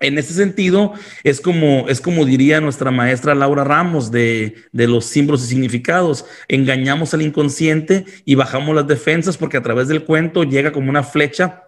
En 0.00 0.18
ese 0.18 0.34
sentido, 0.34 0.94
es 1.22 1.40
como, 1.40 1.88
es 1.88 2.00
como 2.00 2.24
diría 2.24 2.60
nuestra 2.60 2.90
maestra 2.90 3.36
Laura 3.36 3.62
Ramos 3.62 4.10
de, 4.10 4.56
de, 4.72 4.88
los 4.88 5.04
símbolos 5.04 5.44
y 5.44 5.46
significados. 5.46 6.24
Engañamos 6.48 7.14
al 7.14 7.22
inconsciente 7.22 8.04
y 8.24 8.34
bajamos 8.34 8.74
las 8.74 8.88
defensas 8.88 9.36
porque 9.36 9.58
a 9.58 9.62
través 9.62 9.86
del 9.86 10.04
cuento 10.04 10.42
llega 10.42 10.72
como 10.72 10.90
una 10.90 11.04
flecha 11.04 11.61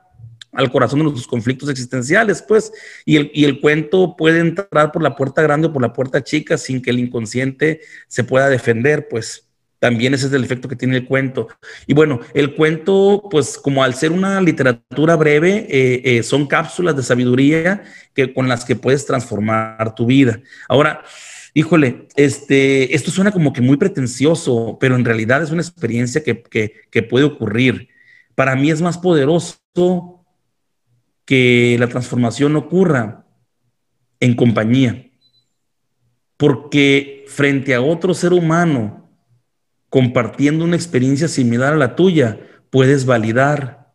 al 0.54 0.70
corazón 0.70 1.00
de 1.00 1.04
nuestros 1.04 1.26
conflictos 1.26 1.68
existenciales, 1.68 2.42
pues, 2.42 2.72
y 3.04 3.16
el, 3.16 3.30
y 3.34 3.44
el 3.44 3.60
cuento 3.60 4.16
puede 4.16 4.40
entrar 4.40 4.92
por 4.92 5.02
la 5.02 5.16
puerta 5.16 5.42
grande 5.42 5.68
o 5.68 5.72
por 5.72 5.82
la 5.82 5.92
puerta 5.92 6.22
chica 6.22 6.56
sin 6.56 6.80
que 6.80 6.90
el 6.90 6.98
inconsciente 6.98 7.80
se 8.08 8.24
pueda 8.24 8.48
defender, 8.48 9.08
pues. 9.08 9.48
También 9.84 10.14
ese 10.14 10.28
es 10.28 10.32
el 10.32 10.42
efecto 10.42 10.66
que 10.66 10.76
tiene 10.76 10.96
el 10.96 11.04
cuento. 11.04 11.48
Y 11.86 11.92
bueno, 11.92 12.20
el 12.32 12.54
cuento, 12.54 13.22
pues 13.30 13.58
como 13.58 13.84
al 13.84 13.94
ser 13.94 14.12
una 14.12 14.40
literatura 14.40 15.14
breve, 15.14 15.66
eh, 15.68 16.00
eh, 16.04 16.22
son 16.22 16.46
cápsulas 16.46 16.96
de 16.96 17.02
sabiduría 17.02 17.82
que, 18.14 18.32
con 18.32 18.48
las 18.48 18.64
que 18.64 18.76
puedes 18.76 19.04
transformar 19.04 19.94
tu 19.94 20.06
vida. 20.06 20.40
Ahora, 20.70 21.02
híjole, 21.52 22.08
este, 22.16 22.96
esto 22.96 23.10
suena 23.10 23.30
como 23.30 23.52
que 23.52 23.60
muy 23.60 23.76
pretencioso, 23.76 24.78
pero 24.80 24.96
en 24.96 25.04
realidad 25.04 25.42
es 25.42 25.50
una 25.50 25.60
experiencia 25.60 26.22
que, 26.24 26.42
que 26.90 27.02
puede 27.02 27.26
ocurrir. 27.26 27.90
Para 28.34 28.56
mí 28.56 28.70
es 28.70 28.80
más 28.80 28.96
poderoso 28.96 30.23
que 31.24 31.76
la 31.78 31.88
transformación 31.88 32.56
ocurra 32.56 33.26
en 34.20 34.34
compañía, 34.34 35.10
porque 36.36 37.24
frente 37.28 37.74
a 37.74 37.80
otro 37.80 38.14
ser 38.14 38.32
humano, 38.32 39.10
compartiendo 39.88 40.64
una 40.64 40.76
experiencia 40.76 41.28
similar 41.28 41.74
a 41.74 41.76
la 41.76 41.96
tuya, 41.96 42.40
puedes 42.70 43.06
validar 43.06 43.92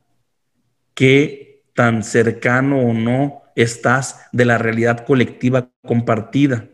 qué 0.93 1.63
tan 1.73 2.03
cercano 2.03 2.79
o 2.79 2.93
no 2.93 3.43
estás 3.55 4.21
de 4.31 4.45
la 4.45 4.57
realidad 4.57 5.05
colectiva 5.05 5.69
compartida. 5.85 6.69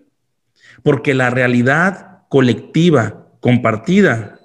Porque 0.84 1.14
la 1.14 1.30
realidad 1.30 2.24
colectiva 2.30 3.28
compartida 3.40 4.40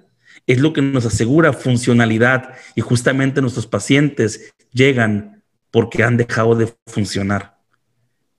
es 0.46 0.60
lo 0.60 0.72
que 0.72 0.82
nos 0.82 1.06
asegura 1.06 1.52
funcionalidad 1.52 2.54
y 2.74 2.80
justamente 2.80 3.40
nuestros 3.40 3.66
pacientes 3.66 4.54
llegan 4.72 5.39
porque 5.70 6.02
han 6.02 6.16
dejado 6.16 6.54
de 6.54 6.72
funcionar. 6.86 7.58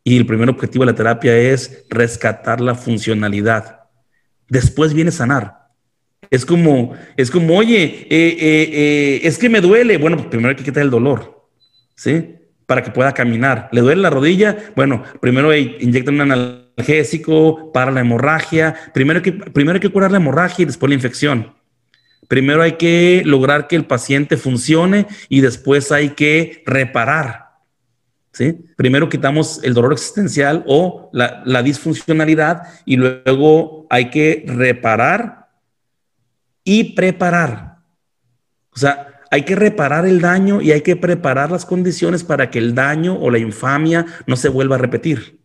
Y 0.03 0.17
el 0.17 0.25
primer 0.25 0.49
objetivo 0.49 0.85
de 0.85 0.91
la 0.91 0.97
terapia 0.97 1.37
es 1.37 1.85
rescatar 1.89 2.59
la 2.59 2.75
funcionalidad. 2.75 3.81
Después 4.47 4.93
viene 4.93 5.11
sanar 5.11 5.61
es 6.31 6.45
como, 6.45 6.93
es 7.17 7.29
como, 7.29 7.57
oye, 7.57 7.83
eh, 7.83 8.07
eh, 8.09 8.69
eh, 8.71 9.21
es 9.23 9.37
que 9.37 9.49
me 9.49 9.59
duele. 9.59 9.97
Bueno, 9.97 10.15
pues 10.15 10.29
primero 10.29 10.49
hay 10.49 10.55
que 10.55 10.63
quitar 10.63 10.81
el 10.81 10.89
dolor, 10.89 11.49
¿sí? 11.93 12.35
Para 12.65 12.81
que 12.81 12.89
pueda 12.89 13.13
caminar. 13.13 13.67
¿Le 13.73 13.81
duele 13.81 14.01
la 14.01 14.09
rodilla? 14.09 14.57
Bueno, 14.73 15.03
primero 15.19 15.53
inyectan 15.53 16.21
un 16.21 16.31
analgésico 16.31 17.73
para 17.73 17.91
la 17.91 17.99
hemorragia. 17.99 18.75
Primero 18.93 19.21
que, 19.21 19.33
primero 19.33 19.75
hay 19.75 19.81
que 19.81 19.89
curar 19.89 20.09
la 20.09 20.17
hemorragia 20.17 20.63
y 20.63 20.65
después 20.67 20.89
la 20.89 20.95
infección. 20.95 21.53
Primero 22.31 22.61
hay 22.61 22.77
que 22.77 23.23
lograr 23.25 23.67
que 23.67 23.75
el 23.75 23.83
paciente 23.83 24.37
funcione 24.37 25.05
y 25.27 25.41
después 25.41 25.91
hay 25.91 26.11
que 26.11 26.63
reparar. 26.65 27.57
¿sí? 28.31 28.57
Primero 28.77 29.09
quitamos 29.09 29.61
el 29.65 29.73
dolor 29.73 29.91
existencial 29.91 30.63
o 30.65 31.09
la, 31.11 31.43
la 31.45 31.61
disfuncionalidad 31.61 32.63
y 32.85 32.95
luego 32.95 33.85
hay 33.89 34.09
que 34.11 34.45
reparar 34.47 35.49
y 36.63 36.93
preparar. 36.93 37.79
O 38.73 38.79
sea, 38.79 39.19
hay 39.29 39.43
que 39.43 39.57
reparar 39.57 40.05
el 40.05 40.21
daño 40.21 40.61
y 40.61 40.71
hay 40.71 40.83
que 40.83 40.95
preparar 40.95 41.51
las 41.51 41.65
condiciones 41.65 42.23
para 42.23 42.49
que 42.49 42.59
el 42.59 42.73
daño 42.73 43.19
o 43.19 43.29
la 43.29 43.39
infamia 43.39 44.05
no 44.25 44.37
se 44.37 44.47
vuelva 44.47 44.75
a 44.75 44.79
repetir. 44.79 45.41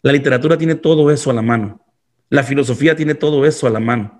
La 0.00 0.12
literatura 0.12 0.56
tiene 0.56 0.76
todo 0.76 1.10
eso 1.10 1.30
a 1.30 1.34
la 1.34 1.42
mano. 1.42 1.84
La 2.30 2.42
filosofía 2.42 2.96
tiene 2.96 3.14
todo 3.14 3.44
eso 3.44 3.66
a 3.66 3.70
la 3.70 3.80
mano. 3.80 4.19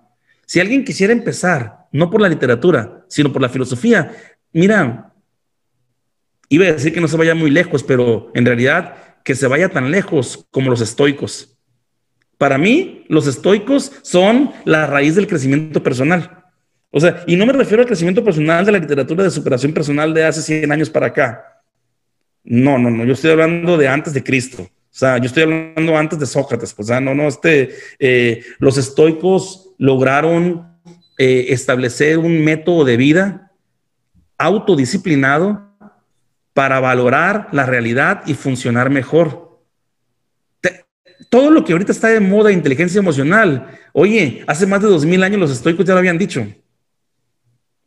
Si 0.50 0.58
alguien 0.58 0.84
quisiera 0.84 1.12
empezar, 1.12 1.86
no 1.92 2.10
por 2.10 2.20
la 2.20 2.28
literatura, 2.28 3.04
sino 3.06 3.32
por 3.32 3.40
la 3.40 3.48
filosofía, 3.48 4.10
mira, 4.52 5.14
iba 6.48 6.66
a 6.66 6.72
decir 6.72 6.92
que 6.92 7.00
no 7.00 7.06
se 7.06 7.16
vaya 7.16 7.36
muy 7.36 7.52
lejos, 7.52 7.84
pero 7.84 8.32
en 8.34 8.44
realidad 8.44 8.96
que 9.22 9.36
se 9.36 9.46
vaya 9.46 9.68
tan 9.68 9.92
lejos 9.92 10.48
como 10.50 10.68
los 10.68 10.80
estoicos. 10.80 11.56
Para 12.36 12.58
mí, 12.58 13.04
los 13.08 13.28
estoicos 13.28 13.92
son 14.02 14.50
la 14.64 14.88
raíz 14.88 15.14
del 15.14 15.28
crecimiento 15.28 15.84
personal. 15.84 16.42
O 16.90 16.98
sea, 16.98 17.22
y 17.28 17.36
no 17.36 17.46
me 17.46 17.52
refiero 17.52 17.82
al 17.82 17.86
crecimiento 17.86 18.24
personal 18.24 18.66
de 18.66 18.72
la 18.72 18.78
literatura 18.78 19.22
de 19.22 19.30
superación 19.30 19.72
personal 19.72 20.12
de 20.12 20.24
hace 20.24 20.42
100 20.42 20.72
años 20.72 20.90
para 20.90 21.06
acá. 21.06 21.62
No, 22.42 22.76
no, 22.76 22.90
no, 22.90 23.04
yo 23.04 23.12
estoy 23.12 23.30
hablando 23.30 23.78
de 23.78 23.86
antes 23.86 24.14
de 24.14 24.24
Cristo. 24.24 24.64
O 24.64 24.68
sea, 24.90 25.18
yo 25.18 25.26
estoy 25.26 25.44
hablando 25.44 25.96
antes 25.96 26.18
de 26.18 26.26
Sócrates. 26.26 26.74
O 26.76 27.00
no, 27.00 27.14
no, 27.14 27.28
este, 27.28 27.70
eh, 28.00 28.42
los 28.58 28.78
estoicos 28.78 29.69
lograron 29.80 30.78
eh, 31.18 31.46
establecer 31.48 32.18
un 32.18 32.44
método 32.44 32.84
de 32.84 32.96
vida 32.96 33.52
autodisciplinado 34.38 35.74
para 36.54 36.78
valorar 36.80 37.48
la 37.50 37.66
realidad 37.66 38.22
y 38.26 38.34
funcionar 38.34 38.90
mejor 38.90 39.50
todo 41.30 41.50
lo 41.50 41.64
que 41.64 41.72
ahorita 41.72 41.92
está 41.92 42.08
de 42.08 42.20
moda, 42.20 42.50
inteligencia 42.50 42.98
emocional, 42.98 43.78
oye, 43.92 44.44
hace 44.48 44.66
más 44.66 44.82
de 44.82 44.88
dos 44.88 45.06
mil 45.06 45.22
años 45.22 45.38
los 45.38 45.52
estoicos 45.52 45.86
ya 45.86 45.92
lo 45.94 46.00
habían 46.00 46.18
dicho. 46.18 46.46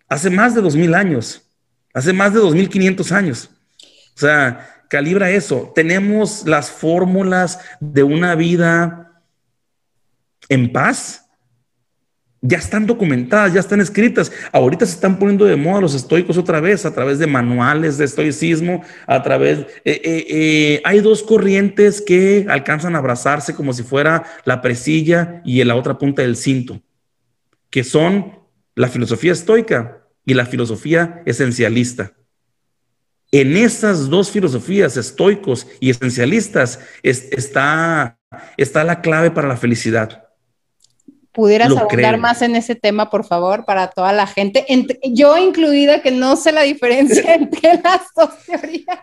Hace 0.08 0.30
más 0.30 0.56
de 0.56 0.62
dos 0.62 0.76
mil 0.78 0.96
años, 0.96 1.44
hace 1.94 2.14
más 2.14 2.34
de 2.34 2.40
dos 2.40 2.56
mil 2.56 2.70
quinientos 2.70 3.12
años. 3.12 3.50
O 4.16 4.20
sea, 4.20 4.86
calibra 4.90 5.30
eso. 5.30 5.72
Tenemos 5.76 6.48
las 6.48 6.72
fórmulas 6.72 7.60
de 7.82 8.04
una 8.04 8.36
vida 8.36 9.22
en 10.48 10.72
paz 10.72 11.23
ya 12.46 12.58
están 12.58 12.86
documentadas, 12.86 13.54
ya 13.54 13.62
están 13.62 13.80
escritas. 13.80 14.32
Ahorita 14.52 14.86
se 14.86 14.96
están 14.96 15.18
poniendo 15.18 15.46
de 15.46 15.56
moda 15.56 15.80
los 15.80 15.96
estoicos 15.96 16.38
otra 16.38 16.60
vez 16.60 16.86
a 16.86 16.94
través 16.94 17.18
de 17.18 17.26
manuales 17.26 17.98
de 17.98 18.06
estoicismo, 18.06 18.84
a 19.08 19.24
través... 19.24 19.60
Eh, 19.86 20.02
eh, 20.04 20.26
eh, 20.30 20.82
hay 20.84 21.00
dos 21.00 21.24
corrientes 21.24 22.02
que 22.02 22.46
alcanzan 22.50 22.96
a 22.96 23.00
abrazarse 23.00 23.56
como 23.56 23.72
si 23.72 23.84
fuera 23.84 24.24
la 24.44 24.62
presilla 24.62 25.42
y 25.46 25.64
la 25.64 25.78
otra 25.78 25.98
punta 25.98 26.22
del 26.22 26.36
cinto, 26.36 26.82
que 27.70 27.86
son 27.86 28.40
la 28.76 28.90
filosofía 28.90 29.32
estoica 29.32 30.04
y 30.26 30.34
la 30.34 30.46
filosofía 30.46 31.24
esencialista. 31.26 32.12
En 33.32 33.56
esas 33.56 34.10
dos 34.10 34.32
filosofías, 34.32 34.98
estoicos 34.98 35.66
y 35.80 35.92
esencialistas, 35.92 36.82
está, 37.04 38.20
está 38.58 38.84
la 38.84 39.00
clave 39.00 39.32
para 39.32 39.48
la 39.48 39.56
felicidad. 39.56 40.24
¿Pudieras 41.34 41.76
abundar 41.76 42.20
más 42.20 42.44
en 42.44 42.56
ese 42.56 42.76
tema, 42.76 43.10
por 43.10 43.26
favor, 43.26 43.66
para 43.66 43.88
toda 43.88 44.14
la 44.14 44.28
gente? 44.28 44.66
yo 45.04 45.36
incluida, 45.38 46.02
que 46.02 46.12
no 46.12 46.36
sé 46.36 46.52
la 46.52 46.62
diferencia 46.62 47.34
entre 47.36 47.82
las 47.84 48.02
dos 48.16 48.30
teorías. 48.46 49.00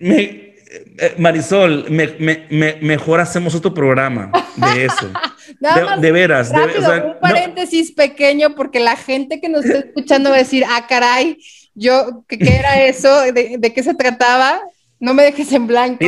Eh, 0.00 0.56
eh, 0.98 1.14
Marisol, 1.16 1.86
mejor 1.90 3.20
hacemos 3.20 3.54
otro 3.54 3.72
programa 3.72 4.32
de 4.56 4.86
eso. 4.86 5.12
de, 6.00 6.10
veras. 6.10 6.50
un 6.50 7.20
paréntesis 7.20 7.92
pequeño, 7.92 8.56
porque 8.56 8.80
la 8.80 8.96
gente 8.96 9.40
que 9.40 9.48
nos 9.48 9.64
está 9.64 9.78
escuchando 9.78 10.30
va 10.30 10.36
a 10.36 10.40
decir, 10.40 10.64
ah, 10.68 10.86
caray, 10.88 11.38
yo, 11.74 12.24
¿qué, 12.26 12.38
era 12.40 12.82
eso? 12.82 13.32
¿De, 13.32 13.72
qué 13.72 13.82
se 13.84 13.94
trataba? 13.94 14.60
No 14.98 15.14
me 15.14 15.22
dejes 15.22 15.52
en 15.52 15.68
blanco. 15.68 16.04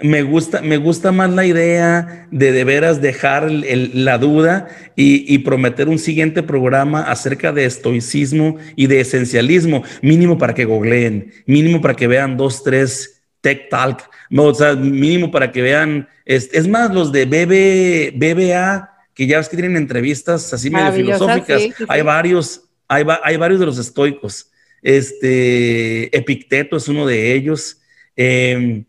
Me 0.00 0.22
gusta, 0.22 0.60
me 0.60 0.76
gusta 0.76 1.12
más 1.12 1.30
la 1.30 1.46
idea 1.46 2.26
de 2.30 2.52
de 2.52 2.64
veras 2.64 3.00
dejar 3.00 3.50
la 3.50 4.18
duda 4.18 4.68
y, 4.96 5.38
prometer 5.38 5.88
un 5.88 5.98
siguiente 5.98 6.42
programa 6.42 7.02
acerca 7.02 7.52
de 7.52 7.64
estoicismo 7.64 8.56
y 8.76 8.86
de 8.86 9.00
esencialismo, 9.00 9.82
mínimo 10.02 10.36
para 10.38 10.54
que 10.54 10.64
googleen, 10.64 11.32
mínimo 11.46 11.80
para 11.80 11.94
que 11.94 12.06
vean 12.06 12.36
dos, 12.36 12.62
tres 12.62 13.22
tech 13.40 13.68
talk, 13.68 14.08
o 14.36 14.54
sea, 14.54 14.74
mínimo 14.74 15.30
para 15.30 15.52
que 15.52 15.62
vean, 15.62 16.08
es, 16.24 16.66
más, 16.66 16.92
los 16.92 17.12
de 17.12 17.26
BB, 17.26 18.16
BBA, 18.16 18.90
que 19.14 19.26
ya 19.26 19.38
ves 19.38 19.48
que 19.48 19.56
tienen 19.56 19.76
entrevistas 19.76 20.52
así 20.52 20.70
medio 20.70 20.92
filosóficas, 20.92 21.62
hay 21.88 22.02
varios, 22.02 22.62
hay, 22.88 23.04
hay 23.22 23.36
varios 23.36 23.60
de 23.60 23.66
los 23.66 23.78
estoicos. 23.78 24.50
Este, 24.82 26.14
Epicteto 26.16 26.76
es 26.76 26.88
uno 26.88 27.06
de 27.06 27.32
ellos. 27.34 27.80
Em, 28.16 28.84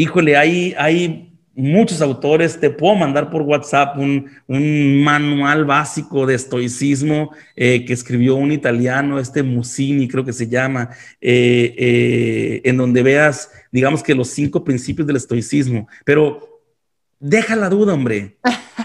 híjole, 0.00 0.36
hay, 0.36 0.74
hay 0.78 1.30
muchos 1.54 2.00
autores. 2.00 2.58
Te 2.58 2.70
puedo 2.70 2.94
mandar 2.94 3.30
por 3.30 3.42
WhatsApp 3.42 3.96
un, 3.98 4.30
manual 5.02 5.64
básico 5.64 6.26
de 6.26 6.34
estoicismo 6.34 7.30
eh, 7.54 7.84
que 7.84 7.92
escribió 7.92 8.36
un 8.36 8.52
italiano, 8.52 9.18
este 9.18 9.42
Musini, 9.42 10.08
creo 10.08 10.24
que 10.24 10.32
se 10.32 10.48
llama, 10.48 10.90
eh, 11.20 11.74
eh, 11.76 12.60
en 12.64 12.76
donde 12.76 13.02
veas, 13.02 13.50
digamos 13.70 14.02
que 14.02 14.14
los 14.14 14.28
cinco 14.28 14.64
principios 14.64 15.06
del 15.06 15.16
estoicismo. 15.16 15.88
Pero 16.04 16.62
deja 17.18 17.54
la 17.56 17.68
duda, 17.68 17.94
hombre. 17.94 18.38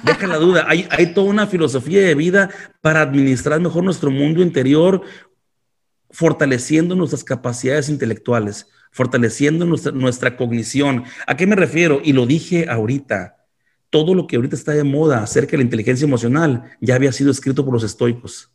Deja 0.04 0.28
la 0.28 0.38
duda. 0.38 0.66
Hay, 0.68 0.88
hay 0.92 1.14
toda 1.14 1.30
una 1.30 1.48
filosofía 1.48 2.02
de 2.02 2.16
vida 2.16 2.50
para 2.82 3.02
administrar 3.02 3.60
mejor 3.62 3.84
nuestro 3.84 4.12
mundo 4.12 4.42
interior, 4.42 5.02
fortaleciendo 6.12 6.96
nuestras 6.96 7.24
capacidades 7.24 7.90
intelectuales, 7.90 8.68
fortaleciendo 8.96 9.66
nuestra, 9.66 10.38
cognición. 10.38 11.04
¿A 11.28 11.36
qué 11.36 11.46
me 11.46 11.58
refiero? 11.58 12.00
Y 12.02 12.14
lo 12.14 12.26
dije 12.26 12.68
ahorita. 12.70 13.46
Todo 13.90 14.16
lo 14.16 14.26
que 14.26 14.38
ahorita 14.38 14.56
está 14.56 14.72
de 14.72 14.86
moda 14.86 15.22
acerca 15.22 15.52
de 15.52 15.58
la 15.58 15.64
inteligencia 15.64 16.06
emocional 16.06 16.64
ya 16.80 16.96
había 16.96 17.12
sido 17.12 17.30
escrito 17.30 17.66
por 17.66 17.74
los 17.74 17.84
estoicos. 17.84 18.52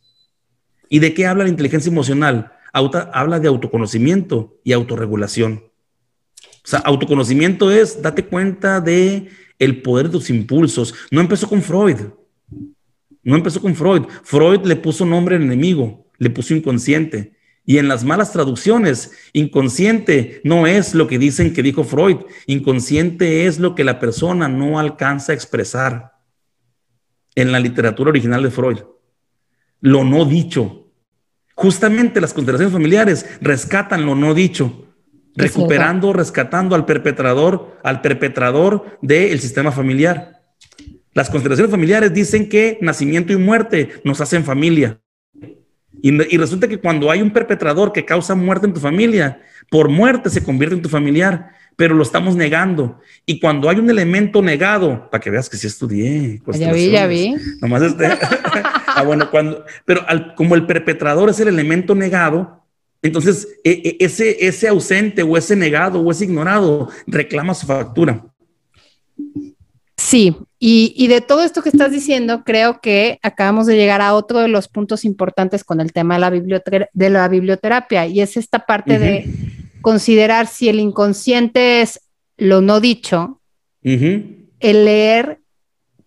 ¿Y 0.89 0.97
de 0.97 1.13
qué 1.13 1.27
habla 1.27 1.43
la 1.43 1.51
inteligencia 1.51 1.91
emocional? 1.91 2.53
habla 2.73 3.39
de 3.39 3.49
autoconocimiento 3.49 4.59
y 4.63 4.71
autorregulación. 4.71 5.65
O 6.63 6.67
sea, 6.67 6.79
autoconocimiento 6.79 7.69
es 7.69 8.01
date 8.01 8.25
cuenta 8.25 8.81
de 8.81 9.29
el 9.59 9.83
poder 9.83 10.07
de 10.07 10.13
tus 10.13 10.31
impulsos. 10.31 10.95
No 11.11 11.21
empezó 11.21 11.47
con 11.47 11.61
Freud. 11.61 11.97
No 13.21 13.35
empezó 13.35 13.61
con 13.61 13.75
Freud. 13.75 14.05
Freud 14.23 14.65
le 14.65 14.75
puso 14.75 15.05
nombre 15.05 15.35
al 15.35 15.43
enemigo, 15.43 16.07
le 16.17 16.31
puso 16.31 16.55
inconsciente. 16.55 17.35
Y 17.65 17.77
en 17.77 17.87
las 17.87 18.03
malas 18.03 18.31
traducciones, 18.31 19.11
inconsciente 19.33 20.41
no 20.43 20.65
es 20.65 20.95
lo 20.95 21.07
que 21.07 21.19
dicen 21.19 21.53
que 21.53 21.61
dijo 21.61 21.83
Freud, 21.83 22.17
inconsciente 22.47 23.45
es 23.45 23.59
lo 23.59 23.75
que 23.75 23.83
la 23.83 23.99
persona 23.99 24.47
no 24.47 24.79
alcanza 24.79 25.31
a 25.31 25.35
expresar 25.35 26.13
en 27.35 27.51
la 27.51 27.59
literatura 27.59 28.09
original 28.09 28.43
de 28.43 28.51
Freud. 28.51 28.79
Lo 29.79 30.03
no 30.03 30.25
dicho. 30.25 30.87
Justamente 31.55 32.21
las 32.21 32.33
constelaciones 32.33 32.73
familiares 32.73 33.25
rescatan 33.41 34.05
lo 34.05 34.15
no 34.15 34.33
dicho, 34.33 34.87
recuperando, 35.35 36.13
rescatando 36.13 36.75
al 36.75 36.85
perpetrador, 36.85 37.77
al 37.83 38.01
perpetrador 38.01 38.97
del 39.01 39.39
sistema 39.39 39.71
familiar. 39.71 40.41
Las 41.13 41.29
constelaciones 41.29 41.71
familiares 41.71 42.13
dicen 42.13 42.49
que 42.49 42.79
nacimiento 42.81 43.33
y 43.33 43.37
muerte 43.37 43.89
nos 44.03 44.21
hacen 44.21 44.43
familia. 44.43 44.99
Y, 46.01 46.37
resulta 46.37 46.67
que 46.67 46.79
cuando 46.79 47.11
hay 47.11 47.21
un 47.21 47.31
perpetrador 47.31 47.93
que 47.93 48.05
causa 48.05 48.33
muerte 48.33 48.65
en 48.65 48.73
tu 48.73 48.79
familia, 48.79 49.41
por 49.69 49.89
muerte 49.89 50.29
se 50.29 50.43
convierte 50.43 50.75
en 50.75 50.81
tu 50.81 50.89
familiar, 50.89 51.51
pero 51.75 51.93
lo 51.93 52.03
estamos 52.03 52.35
negando. 52.35 52.99
Y 53.25 53.39
cuando 53.39 53.69
hay 53.69 53.77
un 53.77 53.89
elemento 53.89 54.41
negado, 54.41 55.09
para 55.09 55.21
que 55.21 55.29
veas 55.29 55.49
que 55.49 55.57
sí 55.57 55.67
estudié. 55.67 56.41
Ya 56.53 56.73
vi, 56.73 56.89
ya 56.89 57.07
vi. 57.07 57.35
Nomás 57.61 57.83
este. 57.83 58.07
ah, 58.87 59.03
bueno, 59.05 59.29
cuando, 59.29 59.63
pero 59.85 60.05
como 60.35 60.55
el 60.55 60.65
perpetrador 60.65 61.29
es 61.29 61.39
el 61.39 61.47
elemento 61.47 61.93
negado, 61.93 62.63
entonces 63.03 63.47
e, 63.63 63.97
e, 63.99 64.05
ese, 64.05 64.45
ese 64.45 64.67
ausente 64.67 65.23
o 65.23 65.37
ese 65.37 65.55
negado 65.55 66.01
o 66.01 66.11
ese 66.11 66.25
ignorado 66.25 66.89
reclama 67.05 67.53
su 67.53 67.67
factura. 67.67 68.25
Sí, 70.11 70.35
y, 70.59 71.07
de 71.07 71.21
todo 71.21 71.41
esto 71.41 71.61
que 71.61 71.69
estás 71.69 71.89
diciendo, 71.89 72.43
creo 72.43 72.81
que 72.81 73.17
acabamos 73.23 73.65
de 73.65 73.77
llegar 73.77 74.01
a 74.01 74.13
otro 74.13 74.39
de 74.39 74.49
los 74.49 74.67
puntos 74.67 75.05
importantes 75.05 75.63
con 75.63 75.79
el 75.79 75.93
tema 75.93 76.15
de 76.15 76.19
la, 76.19 76.89
de 76.91 77.09
la 77.09 77.27
biblioterapia, 77.29 78.05
y 78.07 78.19
es 78.19 78.35
esta 78.35 78.65
parte 78.65 78.99
de 78.99 79.33
considerar 79.79 80.47
si 80.47 80.67
el 80.67 80.81
inconsciente 80.81 81.79
es 81.79 82.01
lo 82.35 82.59
no 82.59 82.81
dicho, 82.81 83.39
el 83.83 84.49
leer 84.59 85.39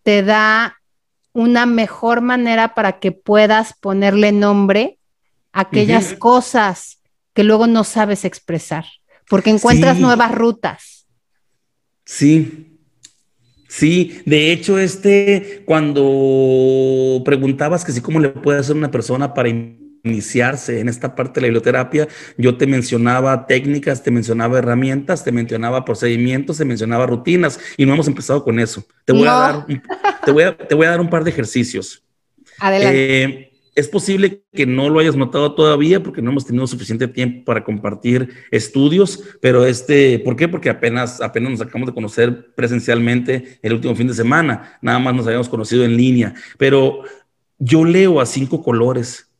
te 0.02 0.22
da 0.22 0.82
una 1.32 1.64
mejor 1.64 2.20
manera 2.20 2.74
para 2.74 2.98
que 2.98 3.10
puedas 3.10 3.72
ponerle 3.72 4.32
nombre 4.32 4.98
a 5.54 5.60
aquellas 5.60 6.12
cosas 6.12 7.00
que 7.32 7.42
luego 7.42 7.66
no 7.66 7.84
sabes 7.84 8.26
expresar, 8.26 8.84
porque 9.30 9.48
encuentras 9.48 9.98
nuevas 9.98 10.30
rutas. 10.30 11.06
Sí, 12.04 12.73
Sí, 13.76 14.22
de 14.24 14.52
hecho, 14.52 14.78
este, 14.78 15.64
cuando 15.64 17.20
preguntabas 17.24 17.84
que 17.84 17.90
sí, 17.90 18.00
cómo 18.00 18.20
le 18.20 18.28
puede 18.28 18.60
hacer 18.60 18.76
una 18.76 18.92
persona 18.92 19.34
para 19.34 19.48
iniciarse 19.48 20.78
en 20.78 20.88
esta 20.88 21.16
parte 21.16 21.40
de 21.40 21.40
la 21.40 21.46
biblioterapia, 21.48 22.06
yo 22.38 22.56
te 22.56 22.68
mencionaba 22.68 23.48
técnicas, 23.48 24.04
te 24.04 24.12
mencionaba 24.12 24.58
herramientas, 24.58 25.24
te 25.24 25.32
mencionaba 25.32 25.84
procedimientos, 25.84 26.58
te 26.58 26.64
mencionaba 26.64 27.04
rutinas 27.06 27.58
y 27.76 27.84
no 27.84 27.94
hemos 27.94 28.06
empezado 28.06 28.44
con 28.44 28.60
eso. 28.60 28.86
Te 29.04 29.12
voy, 29.12 29.26
a, 29.26 29.32
dar 29.32 29.66
te 30.24 30.30
voy, 30.30 30.44
a, 30.44 30.56
te 30.56 30.76
voy 30.76 30.86
a 30.86 30.90
dar 30.90 31.00
un 31.00 31.10
par 31.10 31.24
de 31.24 31.30
ejercicios. 31.30 32.04
Adelante. 32.60 33.24
Eh, 33.24 33.53
es 33.74 33.88
posible 33.88 34.44
que 34.52 34.66
no 34.66 34.88
lo 34.88 35.00
hayas 35.00 35.16
notado 35.16 35.54
todavía 35.54 36.02
porque 36.02 36.22
no 36.22 36.30
hemos 36.30 36.46
tenido 36.46 36.66
suficiente 36.66 37.08
tiempo 37.08 37.44
para 37.44 37.64
compartir 37.64 38.28
estudios, 38.50 39.22
pero 39.40 39.64
este, 39.66 40.18
¿por 40.20 40.36
qué? 40.36 40.48
Porque 40.48 40.70
apenas, 40.70 41.20
apenas 41.20 41.50
nos 41.50 41.60
acabamos 41.60 41.88
de 41.88 41.94
conocer 41.94 42.54
presencialmente 42.54 43.58
el 43.62 43.74
último 43.74 43.94
fin 43.96 44.06
de 44.06 44.14
semana, 44.14 44.78
nada 44.80 44.98
más 44.98 45.14
nos 45.14 45.26
habíamos 45.26 45.48
conocido 45.48 45.84
en 45.84 45.96
línea, 45.96 46.34
pero 46.56 47.02
yo 47.58 47.84
leo 47.84 48.20
a 48.20 48.26
cinco 48.26 48.62
colores. 48.62 49.30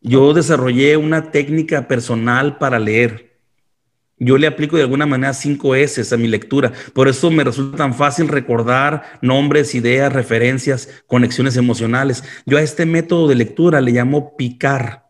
Yo 0.00 0.34
desarrollé 0.34 0.96
una 0.96 1.30
técnica 1.30 1.86
personal 1.86 2.58
para 2.58 2.78
leer 2.78 3.31
yo 4.24 4.38
le 4.38 4.46
aplico 4.46 4.76
de 4.76 4.84
alguna 4.84 5.04
manera 5.04 5.34
cinco 5.34 5.74
S 5.74 6.14
a 6.14 6.16
mi 6.16 6.28
lectura. 6.28 6.72
Por 6.94 7.08
eso 7.08 7.28
me 7.30 7.42
resulta 7.42 7.78
tan 7.78 7.92
fácil 7.92 8.28
recordar 8.28 9.18
nombres, 9.20 9.74
ideas, 9.74 10.12
referencias, 10.12 10.88
conexiones 11.08 11.56
emocionales. 11.56 12.22
Yo 12.46 12.56
a 12.56 12.62
este 12.62 12.86
método 12.86 13.26
de 13.26 13.34
lectura 13.34 13.80
le 13.80 13.90
llamo 13.90 14.36
picar. 14.36 15.08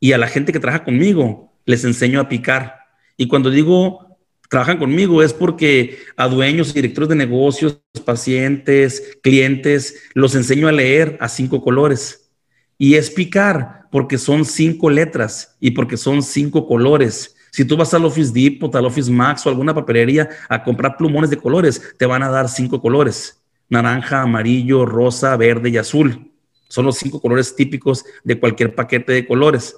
Y 0.00 0.12
a 0.12 0.18
la 0.18 0.26
gente 0.26 0.52
que 0.52 0.58
trabaja 0.58 0.82
conmigo 0.82 1.54
les 1.64 1.84
enseño 1.84 2.18
a 2.18 2.28
picar. 2.28 2.80
Y 3.16 3.28
cuando 3.28 3.50
digo 3.50 4.18
trabajan 4.50 4.78
conmigo 4.78 5.22
es 5.22 5.32
porque 5.32 5.98
a 6.16 6.26
dueños 6.26 6.70
y 6.70 6.74
directores 6.74 7.08
de 7.08 7.16
negocios, 7.16 7.80
pacientes, 8.04 9.16
clientes, 9.22 10.02
los 10.14 10.34
enseño 10.34 10.66
a 10.66 10.72
leer 10.72 11.16
a 11.20 11.28
cinco 11.28 11.62
colores. 11.62 12.32
Y 12.78 12.96
es 12.96 13.10
picar 13.10 13.82
porque 13.92 14.18
son 14.18 14.44
cinco 14.44 14.90
letras 14.90 15.56
y 15.60 15.70
porque 15.70 15.96
son 15.96 16.24
cinco 16.24 16.66
colores 16.66 17.33
si 17.54 17.64
tú 17.64 17.76
vas 17.76 17.94
al 17.94 18.04
Office 18.04 18.32
Depot, 18.32 18.74
al 18.74 18.84
Office 18.84 19.08
Max 19.08 19.46
o 19.46 19.48
alguna 19.48 19.72
papelería 19.72 20.28
a 20.48 20.64
comprar 20.64 20.96
plumones 20.96 21.30
de 21.30 21.36
colores, 21.36 21.94
te 21.96 22.04
van 22.04 22.24
a 22.24 22.28
dar 22.28 22.48
cinco 22.48 22.82
colores. 22.82 23.44
Naranja, 23.68 24.22
amarillo, 24.22 24.84
rosa, 24.84 25.36
verde 25.36 25.70
y 25.70 25.76
azul. 25.76 26.32
Son 26.66 26.84
los 26.84 26.96
cinco 26.96 27.20
colores 27.20 27.54
típicos 27.54 28.04
de 28.24 28.40
cualquier 28.40 28.74
paquete 28.74 29.12
de 29.12 29.24
colores. 29.24 29.76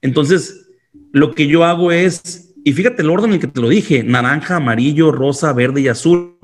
Entonces, 0.00 0.70
lo 1.12 1.34
que 1.34 1.46
yo 1.46 1.66
hago 1.66 1.92
es, 1.92 2.54
y 2.64 2.72
fíjate 2.72 3.02
el 3.02 3.10
orden 3.10 3.28
en 3.28 3.34
el 3.34 3.40
que 3.40 3.46
te 3.48 3.60
lo 3.60 3.68
dije, 3.68 4.02
naranja, 4.02 4.56
amarillo, 4.56 5.12
rosa, 5.12 5.52
verde 5.52 5.82
y 5.82 5.88
azul, 5.88 6.38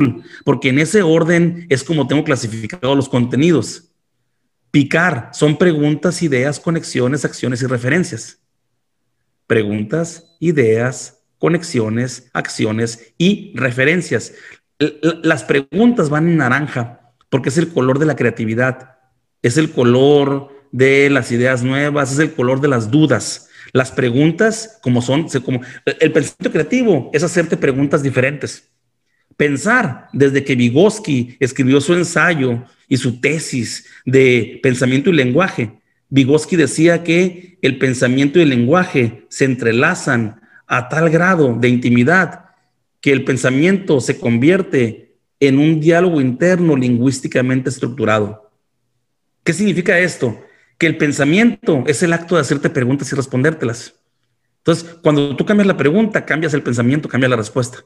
porque 0.44 0.68
en 0.68 0.80
ese 0.80 1.00
orden 1.00 1.66
es 1.70 1.82
como 1.82 2.06
tengo 2.06 2.24
clasificado 2.24 2.94
los 2.94 3.08
contenidos. 3.08 3.90
Picar 4.70 5.30
son 5.32 5.56
preguntas, 5.56 6.22
ideas, 6.22 6.60
conexiones, 6.60 7.24
acciones 7.24 7.62
y 7.62 7.66
referencias. 7.66 8.43
Preguntas, 9.46 10.36
ideas, 10.40 11.24
conexiones, 11.38 12.30
acciones 12.32 13.14
y 13.18 13.52
referencias. 13.54 14.32
Las 15.22 15.44
preguntas 15.44 16.08
van 16.08 16.28
en 16.28 16.38
naranja 16.38 17.12
porque 17.28 17.48
es 17.48 17.58
el 17.58 17.68
color 17.68 17.98
de 17.98 18.06
la 18.06 18.16
creatividad, 18.16 18.96
es 19.42 19.56
el 19.56 19.70
color 19.70 20.54
de 20.72 21.10
las 21.10 21.30
ideas 21.32 21.62
nuevas, 21.62 22.12
es 22.12 22.18
el 22.18 22.32
color 22.32 22.60
de 22.60 22.68
las 22.68 22.90
dudas. 22.90 23.48
Las 23.72 23.90
preguntas, 23.90 24.78
como 24.82 25.02
son, 25.02 25.28
como, 25.44 25.60
el 25.84 26.12
pensamiento 26.12 26.52
creativo 26.52 27.10
es 27.12 27.22
hacerte 27.22 27.56
preguntas 27.56 28.02
diferentes. 28.02 28.70
Pensar 29.36 30.08
desde 30.12 30.44
que 30.44 30.54
Vygotsky 30.54 31.36
escribió 31.40 31.80
su 31.80 31.94
ensayo 31.94 32.64
y 32.88 32.96
su 32.96 33.20
tesis 33.20 33.86
de 34.04 34.60
pensamiento 34.62 35.10
y 35.10 35.14
lenguaje, 35.14 35.72
Vygotsky 36.08 36.56
decía 36.56 37.02
que 37.02 37.53
el 37.64 37.78
pensamiento 37.78 38.38
y 38.38 38.42
el 38.42 38.50
lenguaje 38.50 39.24
se 39.30 39.46
entrelazan 39.46 40.42
a 40.66 40.90
tal 40.90 41.08
grado 41.08 41.56
de 41.58 41.68
intimidad 41.68 42.44
que 43.00 43.10
el 43.10 43.24
pensamiento 43.24 44.02
se 44.02 44.20
convierte 44.20 45.16
en 45.40 45.58
un 45.58 45.80
diálogo 45.80 46.20
interno 46.20 46.76
lingüísticamente 46.76 47.70
estructurado. 47.70 48.50
¿Qué 49.44 49.54
significa 49.54 49.98
esto? 49.98 50.38
Que 50.76 50.86
el 50.86 50.98
pensamiento 50.98 51.84
es 51.86 52.02
el 52.02 52.12
acto 52.12 52.34
de 52.34 52.42
hacerte 52.42 52.68
preguntas 52.68 53.10
y 53.10 53.16
respondértelas. 53.16 53.94
Entonces, 54.58 54.98
cuando 55.02 55.34
tú 55.34 55.46
cambias 55.46 55.66
la 55.66 55.78
pregunta, 55.78 56.26
cambias 56.26 56.52
el 56.52 56.62
pensamiento, 56.62 57.08
cambia 57.08 57.30
la 57.30 57.36
respuesta. 57.36 57.78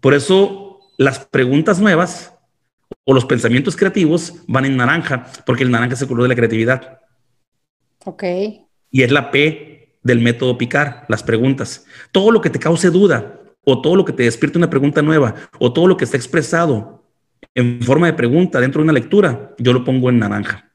Por 0.00 0.14
eso 0.14 0.80
las 0.96 1.18
preguntas 1.26 1.78
nuevas 1.78 2.32
o 3.04 3.12
los 3.12 3.26
pensamientos 3.26 3.76
creativos 3.76 4.32
van 4.46 4.64
en 4.64 4.78
naranja, 4.78 5.26
porque 5.44 5.62
el 5.62 5.70
naranja 5.70 5.92
es 5.92 6.00
el 6.00 6.08
color 6.08 6.22
de 6.22 6.28
la 6.30 6.36
creatividad. 6.36 7.00
Ok. 8.06 8.22
Y 8.90 9.02
es 9.02 9.10
la 9.10 9.30
P 9.30 9.98
del 10.02 10.20
método 10.20 10.56
picar, 10.56 11.04
las 11.08 11.22
preguntas. 11.22 11.84
Todo 12.12 12.30
lo 12.30 12.40
que 12.40 12.50
te 12.50 12.60
cause 12.60 12.90
duda, 12.90 13.40
o 13.64 13.82
todo 13.82 13.96
lo 13.96 14.04
que 14.04 14.12
te 14.12 14.22
despierte 14.22 14.58
una 14.58 14.70
pregunta 14.70 15.02
nueva, 15.02 15.34
o 15.58 15.72
todo 15.72 15.88
lo 15.88 15.96
que 15.96 16.04
está 16.04 16.16
expresado 16.16 17.04
en 17.54 17.82
forma 17.82 18.06
de 18.06 18.12
pregunta 18.12 18.60
dentro 18.60 18.80
de 18.80 18.84
una 18.84 18.92
lectura, 18.92 19.54
yo 19.58 19.72
lo 19.72 19.84
pongo 19.84 20.08
en 20.08 20.20
naranja. 20.20 20.70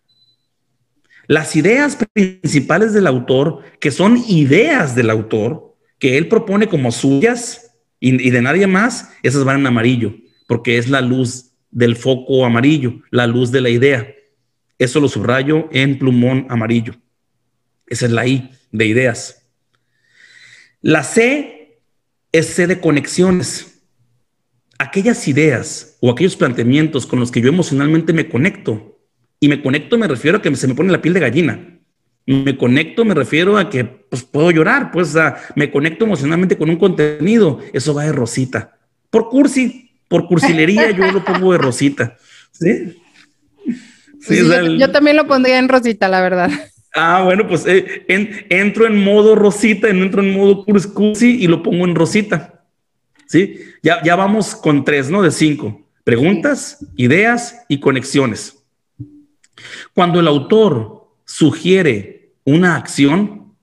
Las 1.28 1.56
ideas 1.56 1.98
principales 2.14 2.94
del 2.94 3.08
autor, 3.08 3.62
que 3.80 3.92
son 3.92 4.18
ideas 4.28 4.94
del 4.94 5.10
autor, 5.10 5.78
que 6.00 6.18
él 6.18 6.28
propone 6.28 6.68
como 6.68 6.92
suyas, 6.92 7.72
y, 8.02 8.32
de 8.32 8.42
nadie 8.42 8.68
más, 8.68 9.14
esas 9.24 9.46
van 9.46 9.62
en 9.62 9.68
amarillo, 9.68 10.14
porque 10.48 10.78
es 10.78 10.90
la 10.90 11.00
luz 11.00 11.52
del 11.70 11.96
foco 11.96 12.44
amarillo, 12.44 12.96
la 13.12 13.28
luz 13.28 13.52
de 13.52 13.62
la 13.62 13.70
idea. 13.70 14.14
Eso 14.78 15.00
lo 15.00 15.08
subrayo 15.08 15.70
en 15.72 16.00
plumón 16.00 16.48
amarillo. 16.50 16.96
Esa 17.92 18.06
es 18.06 18.12
la 18.14 18.26
I 18.26 18.50
de 18.72 18.86
ideas. 18.86 19.46
La 20.82 21.04
C 21.04 21.82
es 22.32 22.48
C 22.48 22.66
de 22.66 22.80
conexiones. 22.80 23.84
Aquellas 24.80 25.28
ideas 25.28 25.98
o 26.00 26.10
aquellos 26.10 26.38
planteamientos 26.38 27.06
con 27.06 27.20
los 27.20 27.32
que 27.32 27.42
yo 27.42 27.50
emocionalmente 27.50 28.14
me 28.14 28.30
conecto, 28.30 28.98
y 29.42 29.50
me 29.50 29.62
conecto 29.62 29.98
me 29.98 30.08
refiero 30.08 30.38
a 30.38 30.42
que 30.42 30.56
se 30.56 30.68
me 30.68 30.76
pone 30.76 30.92
la 30.92 31.02
piel 31.02 31.14
de 31.14 31.20
gallina. 31.20 31.80
Me 32.26 32.56
conecto, 32.56 33.04
me 33.04 33.14
refiero 33.14 33.58
a 33.58 33.70
que 33.70 33.84
pues, 33.84 34.24
puedo 34.24 34.52
llorar, 34.52 34.92
pues 34.92 35.14
me 35.56 35.70
conecto 35.70 36.06
emocionalmente 36.06 36.58
con 36.58 36.70
un 36.70 36.78
contenido. 36.78 37.60
Eso 37.74 37.94
va 37.94 38.06
de 38.06 38.14
rosita. 38.14 38.78
Por 39.10 39.28
cursi, 39.28 40.00
por 40.08 40.28
cursilería, 40.28 40.92
yo 40.92 41.12
lo 41.12 41.26
pongo 41.26 41.52
de 41.52 41.58
rosita. 41.58 42.18
Sí. 44.24 44.38
yo, 44.78 44.92
también 44.92 45.18
lo 45.18 45.26
pondría 45.26 45.58
en 45.58 45.68
rosita, 45.68 46.08
la 46.08 46.22
verdad. 46.22 46.52
Ah, 46.94 47.22
bueno, 47.24 47.48
pues 47.48 47.66
eh, 47.66 48.06
entro 48.50 48.86
en 48.86 49.04
modo 49.04 49.36
rosita, 49.36 49.90
entro 49.90 50.22
en 50.22 50.34
modo 50.34 50.66
cursi 50.66 51.42
y 51.42 51.48
lo 51.48 51.64
pongo 51.64 51.86
en 51.86 51.96
rosita. 51.96 52.66
Sí, 53.28 53.60
ya, 53.82 54.04
ya 54.04 54.18
vamos 54.18 54.56
con 54.56 54.84
tres, 54.84 55.10
¿no? 55.10 55.22
De 55.22 55.32
cinco. 55.32 55.82
Preguntas, 56.04 56.86
ideas 56.98 57.64
y 57.70 57.80
conexiones. 57.80 58.62
Cuando 59.94 60.20
el 60.20 60.28
autor 60.28 61.08
sugiere 61.26 62.34
una 62.44 62.76
acción, 62.76 63.54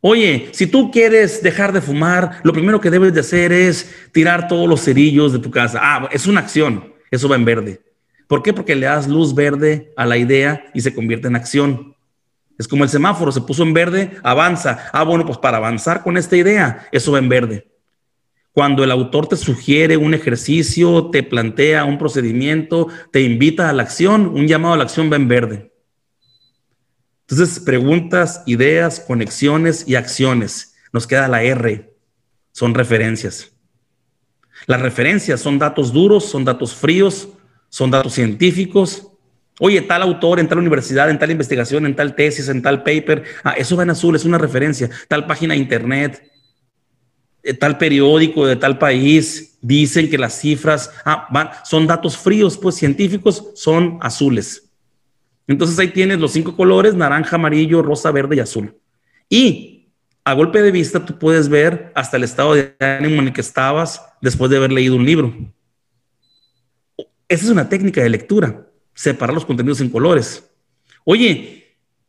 oye, 0.00 0.48
si 0.52 0.66
tú 0.66 0.90
quieres 0.90 1.42
dejar 1.42 1.72
de 1.72 1.80
fumar, 1.80 2.40
lo 2.42 2.52
primero 2.52 2.80
que 2.80 2.90
debes 2.90 3.14
de 3.14 3.20
hacer 3.20 3.52
es 3.52 3.94
tirar 4.12 4.48
todos 4.48 4.68
los 4.68 4.82
cerillos 4.82 5.32
de 5.32 5.38
tu 5.38 5.50
casa. 5.50 5.78
Ah, 5.80 6.08
es 6.10 6.26
una 6.26 6.40
acción, 6.40 6.92
eso 7.10 7.28
va 7.28 7.36
en 7.36 7.44
verde. 7.44 7.82
¿Por 8.26 8.42
qué? 8.42 8.52
Porque 8.52 8.74
le 8.74 8.86
das 8.86 9.06
luz 9.06 9.34
verde 9.34 9.92
a 9.96 10.06
la 10.06 10.16
idea 10.16 10.64
y 10.74 10.80
se 10.80 10.94
convierte 10.94 11.28
en 11.28 11.36
acción. 11.36 11.93
Es 12.58 12.68
como 12.68 12.84
el 12.84 12.90
semáforo, 12.90 13.32
se 13.32 13.40
puso 13.40 13.62
en 13.62 13.72
verde, 13.72 14.18
avanza. 14.22 14.90
Ah, 14.92 15.02
bueno, 15.02 15.26
pues 15.26 15.38
para 15.38 15.56
avanzar 15.56 16.02
con 16.02 16.16
esta 16.16 16.36
idea, 16.36 16.86
eso 16.92 17.12
va 17.12 17.18
en 17.18 17.28
verde. 17.28 17.68
Cuando 18.52 18.84
el 18.84 18.92
autor 18.92 19.26
te 19.26 19.36
sugiere 19.36 19.96
un 19.96 20.14
ejercicio, 20.14 21.10
te 21.10 21.24
plantea 21.24 21.84
un 21.84 21.98
procedimiento, 21.98 22.86
te 23.10 23.22
invita 23.22 23.68
a 23.68 23.72
la 23.72 23.82
acción, 23.82 24.28
un 24.28 24.46
llamado 24.46 24.74
a 24.74 24.76
la 24.76 24.84
acción 24.84 25.10
va 25.10 25.16
en 25.16 25.26
verde. 25.26 25.72
Entonces, 27.28 27.58
preguntas, 27.58 28.42
ideas, 28.46 29.00
conexiones 29.00 29.88
y 29.88 29.96
acciones. 29.96 30.76
Nos 30.92 31.06
queda 31.08 31.26
la 31.26 31.42
R, 31.42 31.96
son 32.52 32.74
referencias. 32.74 33.50
Las 34.66 34.80
referencias 34.80 35.40
son 35.40 35.58
datos 35.58 35.92
duros, 35.92 36.24
son 36.24 36.44
datos 36.44 36.74
fríos, 36.74 37.28
son 37.68 37.90
datos 37.90 38.14
científicos. 38.14 39.10
Oye, 39.60 39.80
tal 39.82 40.02
autor 40.02 40.40
en 40.40 40.48
tal 40.48 40.58
universidad, 40.58 41.08
en 41.10 41.18
tal 41.18 41.30
investigación, 41.30 41.86
en 41.86 41.94
tal 41.94 42.14
tesis, 42.16 42.48
en 42.48 42.60
tal 42.60 42.82
paper. 42.82 43.22
Ah, 43.44 43.52
eso 43.52 43.76
va 43.76 43.84
en 43.84 43.90
azul, 43.90 44.16
es 44.16 44.24
una 44.24 44.38
referencia. 44.38 44.90
Tal 45.06 45.26
página 45.26 45.54
de 45.54 45.60
internet, 45.60 46.28
eh, 47.42 47.54
tal 47.54 47.78
periódico 47.78 48.46
de 48.46 48.56
tal 48.56 48.78
país, 48.78 49.58
dicen 49.60 50.10
que 50.10 50.18
las 50.18 50.40
cifras 50.40 50.90
ah, 51.04 51.28
van, 51.30 51.50
son 51.64 51.86
datos 51.86 52.16
fríos, 52.16 52.58
pues 52.58 52.74
científicos 52.74 53.50
son 53.54 53.98
azules. 54.00 54.70
Entonces 55.46 55.78
ahí 55.78 55.88
tienes 55.88 56.18
los 56.18 56.32
cinco 56.32 56.56
colores, 56.56 56.94
naranja, 56.94 57.36
amarillo, 57.36 57.82
rosa, 57.82 58.10
verde 58.10 58.36
y 58.36 58.40
azul. 58.40 58.76
Y 59.28 59.92
a 60.24 60.32
golpe 60.32 60.62
de 60.62 60.72
vista 60.72 61.04
tú 61.04 61.18
puedes 61.18 61.48
ver 61.48 61.92
hasta 61.94 62.16
el 62.16 62.24
estado 62.24 62.54
de 62.54 62.74
ánimo 62.80 63.20
en 63.20 63.28
el 63.28 63.32
que 63.32 63.42
estabas 63.42 64.02
después 64.20 64.50
de 64.50 64.56
haber 64.56 64.72
leído 64.72 64.96
un 64.96 65.04
libro. 65.04 65.34
Esa 67.28 67.44
es 67.44 67.50
una 67.50 67.68
técnica 67.68 68.02
de 68.02 68.08
lectura, 68.08 68.66
separar 68.94 69.34
los 69.34 69.44
contenidos 69.44 69.80
en 69.80 69.90
colores. 69.90 70.44
Oye, 71.04 71.64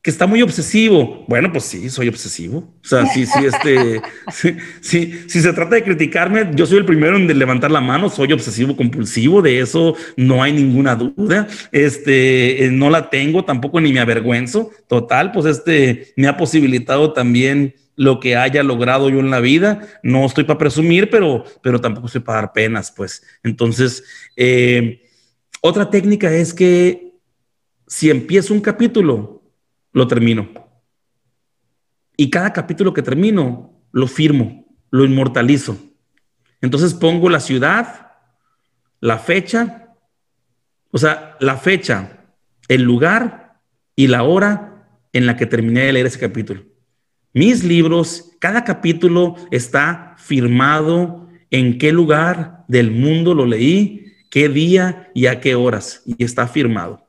que 0.06 0.12
está 0.12 0.28
muy 0.28 0.44
obsesivo. 0.44 1.26
Bueno, 1.28 1.52
pues 1.52 1.64
sí, 1.64 1.90
soy 1.90 2.08
obsesivo. 2.08 2.60
O 2.60 2.88
sea, 2.88 3.08
sí, 3.08 3.26
sí, 3.26 3.44
este, 3.44 4.02
sí, 4.82 5.12
si 5.26 5.42
se 5.42 5.52
trata 5.52 5.74
de 5.74 5.84
criticarme, 5.84 6.52
yo 6.54 6.68
soy 6.68 6.78
el 6.78 6.86
primero 6.86 7.18
en 7.18 7.40
levantar 7.40 7.72
la 7.72 7.82
mano, 7.82 8.08
soy 8.08 8.32
obsesivo 8.32 8.78
compulsivo, 8.78 9.42
de 9.42 9.62
eso 9.62 9.96
no 10.16 10.44
hay 10.44 10.54
ninguna 10.54 10.96
duda. 10.96 11.48
Este, 11.72 12.66
eh, 12.66 12.70
no 12.70 12.92
la 12.92 13.10
tengo, 13.10 13.46
tampoco 13.46 13.82
ni 13.82 13.92
me 13.92 14.00
avergüenzo. 14.00 14.70
Total, 14.88 15.32
pues 15.32 15.48
este 15.48 16.14
me 16.18 16.28
ha 16.28 16.38
posibilitado 16.38 17.12
también 17.12 17.74
lo 17.96 18.20
que 18.20 18.36
haya 18.36 18.62
logrado 18.62 19.10
yo 19.10 19.20
en 19.20 19.32
la 19.32 19.40
vida. 19.40 19.88
No 20.04 20.24
estoy 20.28 20.44
para 20.44 20.60
presumir, 20.60 21.10
pero, 21.10 21.46
pero 21.64 21.82
tampoco 21.82 22.06
estoy 22.06 22.22
para 22.22 22.42
dar 22.42 22.54
penas, 22.54 22.94
pues. 22.96 23.24
Entonces, 23.42 24.04
eh, 24.36 25.02
otra 25.68 25.90
técnica 25.90 26.32
es 26.32 26.54
que 26.54 27.16
si 27.88 28.12
empiezo 28.12 28.54
un 28.54 28.62
capítulo, 28.62 29.42
lo 29.94 30.08
termino. 30.08 30.48
Y 32.16 32.30
cada 32.30 32.54
capítulo 32.54 32.94
que 32.94 33.02
termino, 33.02 33.82
lo 33.92 34.06
firmo, 34.06 34.68
lo 34.92 35.06
inmortalizo. 35.06 35.76
Entonces 36.62 36.94
pongo 36.94 37.30
la 37.30 37.40
ciudad, 37.40 38.12
la 39.00 39.18
fecha, 39.18 39.96
o 40.92 41.00
sea, 41.00 41.36
la 41.40 41.58
fecha, 41.58 42.28
el 42.68 42.84
lugar 42.84 43.60
y 43.96 44.06
la 44.06 44.22
hora 44.22 44.88
en 45.14 45.26
la 45.26 45.36
que 45.36 45.48
terminé 45.48 45.86
de 45.86 45.94
leer 45.94 46.06
ese 46.06 46.20
capítulo. 46.20 46.62
Mis 47.34 47.64
libros, 47.64 48.34
cada 48.40 48.64
capítulo 48.64 49.36
está 49.50 50.14
firmado 50.20 51.28
en 51.50 51.80
qué 51.80 51.92
lugar 51.92 52.66
del 52.68 52.92
mundo 52.92 53.34
lo 53.34 53.48
leí, 53.48 54.05
qué 54.36 54.50
día 54.50 55.10
y 55.14 55.28
a 55.28 55.40
qué 55.40 55.56
horas, 55.56 56.02
y 56.06 56.22
está 56.22 56.46
firmado. 56.46 57.08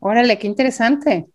Órale, 0.00 0.36
qué 0.36 0.48
interesante. 0.48 1.26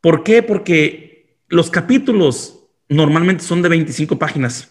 ¿Por 0.00 0.22
qué? 0.22 0.40
Porque 0.40 1.40
los 1.48 1.68
capítulos 1.68 2.64
normalmente 2.88 3.42
son 3.42 3.60
de 3.60 3.70
25 3.70 4.16
páginas. 4.16 4.70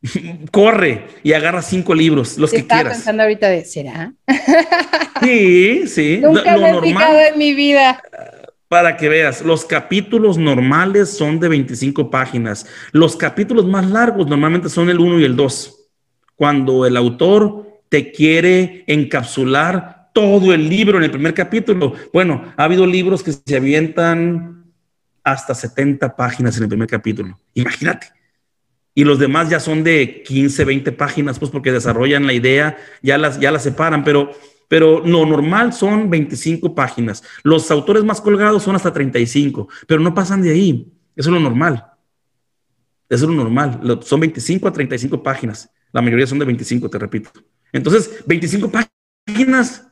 Corre 0.52 1.06
y 1.22 1.34
agarra 1.34 1.60
cinco 1.60 1.94
libros, 1.94 2.38
los 2.38 2.50
que 2.50 2.66
quieras. 2.66 2.94
pensando 2.94 3.24
ahorita 3.24 3.50
de, 3.50 3.66
¿será? 3.66 4.14
Sí, 5.20 5.86
sí. 5.86 6.20
Nunca 6.22 6.56
lo, 6.56 6.82
he 6.82 7.28
en 7.28 7.38
mi 7.38 7.52
vida. 7.52 8.00
Para 8.68 8.96
que 8.96 9.10
veas, 9.10 9.42
los 9.42 9.66
capítulos 9.66 10.38
normales 10.38 11.10
son 11.10 11.40
de 11.40 11.48
25 11.48 12.08
páginas. 12.08 12.64
Los 12.92 13.16
capítulos 13.16 13.66
más 13.66 13.90
largos 13.90 14.28
normalmente 14.28 14.70
son 14.70 14.88
el 14.88 14.98
1 14.98 15.20
y 15.20 15.24
el 15.24 15.36
2. 15.36 15.77
Cuando 16.38 16.86
el 16.86 16.96
autor 16.96 17.82
te 17.88 18.12
quiere 18.12 18.84
encapsular 18.86 20.10
todo 20.14 20.54
el 20.54 20.68
libro 20.68 20.98
en 20.98 21.04
el 21.04 21.10
primer 21.10 21.34
capítulo. 21.34 21.94
Bueno, 22.12 22.44
ha 22.56 22.62
habido 22.62 22.86
libros 22.86 23.24
que 23.24 23.32
se 23.32 23.56
avientan 23.56 24.72
hasta 25.24 25.52
70 25.52 26.14
páginas 26.14 26.56
en 26.56 26.62
el 26.62 26.68
primer 26.68 26.88
capítulo. 26.88 27.36
Imagínate. 27.54 28.12
Y 28.94 29.02
los 29.02 29.18
demás 29.18 29.50
ya 29.50 29.58
son 29.58 29.82
de 29.82 30.22
15, 30.22 30.64
20 30.64 30.92
páginas, 30.92 31.40
pues 31.40 31.50
porque 31.50 31.72
desarrollan 31.72 32.24
la 32.24 32.34
idea, 32.34 32.76
ya 33.02 33.18
las, 33.18 33.40
ya 33.40 33.50
las 33.50 33.64
separan, 33.64 34.04
pero, 34.04 34.30
pero 34.68 35.04
lo 35.04 35.26
normal 35.26 35.72
son 35.72 36.08
25 36.08 36.72
páginas. 36.72 37.24
Los 37.42 37.68
autores 37.72 38.04
más 38.04 38.20
colgados 38.20 38.62
son 38.62 38.76
hasta 38.76 38.92
35, 38.92 39.68
pero 39.88 40.00
no 40.00 40.14
pasan 40.14 40.42
de 40.42 40.50
ahí. 40.50 40.92
Eso 41.16 41.30
es 41.30 41.34
lo 41.34 41.40
normal. 41.40 41.84
Eso 43.08 43.24
es 43.24 43.28
lo 43.28 43.36
normal. 43.36 43.80
Son 44.02 44.20
25 44.20 44.68
a 44.68 44.72
35 44.72 45.20
páginas. 45.20 45.68
La 45.92 46.02
mayoría 46.02 46.26
son 46.26 46.38
de 46.38 46.44
25, 46.44 46.88
te 46.90 46.98
repito. 46.98 47.30
Entonces, 47.72 48.22
25 48.26 48.70
páginas 48.70 49.86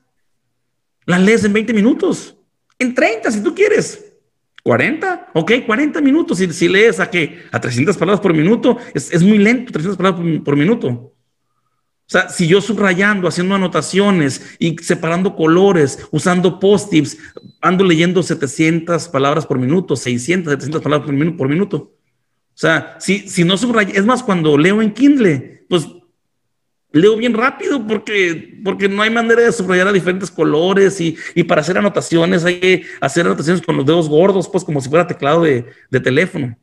las 1.07 1.20
lees 1.20 1.44
en 1.44 1.53
20 1.53 1.72
minutos. 1.72 2.36
En 2.78 2.94
30, 2.94 3.30
si 3.30 3.42
tú 3.42 3.55
quieres. 3.55 4.12
40, 4.62 5.30
ok, 5.32 5.53
40 5.64 6.01
minutos. 6.01 6.38
Si, 6.38 6.53
si 6.53 6.68
lees 6.68 6.99
a 6.99 7.09
qué? 7.09 7.44
A 7.53 7.61
300 7.61 7.97
palabras 7.97 8.20
por 8.20 8.34
minuto, 8.34 8.76
es, 8.94 9.22
muy 9.22 9.38
lento, 9.38 9.72
300 9.72 9.97
palabras 9.97 10.40
por, 10.44 10.57
minuto. 10.57 10.88
O 10.88 11.12
sea, 12.09 12.28
si 12.28 12.49
yo 12.49 12.61
subrayando, 12.61 13.28
haciendo 13.28 13.55
anotaciones 13.55 14.57
y 14.59 14.76
separando 14.78 15.36
colores, 15.36 16.07
usando 16.11 16.59
post-its, 16.59 17.16
ando 17.61 17.84
leyendo 17.84 18.22
700 18.22 19.09
palabras 19.09 19.47
por 19.47 19.59
minuto, 19.59 19.94
600, 19.94 20.53
700 20.53 20.82
palabras 20.82 21.07
por 21.07 21.49
minuto. 21.49 21.78
Por. 21.78 21.97
O 22.57 22.59
sea, 22.59 22.97
si, 22.99 23.28
si 23.28 23.44
no 23.44 23.57
subrayo, 23.57 23.92
es 23.94 24.05
más, 24.05 24.22
cuando 24.22 24.57
leo 24.59 24.82
en 24.82 24.92
Kindle, 24.92 25.55
pues 25.68 25.86
leo 26.92 27.16
bien 27.16 27.34
rápido 27.34 27.86
porque, 27.86 28.58
porque 28.64 28.88
no 28.88 29.02
hay 29.02 29.10
manera 29.10 29.42
de 29.42 29.52
subrayar 29.52 29.88
a 29.88 29.92
diferentes 29.92 30.30
colores 30.30 31.00
y, 31.00 31.16
para 31.44 31.60
hacer 31.60 31.78
anotaciones 31.78 32.44
hay 32.44 32.60
que 32.60 32.82
hacer 33.00 33.26
anotaciones 33.26 33.62
con 33.62 33.76
los 33.76 33.86
dedos 33.86 34.08
gordos, 34.08 34.48
pues 34.48 34.64
como 34.64 34.80
si 34.80 34.88
fuera 34.88 35.06
teclado 35.06 35.42
de, 35.42 35.64
teléfono. 36.02 36.56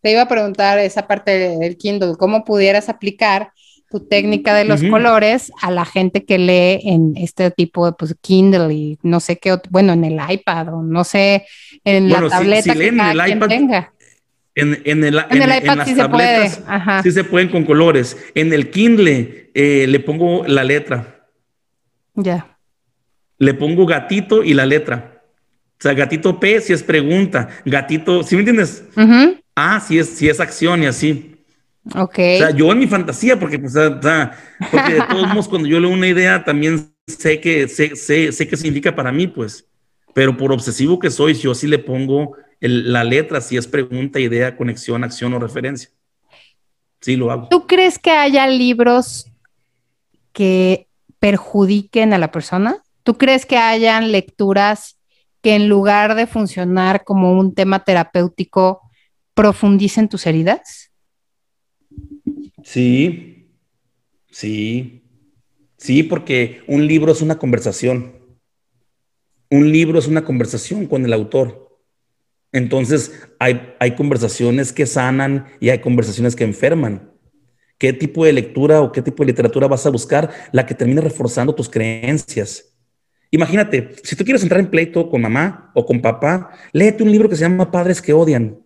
Te 0.00 0.12
iba 0.12 0.22
a 0.22 0.28
preguntar 0.28 0.78
esa 0.78 1.06
parte 1.06 1.30
del 1.58 1.76
Kindle, 1.76 2.14
¿cómo 2.18 2.44
pudieras 2.44 2.88
aplicar 2.88 3.52
tu 3.90 4.00
técnica 4.00 4.54
de 4.54 4.64
los 4.64 4.82
colores 4.82 5.52
a 5.62 5.70
la 5.70 5.84
gente 5.84 6.24
que 6.24 6.36
lee 6.36 6.80
en 6.82 7.16
este 7.16 7.50
tipo 7.52 7.86
de 7.86 7.92
pues, 7.92 8.14
Kindle 8.20 8.74
y 8.74 8.98
no 9.02 9.20
sé 9.20 9.38
qué, 9.38 9.56
bueno, 9.70 9.92
en 9.92 10.04
el 10.04 10.18
iPad 10.28 10.74
o 10.74 10.82
no 10.82 11.04
sé, 11.04 11.46
en 11.84 12.08
la 12.08 12.28
tableta 12.28 12.74
que 12.74 12.96
cada 12.96 13.24
quien 13.24 13.40
tenga. 13.40 13.93
En, 14.56 15.02
el, 15.02 15.14
iPad 15.14 15.84
sí 15.84 15.94
se 15.94 16.08
puede. 16.08 16.48
sí 17.02 17.10
se 17.10 17.24
pueden 17.24 17.48
con 17.48 17.64
colores. 17.64 18.16
En 18.34 18.52
el 18.52 18.70
Kindle 18.70 19.50
eh, 19.52 19.86
le 19.88 20.00
pongo 20.00 20.44
la 20.46 20.62
letra. 20.62 21.26
Ya. 22.14 22.56
Le 23.38 23.54
pongo 23.54 23.84
gatito 23.84 24.44
y 24.44 24.54
la 24.54 24.64
letra. 24.64 25.22
O 25.78 25.82
sea, 25.82 25.92
gatito 25.92 26.38
P 26.38 26.60
si 26.60 26.72
es 26.72 26.82
pregunta. 26.82 27.48
Gatito, 27.64 28.22
¿sí 28.22 28.36
me 28.36 28.42
entiendes? 28.42 28.84
Ah, 29.56 29.80
si 29.80 29.98
es, 29.98 30.08
si 30.08 30.28
es 30.28 30.38
acción 30.38 30.84
y 30.84 30.86
así. 30.86 31.34
Ok. 31.94 32.18
O 32.18 32.38
sea, 32.38 32.50
yo 32.50 32.70
en 32.70 32.78
mi 32.78 32.86
fantasía, 32.86 33.38
porque, 33.38 33.58
pues, 33.58 33.74
o 33.76 34.00
sea, 34.00 34.38
porque 34.70 34.94
de 34.94 35.02
todos 35.02 35.28
modos, 35.28 35.48
cuando 35.48 35.68
yo 35.68 35.80
leo 35.80 35.90
una 35.90 36.06
idea, 36.06 36.44
también 36.44 36.94
sé 37.06 37.40
que 37.40 37.68
sé, 37.68 37.96
sé, 37.96 38.32
sé 38.32 38.48
qué 38.48 38.56
significa 38.56 38.94
para 38.94 39.12
mí, 39.12 39.26
pues. 39.26 39.66
Pero 40.14 40.36
por 40.36 40.52
obsesivo 40.52 40.98
que 40.98 41.10
soy, 41.10 41.34
yo 41.34 41.54
sí 41.54 41.66
le 41.66 41.78
pongo 41.78 42.36
la 42.68 43.04
letra, 43.04 43.40
si 43.40 43.56
es 43.56 43.66
pregunta, 43.66 44.20
idea, 44.20 44.56
conexión, 44.56 45.04
acción 45.04 45.34
o 45.34 45.38
referencia. 45.38 45.90
Sí, 47.00 47.16
lo 47.16 47.30
hago. 47.30 47.48
¿Tú 47.48 47.66
crees 47.66 47.98
que 47.98 48.10
haya 48.10 48.46
libros 48.46 49.30
que 50.32 50.88
perjudiquen 51.18 52.14
a 52.14 52.18
la 52.18 52.32
persona? 52.32 52.82
¿Tú 53.02 53.18
crees 53.18 53.44
que 53.44 53.58
hayan 53.58 54.10
lecturas 54.12 54.98
que 55.42 55.54
en 55.54 55.68
lugar 55.68 56.14
de 56.14 56.26
funcionar 56.26 57.04
como 57.04 57.38
un 57.38 57.54
tema 57.54 57.84
terapéutico, 57.84 58.80
profundicen 59.34 60.08
tus 60.08 60.26
heridas? 60.26 60.90
Sí, 62.62 63.50
sí, 64.30 65.02
sí, 65.76 66.02
porque 66.02 66.62
un 66.66 66.86
libro 66.86 67.12
es 67.12 67.20
una 67.20 67.36
conversación. 67.36 68.14
Un 69.50 69.70
libro 69.70 69.98
es 69.98 70.06
una 70.06 70.24
conversación 70.24 70.86
con 70.86 71.04
el 71.04 71.12
autor. 71.12 71.63
Entonces, 72.54 73.12
hay, 73.40 73.74
hay 73.80 73.96
conversaciones 73.96 74.72
que 74.72 74.86
sanan 74.86 75.46
y 75.58 75.70
hay 75.70 75.80
conversaciones 75.80 76.36
que 76.36 76.44
enferman. 76.44 77.10
¿Qué 77.78 77.92
tipo 77.92 78.24
de 78.24 78.32
lectura 78.32 78.80
o 78.80 78.92
qué 78.92 79.02
tipo 79.02 79.24
de 79.24 79.26
literatura 79.26 79.66
vas 79.66 79.84
a 79.86 79.90
buscar? 79.90 80.30
La 80.52 80.64
que 80.64 80.72
termine 80.72 81.00
reforzando 81.00 81.52
tus 81.52 81.68
creencias. 81.68 82.76
Imagínate, 83.32 83.96
si 84.04 84.14
tú 84.14 84.22
quieres 84.22 84.44
entrar 84.44 84.60
en 84.60 84.70
pleito 84.70 85.10
con 85.10 85.20
mamá 85.20 85.72
o 85.74 85.84
con 85.84 86.00
papá, 86.00 86.50
léete 86.72 87.02
un 87.02 87.10
libro 87.10 87.28
que 87.28 87.34
se 87.34 87.42
llama 87.42 87.72
Padres 87.72 88.00
que 88.00 88.12
odian. 88.12 88.56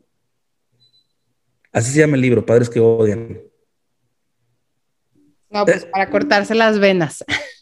Así 1.73 1.91
se 1.91 2.01
llama 2.01 2.17
el 2.17 2.23
libro, 2.23 2.45
Padres 2.45 2.69
que 2.69 2.81
odian. 2.81 3.41
No, 5.49 5.65
pues 5.65 5.87
para 5.87 6.11
cortarse 6.11 6.55
las 6.55 6.79
venas. 6.79 7.25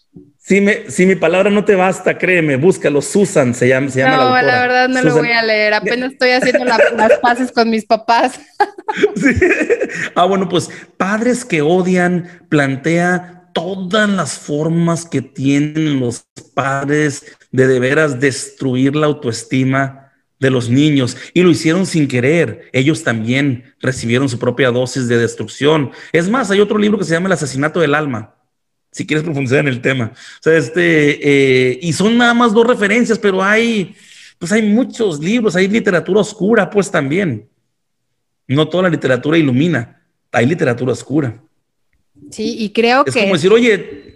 Si, 0.47 0.61
me, 0.61 0.88
si 0.92 1.07
mi 1.07 1.16
palabra 1.16 1.51
no 1.51 1.64
te 1.64 1.74
basta, 1.74 2.16
créeme, 2.16 2.55
búscalo. 2.55 3.03
Susan 3.03 3.53
se 3.53 3.66
llama, 3.66 3.90
se 3.90 3.99
llama 3.99 4.16
no, 4.16 4.30
la, 4.30 4.42
la 4.42 4.61
verdad 4.61 4.88
no 4.88 5.03
lo 5.03 5.16
voy 5.16 5.32
a 5.32 5.42
leer. 5.42 5.74
Apenas 5.74 6.12
estoy 6.12 6.30
haciendo 6.30 6.64
las 6.64 7.18
paces 7.20 7.51
con 7.51 7.68
mis 7.68 7.84
papás. 7.84 8.38
Ah, 10.14 10.24
bueno, 10.24 10.49
pues 10.49 10.70
Padres 10.97 11.44
que 11.44 11.62
odian 11.62 12.47
plantea 12.49 13.51
todas 13.53 14.09
las 14.09 14.38
formas 14.38 15.05
que 15.05 15.20
tienen 15.20 15.99
los 16.01 16.26
padres 16.55 17.24
de 17.51 17.66
de 17.66 17.80
veras 17.80 18.20
destruir 18.20 18.94
la 18.94 19.07
autoestima 19.07 20.12
de 20.38 20.51
los 20.51 20.68
niños 20.68 21.16
y 21.34 21.42
lo 21.42 21.51
hicieron 21.51 21.86
sin 21.86 22.07
querer. 22.07 22.70
Ellos 22.72 23.03
también 23.03 23.74
recibieron 23.80 24.28
su 24.28 24.38
propia 24.38 24.70
dosis 24.70 25.09
de 25.09 25.18
destrucción. 25.18 25.90
Es 26.12 26.28
más, 26.28 26.51
hay 26.51 26.61
otro 26.61 26.78
libro 26.78 26.99
que 26.99 27.05
se 27.05 27.14
llama 27.14 27.26
El 27.26 27.32
asesinato 27.32 27.80
del 27.80 27.94
alma 27.94 28.36
si 28.97 29.07
quieres 29.07 29.24
profundizar 29.24 29.59
en 29.59 29.68
el 29.68 29.82
tema. 29.82 30.12
O 30.14 30.42
sea, 30.42 30.57
este, 30.57 31.20
eh, 31.20 31.78
y 31.82 31.92
son 31.92 32.16
nada 32.16 32.32
más 32.32 32.55
dos 32.55 32.66
referencias, 32.66 33.18
pero 33.18 33.44
hay, 33.44 33.94
pues 34.38 34.51
hay 34.53 34.62
muchos 34.62 35.20
libros, 35.20 35.55
hay 35.55 35.68
literatura 35.68 36.20
oscura, 36.20 36.70
pues 36.70 36.90
también. 36.90 37.47
No 38.49 38.66
toda 38.66 38.84
la 38.84 38.88
literatura 38.88 39.36
ilumina, 39.36 40.03
hay 40.32 40.47
literatura 40.47 40.92
oscura. 40.92 41.38
Sí, 42.30 42.57
y 42.59 42.70
creo 42.70 43.05
que... 43.05 43.11
Es 43.11 43.16
como 43.16 43.34
decir, 43.34 43.53
oye... 43.53 44.14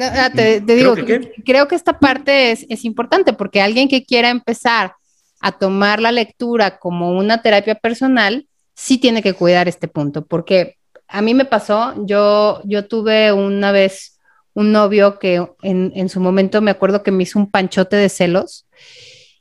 Ah, 0.00 0.32
te, 0.34 0.60
digo, 0.60 0.96
creo 1.44 1.68
que 1.68 1.76
esta 1.76 2.00
parte 2.00 2.50
es, 2.50 2.66
es 2.68 2.84
importante 2.84 3.34
porque 3.34 3.60
alguien 3.60 3.86
que 3.86 4.04
quiera 4.04 4.30
empezar 4.30 4.94
a 5.38 5.52
tomar 5.52 6.00
la 6.00 6.10
lectura 6.10 6.80
como 6.80 7.16
una 7.16 7.40
terapia 7.40 7.76
personal, 7.76 8.48
sí 8.74 8.98
tiene 8.98 9.22
que 9.22 9.34
cuidar 9.34 9.68
este 9.68 9.86
punto, 9.86 10.26
porque 10.26 10.76
a 11.08 11.22
mí 11.22 11.34
me 11.34 11.44
pasó, 11.44 11.94
yo, 12.06 12.60
yo 12.64 12.86
tuve 12.86 13.32
una 13.32 13.72
vez 13.72 14.18
un 14.54 14.72
novio 14.72 15.18
que 15.18 15.44
en, 15.62 16.08
su 16.08 16.20
momento 16.20 16.62
me 16.62 16.70
acuerdo 16.70 17.02
que 17.02 17.10
me 17.10 17.24
hizo 17.24 17.38
un 17.38 17.50
panchote 17.50 17.96
de 17.96 18.08
celos 18.08 18.66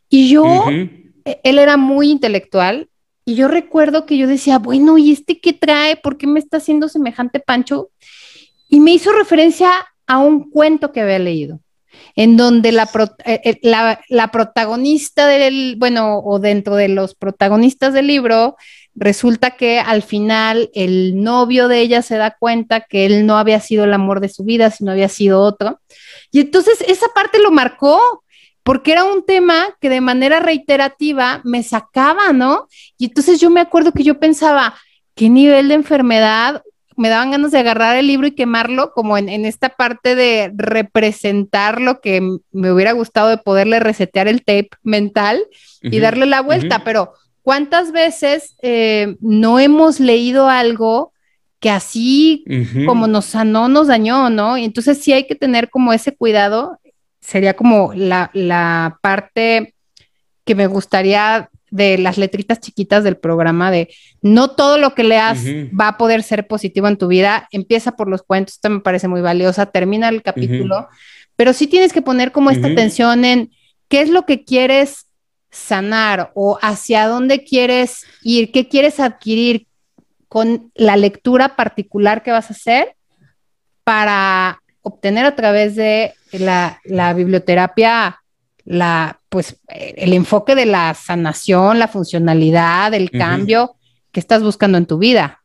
y 0.10 0.30
yo, 0.30 0.46
e, 0.70 1.40
él 1.44 1.60
era 1.60 1.78
muy 1.78 2.10
intelectual 2.10 2.90
y 3.26 3.36
yo 3.36 3.48
recuerdo 3.48 4.06
que 4.06 4.18
yo 4.18 4.28
decía, 4.28 4.60
bueno, 4.60 4.98
¿y 4.98 5.12
este 5.12 5.40
qué 5.40 5.54
trae? 5.54 5.96
¿Por 5.96 6.18
qué 6.18 6.28
me 6.28 6.40
está 6.40 6.58
haciendo 6.58 6.90
semejante 6.90 7.40
pancho? 7.40 7.90
Y 8.68 8.80
me 8.80 8.92
hizo 8.92 9.14
referencia 9.14 9.72
a 10.08 10.18
un 10.18 10.50
cuento 10.50 10.92
que 10.92 11.02
había 11.02 11.20
leído, 11.20 11.62
en 12.16 12.36
donde 12.36 12.72
la, 12.72 12.90
eh, 13.26 13.42
eh, 13.46 13.60
la, 13.62 14.02
la 14.10 14.30
protagonista 14.30 15.28
del, 15.28 15.76
bueno, 15.78 16.20
o 16.20 16.40
dentro 16.40 16.76
de 16.76 16.90
los 16.90 17.16
protagonistas 17.16 17.94
del 17.94 18.08
libro, 18.08 18.58
resulta 18.96 19.52
que 19.52 19.80
al 19.80 20.04
final 20.04 20.70
el 20.74 21.22
novio 21.22 21.68
de 21.68 21.80
ella 21.80 22.02
se 22.02 22.18
da 22.18 22.36
cuenta 22.38 22.82
que 22.82 23.06
él 23.06 23.26
no 23.26 23.38
había 23.38 23.60
sido 23.60 23.84
el 23.84 23.94
amor 23.94 24.20
de 24.20 24.30
su 24.30 24.44
vida, 24.44 24.70
sino 24.70 24.92
había 24.92 25.10
sido 25.10 25.42
otro. 25.42 25.80
Y 26.32 26.42
entonces 26.42 26.84
esa 26.88 27.08
parte 27.14 27.40
lo 27.40 27.52
marcó, 27.52 28.24
porque 28.64 28.94
era 28.94 29.04
un 29.04 29.26
tema 29.26 29.68
que 29.82 29.90
de 29.90 30.02
manera 30.02 30.40
reiterativa 30.40 31.42
me 31.44 31.64
sacaba, 31.64 32.32
¿no? 32.34 32.68
Y 32.98 33.06
entonces 33.06 33.40
yo 33.40 33.50
me 33.50 33.60
acuerdo 33.60 33.92
que 33.92 34.04
yo 34.04 34.20
pensaba, 34.20 34.76
¿qué 35.16 35.30
nivel 35.30 35.68
de 35.68 35.76
enfermedad? 35.76 36.64
Me 36.96 37.10
daban 37.10 37.32
ganas 37.32 37.52
de 37.52 37.60
agarrar 37.60 37.98
el 37.98 38.08
libro 38.08 38.28
y 38.28 38.36
quemarlo, 38.36 38.94
como 38.94 39.18
en, 39.18 39.46
esta 39.46 39.70
parte 39.70 40.16
de 40.16 40.52
representar 40.56 41.82
lo 41.82 42.00
que 42.00 42.22
me 42.52 42.72
hubiera 42.72 42.94
gustado 42.94 43.30
de 43.30 43.38
poderle 43.38 43.80
resetear 43.80 44.28
el 44.28 44.46
tape 44.46 44.70
mental 44.84 45.44
y 45.82 46.00
darle 46.00 46.28
la 46.28 46.42
vuelta, 46.42 46.84
pero 46.86 47.14
¿Cuántas 47.44 47.92
veces 47.92 48.56
eh, 48.62 49.18
no 49.20 49.60
hemos 49.60 50.00
leído 50.00 50.48
algo 50.48 51.12
que 51.60 51.70
así 51.70 52.44
como 52.86 53.08
nos 53.08 53.26
sanó, 53.26 53.70
nos 53.70 53.88
dañó, 53.88 54.30
¿no? 54.30 54.58
Y 54.58 54.66
entonces 54.66 54.98
sí 54.98 55.14
hay 55.14 55.28
que 55.28 55.36
tener 55.36 55.70
como 55.70 55.94
ese 55.94 56.14
cuidado. 56.14 56.78
Sería 57.22 57.54
como 57.54 57.94
la, 57.94 58.98
parte 59.02 59.74
que 60.44 60.56
me 60.56 60.68
gustaría 60.68 61.50
de 61.70 61.98
las 61.98 62.18
letritas 62.18 62.60
chiquitas 62.60 63.06
del 63.06 63.16
programa 63.16 63.72
de 63.72 63.94
no 64.22 64.50
todo 64.50 64.78
lo 64.78 64.94
que 64.94 65.06
leas 65.06 65.46
va 65.80 65.88
a 65.88 65.98
poder 65.98 66.24
ser 66.24 66.48
positivo 66.48 66.90
en 66.90 66.98
tu 66.98 67.08
vida. 67.08 67.48
Empieza 67.52 67.94
por 67.94 68.10
los 68.10 68.24
cuentos, 68.24 68.56
esto 68.56 68.70
me 68.70 68.82
parece 68.82 69.08
muy 69.08 69.22
valiosa, 69.22 69.66
termina 69.66 70.10
el 70.10 70.22
capítulo, 70.22 70.90
pero 71.38 71.54
sí 71.54 71.68
tienes 71.68 71.94
que 71.94 72.02
poner 72.02 72.34
como 72.34 72.52
esta 72.52 72.68
atención 72.68 73.24
en 73.24 73.52
qué 73.88 74.02
es 74.02 74.10
lo 74.10 74.26
que 74.26 74.44
quieres 74.44 75.08
sanar 75.54 76.32
o 76.34 76.58
hacia 76.62 77.08
dónde 77.08 77.44
quieres 77.44 78.06
ir, 78.24 78.52
qué 78.52 78.68
quieres 78.68 79.00
adquirir 79.00 79.68
con 80.28 80.72
la 80.74 80.98
lectura 80.98 81.56
particular 81.56 82.24
que 82.24 82.32
vas 82.32 82.50
a 82.50 82.54
hacer 82.54 82.96
para 83.84 84.62
obtener 84.82 85.26
a 85.26 85.36
través 85.36 85.76
de 85.76 86.14
la, 86.32 86.80
biblioterapia 87.16 88.20
la, 88.66 89.22
pues, 89.30 89.62
el 89.68 90.14
enfoque 90.14 90.56
de 90.56 90.66
la 90.66 90.94
sanación, 90.96 91.78
la 91.78 91.88
funcionalidad, 91.88 92.94
el 92.96 93.12
cambio 93.12 93.76
que 94.12 94.20
estás 94.20 94.42
buscando 94.42 94.80
en 94.80 94.88
tu 94.88 94.98
vida. 94.98 95.44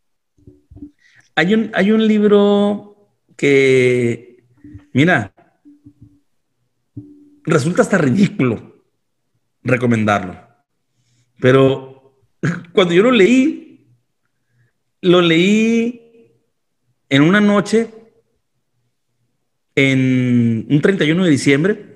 Hay 1.34 1.52
un, 1.52 1.70
hay 1.74 1.92
un 1.92 2.06
libro 2.08 3.10
que, 3.36 4.42
mira, 4.92 5.34
resulta 7.44 7.82
hasta 7.82 7.98
ridículo 7.98 8.77
recomendarlo. 9.68 10.36
Pero 11.40 12.20
cuando 12.72 12.94
yo 12.94 13.02
lo 13.02 13.10
leí, 13.10 13.86
lo 15.00 15.20
leí 15.20 16.32
en 17.08 17.22
una 17.22 17.40
noche, 17.40 17.88
en 19.74 20.66
un 20.68 20.80
31 20.80 21.24
de 21.24 21.30
diciembre, 21.30 21.88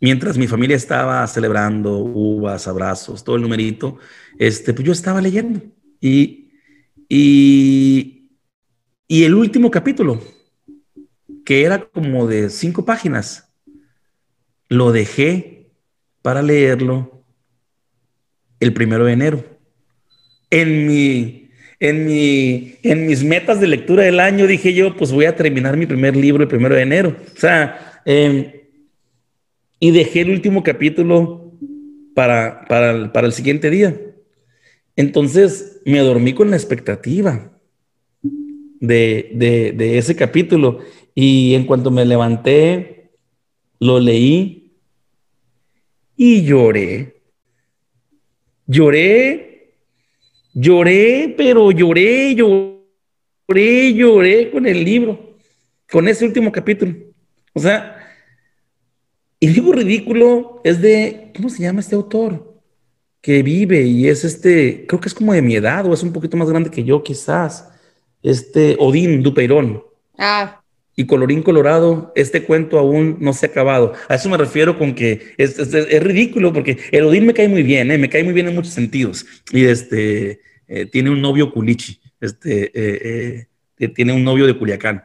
mientras 0.00 0.38
mi 0.38 0.46
familia 0.46 0.76
estaba 0.76 1.26
celebrando 1.26 1.98
uvas, 1.98 2.66
abrazos, 2.66 3.22
todo 3.22 3.36
el 3.36 3.42
numerito, 3.42 3.98
este, 4.38 4.72
pues 4.72 4.86
yo 4.86 4.92
estaba 4.92 5.20
leyendo. 5.20 5.60
Y, 6.00 6.50
y, 7.08 8.30
y 9.06 9.24
el 9.24 9.34
último 9.34 9.70
capítulo, 9.70 10.20
que 11.44 11.62
era 11.64 11.86
como 11.86 12.26
de 12.26 12.50
cinco 12.50 12.84
páginas, 12.84 13.52
lo 14.68 14.92
dejé 14.92 15.53
para 16.24 16.40
leerlo 16.40 17.22
el 18.58 18.72
primero 18.72 19.04
de 19.04 19.12
enero. 19.12 19.44
En 20.48 20.86
mi, 20.86 21.50
en 21.78 22.06
mi, 22.06 22.76
en 22.82 23.06
mis 23.06 23.22
metas 23.22 23.60
de 23.60 23.66
lectura 23.66 24.04
del 24.04 24.18
año 24.18 24.46
dije 24.46 24.72
yo, 24.72 24.96
pues 24.96 25.12
voy 25.12 25.26
a 25.26 25.36
terminar 25.36 25.76
mi 25.76 25.84
primer 25.84 26.16
libro 26.16 26.42
el 26.42 26.48
primero 26.48 26.74
de 26.74 26.80
enero. 26.80 27.14
O 27.36 27.38
sea, 27.38 28.00
em, 28.06 28.52
y 29.78 29.90
dejé 29.90 30.22
el 30.22 30.30
último 30.30 30.62
capítulo 30.62 31.52
para, 32.14 32.64
para, 32.68 33.12
para 33.12 33.26
el 33.26 33.34
siguiente 33.34 33.68
día. 33.68 33.94
Entonces 34.96 35.82
me 35.84 35.98
dormí 35.98 36.32
con 36.32 36.48
la 36.48 36.56
expectativa 36.56 37.52
de, 38.80 39.30
de, 39.34 39.72
de, 39.72 39.98
ese 39.98 40.16
capítulo 40.16 40.78
y 41.14 41.52
en 41.52 41.66
cuanto 41.66 41.90
me 41.90 42.06
levanté, 42.06 43.10
lo 43.78 44.00
leí 44.00 44.63
y 46.16 46.44
lloré. 46.44 47.22
Lloré, 48.66 49.74
lloré, 50.54 51.34
pero 51.36 51.70
lloré, 51.70 52.34
lloré, 52.34 53.92
lloré 53.94 54.50
con 54.50 54.66
el 54.66 54.82
libro, 54.82 55.36
con 55.90 56.08
ese 56.08 56.24
último 56.24 56.50
capítulo. 56.50 56.94
O 57.52 57.60
sea, 57.60 57.94
el 59.38 59.52
libro 59.52 59.72
ridículo 59.72 60.62
es 60.64 60.80
de, 60.80 61.30
¿cómo 61.36 61.50
se 61.50 61.62
llama 61.62 61.80
este 61.80 61.94
autor? 61.94 62.62
Que 63.20 63.42
vive 63.42 63.82
y 63.82 64.08
es 64.08 64.24
este, 64.24 64.86
creo 64.86 65.00
que 65.00 65.08
es 65.08 65.14
como 65.14 65.34
de 65.34 65.42
mi 65.42 65.56
edad 65.56 65.84
o 65.84 65.92
es 65.92 66.02
un 66.02 66.12
poquito 66.12 66.36
más 66.38 66.48
grande 66.48 66.70
que 66.70 66.84
yo 66.84 67.02
quizás, 67.02 67.70
este 68.22 68.76
Odín 68.78 69.22
Dupeirón. 69.22 69.84
Ah, 70.16 70.63
y 70.96 71.06
colorín 71.06 71.42
colorado, 71.42 72.12
este 72.14 72.44
cuento 72.44 72.78
aún 72.78 73.16
no 73.20 73.32
se 73.32 73.46
ha 73.46 73.48
acabado. 73.48 73.94
A 74.08 74.14
eso 74.14 74.28
me 74.28 74.36
refiero 74.36 74.78
con 74.78 74.94
que 74.94 75.34
es, 75.36 75.56
ridículo 76.02 76.52
porque 76.52 76.78
el 76.92 77.04
Odín 77.04 77.26
me 77.26 77.34
cae 77.34 77.48
muy 77.48 77.62
bien, 77.62 77.90
¿eh? 77.90 77.98
me 77.98 78.08
cae 78.08 78.24
muy 78.24 78.32
bien 78.32 78.48
en 78.48 78.54
muchos 78.54 78.72
sentidos. 78.72 79.26
Y 79.52 79.64
este, 79.64 80.40
eh, 80.68 80.86
tiene 80.86 81.10
un 81.10 81.20
novio 81.20 81.52
culichi, 81.52 82.00
este, 82.20 82.70
eh, 82.74 83.46
tiene 83.94 84.12
un 84.12 84.24
novio 84.24 84.46
de 84.46 84.56
Culiacán, 84.56 85.04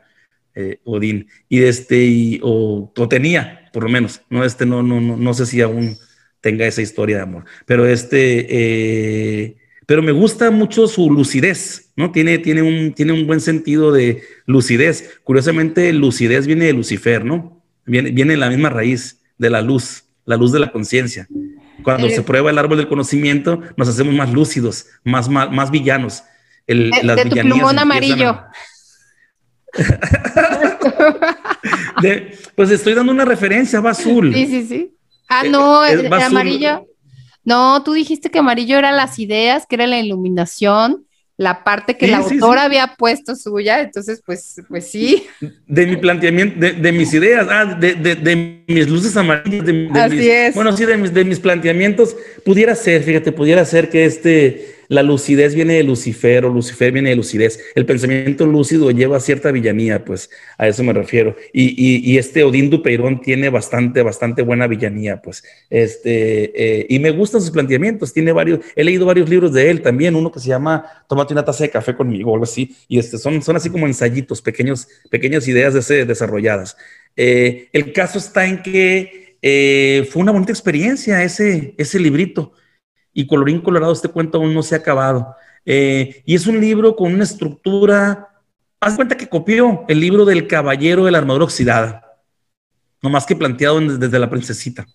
Odín. 0.84 1.28
Y 1.48 1.64
este, 1.64 2.40
o, 2.44 2.92
o, 2.96 3.08
tenía, 3.08 3.70
por 3.74 3.84
lo 3.84 3.90
menos, 3.90 4.22
no, 4.30 4.44
este, 4.44 4.66
no, 4.66 4.84
no, 4.84 5.00
no, 5.02 5.16
no 5.18 5.34
sé 5.34 5.46
si 5.46 5.62
aún 5.62 5.98
tenga 6.42 6.66
esa 6.66 6.82
historia 6.82 7.18
de 7.18 7.24
amor, 7.24 7.46
pero 7.66 7.86
este, 7.88 9.58
pero 9.90 10.02
me 10.04 10.12
gusta 10.12 10.52
mucho 10.52 10.88
su 10.88 11.10
lucidez, 11.10 11.92
¿no? 11.96 12.12
Tiene, 12.12 12.38
tiene, 12.38 12.62
un, 12.62 12.94
tiene 12.94 13.12
un 13.12 13.26
buen 13.26 13.42
sentido 13.42 13.92
de 13.92 14.22
lucidez. 14.46 15.20
Curiosamente, 15.24 15.92
lucidez 15.94 16.46
viene 16.46 16.66
de 16.66 16.74
Lucifer, 16.74 17.26
¿no? 17.26 17.64
Viene, 17.88 18.12
viene 18.12 18.34
de 18.34 18.38
la 18.38 18.52
misma 18.52 18.70
raíz, 18.70 19.20
de 19.40 19.50
la 19.50 19.64
luz, 19.64 20.04
la 20.26 20.38
luz 20.38 20.52
de 20.52 20.60
la 20.60 20.72
conciencia. 20.72 21.28
Cuando 21.82 22.08
se 22.08 22.22
prueba 22.22 22.52
el 22.52 22.60
árbol 22.60 22.78
del 22.78 22.88
conocimiento, 22.88 23.64
nos 23.78 23.90
hacemos 23.90 24.14
más 24.14 24.32
lúcidos, 24.32 24.86
más, 25.04 25.28
más, 25.28 25.72
villanos. 25.72 26.22
El, 26.68 26.92
de, 26.92 27.04
las 27.04 27.24
tu 27.24 27.30
plumón 27.32 27.80
amarillo. 27.80 28.44
pues 32.56 32.70
estoy 32.70 32.94
dando 32.94 33.12
una 33.12 33.26
referencia, 33.26 33.82
va 33.82 33.90
azul. 33.90 34.36
Sí, 34.36 34.46
sí, 34.46 34.68
sí. 34.68 34.96
Ah, 35.28 35.42
no, 35.50 35.84
el, 35.84 36.14
amarillo. 36.14 36.86
No, 37.50 37.82
tú 37.82 37.94
dijiste 37.94 38.30
que 38.30 38.38
amarillo 38.38 38.78
era 38.78 38.92
las 38.92 39.18
ideas, 39.18 39.66
que 39.68 39.74
era 39.74 39.88
la 39.88 39.98
iluminación, 39.98 41.08
la 41.36 41.64
parte 41.64 41.98
que 41.98 42.06
la 42.06 42.18
autora 42.18 42.66
había 42.66 42.94
puesto 42.96 43.36
suya, 43.36 43.82
entonces 43.82 44.22
pues, 44.24 44.62
pues 44.70 44.92
sí. 44.92 45.26
De 45.66 45.88
mi 45.88 45.98
planteamiento, 45.98 46.60
de, 46.60 46.92
mis 46.92 47.12
ideas, 47.12 47.48
ah, 47.50 47.66
de, 47.66 47.96
de, 47.96 48.64
mis 48.68 48.88
luces 48.88 49.18
amarillas, 49.18 49.66
de, 49.66 49.90
Así 49.96 50.30
es. 50.30 50.54
bueno, 50.54 50.78
sí, 50.78 50.86
de 50.86 50.98
mis, 50.98 51.12
de 51.12 51.26
mis 51.26 51.40
planteamientos, 51.40 52.16
pudiera 52.46 52.76
ser, 52.76 53.02
fíjate, 53.02 53.32
pudiera 53.32 53.66
ser 53.66 53.90
que 53.90 54.06
este, 54.06 54.79
la 54.90 55.04
lucidez 55.04 55.54
viene 55.54 55.76
de 55.76 55.84
Lucifer 55.84 56.46
o 56.46 56.50
Lucifer 56.50 56.92
viene 56.92 57.12
de 57.12 57.16
lucidez. 57.16 57.60
El 57.76 57.86
pensamiento 57.86 58.48
lúcido 58.48 58.90
lleva 58.90 59.20
cierta 59.20 59.52
villanía, 59.52 60.04
pues 60.04 60.32
a 60.58 60.68
eso 60.68 60.84
me 60.84 60.94
refiero. 60.94 61.36
Y, 61.54 62.18
este 62.18 62.44
Odín 62.44 62.72
Dupeirón 62.72 63.22
tiene 63.22 63.50
bastante, 63.50 64.02
bastante 64.02 64.42
buena 64.42 64.66
villanía, 64.66 65.22
pues. 65.22 65.44
Este, 65.70 66.80
eh, 66.82 66.88
y 66.90 66.98
me 66.98 67.12
gustan 67.12 67.40
sus 67.40 67.52
planteamientos. 67.52 68.12
Tiene 68.12 68.32
varios, 68.32 68.62
he 68.76 68.84
leído 68.84 69.06
varios 69.06 69.30
libros 69.30 69.54
de 69.54 69.70
él 69.70 69.82
también, 69.82 70.16
uno 70.16 70.32
que 70.32 70.40
se 70.40 70.48
llama 70.48 70.84
Tómate 71.08 71.34
una 71.34 71.46
taza 71.46 71.64
de 71.64 71.70
café 71.70 71.96
conmigo 71.96 72.32
o 72.32 72.34
algo 72.34 72.46
así. 72.46 72.76
Y 72.88 72.98
este, 72.98 73.20
son, 73.20 73.44
son 73.44 73.56
así 73.56 73.70
como 73.70 73.86
ensayitos, 73.86 74.42
pequeños, 74.42 74.88
pequeñas 75.12 75.48
ideas 75.48 75.88
de 75.88 76.06
desarrolladas. 76.06 76.76
Eh, 77.16 77.70
el 77.74 77.94
caso 77.94 78.18
está 78.18 78.48
en 78.48 78.64
que 78.64 79.36
eh, 79.44 80.08
fue 80.12 80.24
una 80.24 80.32
bonita 80.32 80.52
experiencia 80.52 81.24
ese, 81.24 81.76
ese 81.78 82.00
librito 82.00 82.54
y 83.20 83.28
colorín 83.28 83.60
colorado, 83.60 83.92
este 83.92 84.08
cuento 84.08 84.38
aún 84.38 84.54
no 84.54 84.64
se 84.64 84.76
ha 84.76 84.78
acabado. 84.78 85.36
Eh, 85.66 86.24
y 86.26 86.36
es 86.36 86.48
un 86.48 86.62
libro 86.62 86.96
con 86.96 87.14
una 87.14 87.26
estructura, 87.26 88.30
haz 88.80 88.96
cuenta 88.96 89.18
que 89.18 89.28
copió 89.28 89.84
el 89.90 90.00
libro 90.00 90.24
del 90.24 90.48
Caballero 90.48 91.04
de 91.04 91.12
la 91.12 91.18
Armadura 91.18 91.44
Oxidada, 91.44 92.18
no 93.02 93.10
más 93.10 93.26
que 93.26 93.36
planteado 93.36 93.82
desde 93.82 94.20
la 94.20 94.30
princesita. 94.30 94.88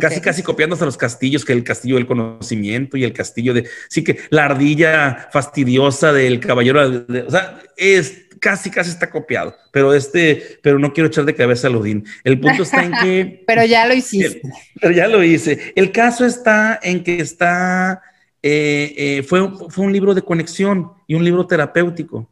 Casi, 0.00 0.20
casi 0.20 0.42
copiando 0.42 0.74
hasta 0.74 0.86
los 0.86 0.96
castillos, 0.96 1.44
que 1.44 1.52
el 1.52 1.64
castillo 1.64 1.96
del 1.96 2.06
conocimiento 2.06 2.96
y 2.96 3.04
el 3.04 3.12
castillo 3.12 3.52
de. 3.52 3.68
Sí, 3.88 4.02
que 4.02 4.18
la 4.30 4.46
ardilla 4.46 5.28
fastidiosa 5.32 6.12
del 6.12 6.40
caballero. 6.40 7.04
o 7.26 7.30
sea, 7.30 7.60
es 7.76 8.26
casi, 8.40 8.70
casi 8.70 8.90
está 8.90 9.10
copiado. 9.10 9.54
Pero 9.70 9.94
este, 9.94 10.58
pero 10.62 10.78
no 10.78 10.92
quiero 10.92 11.08
echar 11.08 11.24
de 11.24 11.34
cabeza 11.34 11.68
a 11.68 11.70
Odín. 11.70 12.04
El 12.24 12.40
punto 12.40 12.62
está 12.62 12.84
en 12.84 12.92
que. 12.92 13.44
pero 13.46 13.64
ya 13.64 13.86
lo 13.86 13.94
hiciste. 13.94 14.40
pero 14.80 14.94
ya 14.94 15.08
lo 15.08 15.22
hice. 15.22 15.72
El 15.76 15.92
caso 15.92 16.24
está 16.24 16.80
en 16.82 17.04
que 17.04 17.20
está. 17.20 18.02
Eh, 18.42 18.94
eh, 18.96 19.22
fue, 19.22 19.48
fue 19.68 19.84
un 19.84 19.92
libro 19.92 20.14
de 20.14 20.22
conexión 20.22 20.92
y 21.06 21.14
un 21.14 21.24
libro 21.24 21.46
terapéutico 21.46 22.28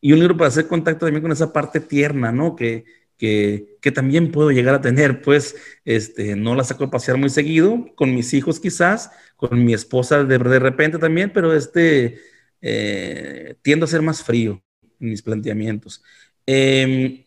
y 0.00 0.12
un 0.12 0.18
libro 0.18 0.36
para 0.36 0.48
hacer 0.48 0.66
contacto 0.66 1.06
también 1.06 1.22
con 1.22 1.30
esa 1.30 1.52
parte 1.52 1.78
tierna, 1.78 2.32
¿no? 2.32 2.56
Que, 2.56 2.84
que, 3.22 3.92
también 3.92 4.32
puedo 4.32 4.50
llegar 4.50 4.74
a 4.74 4.80
tener, 4.80 5.22
pues 5.22 5.54
este, 5.84 6.34
no 6.34 6.56
la 6.56 6.64
saco 6.64 6.84
a 6.84 6.90
pasear 6.90 7.18
muy 7.18 7.30
seguido, 7.30 7.86
con 7.94 8.12
mis 8.14 8.34
hijos 8.34 8.58
quizás, 8.58 9.12
con 9.36 9.64
mi 9.64 9.74
esposa 9.74 10.24
de, 10.24 10.38
de 10.38 10.58
repente 10.58 10.98
también, 10.98 11.30
pero 11.32 11.54
este, 11.54 12.18
eh, 12.60 13.54
tiendo 13.62 13.84
a 13.84 13.88
ser 13.88 14.02
más 14.02 14.24
frío 14.24 14.60
en 14.98 15.10
mis 15.10 15.22
planteamientos. 15.22 16.02
Em, 16.46 17.22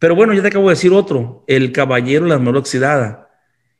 pero 0.00 0.16
bueno, 0.16 0.34
ya 0.34 0.42
te 0.42 0.48
acabo 0.48 0.68
de 0.68 0.74
decir 0.74 0.92
otro, 0.92 1.44
El 1.46 1.70
Caballero 1.70 2.26
la 2.26 2.34
Armadura 2.34 2.58
Oxidada. 2.58 3.30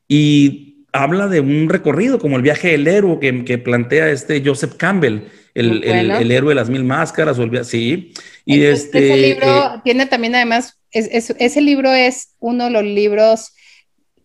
Y 0.06 0.86
habla 0.92 1.26
de 1.26 1.40
un 1.40 1.68
recorrido 1.68 2.20
como 2.20 2.36
el 2.36 2.42
viaje 2.42 2.68
del 2.68 2.86
héroe 2.86 3.18
que, 3.18 3.44
que 3.44 3.58
plantea 3.58 4.10
este 4.10 4.40
Joseph 4.44 4.74
Campbell, 4.76 5.22
el, 5.54 5.82
el, 5.82 6.30
héroe 6.30 6.50
de 6.50 6.54
las 6.54 6.70
mil 6.70 6.84
máscaras, 6.84 7.38
o 7.38 7.42
el, 7.42 7.64
sí. 7.64 8.12
Y 8.44 8.62
este, 8.62 8.98
ese 8.98 9.16
libro 9.16 9.46
eh, 9.46 9.80
tiene 9.82 10.06
también 10.06 10.36
además 10.36 10.78
ese 10.94 11.60
libro 11.60 11.92
es 11.92 12.34
uno 12.38 12.64
de 12.64 12.70
los 12.70 12.84
libros 12.84 13.52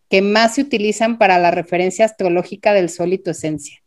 que 0.10 0.22
más 0.22 0.56
se 0.56 0.62
utilizan 0.62 1.18
para 1.18 1.38
la 1.40 1.52
referencia 1.52 2.06
astrológica 2.06 2.74
del 2.74 2.90
sol 2.90 3.14
y 3.14 3.18
tu 3.18 3.32
esencia. 3.32 3.80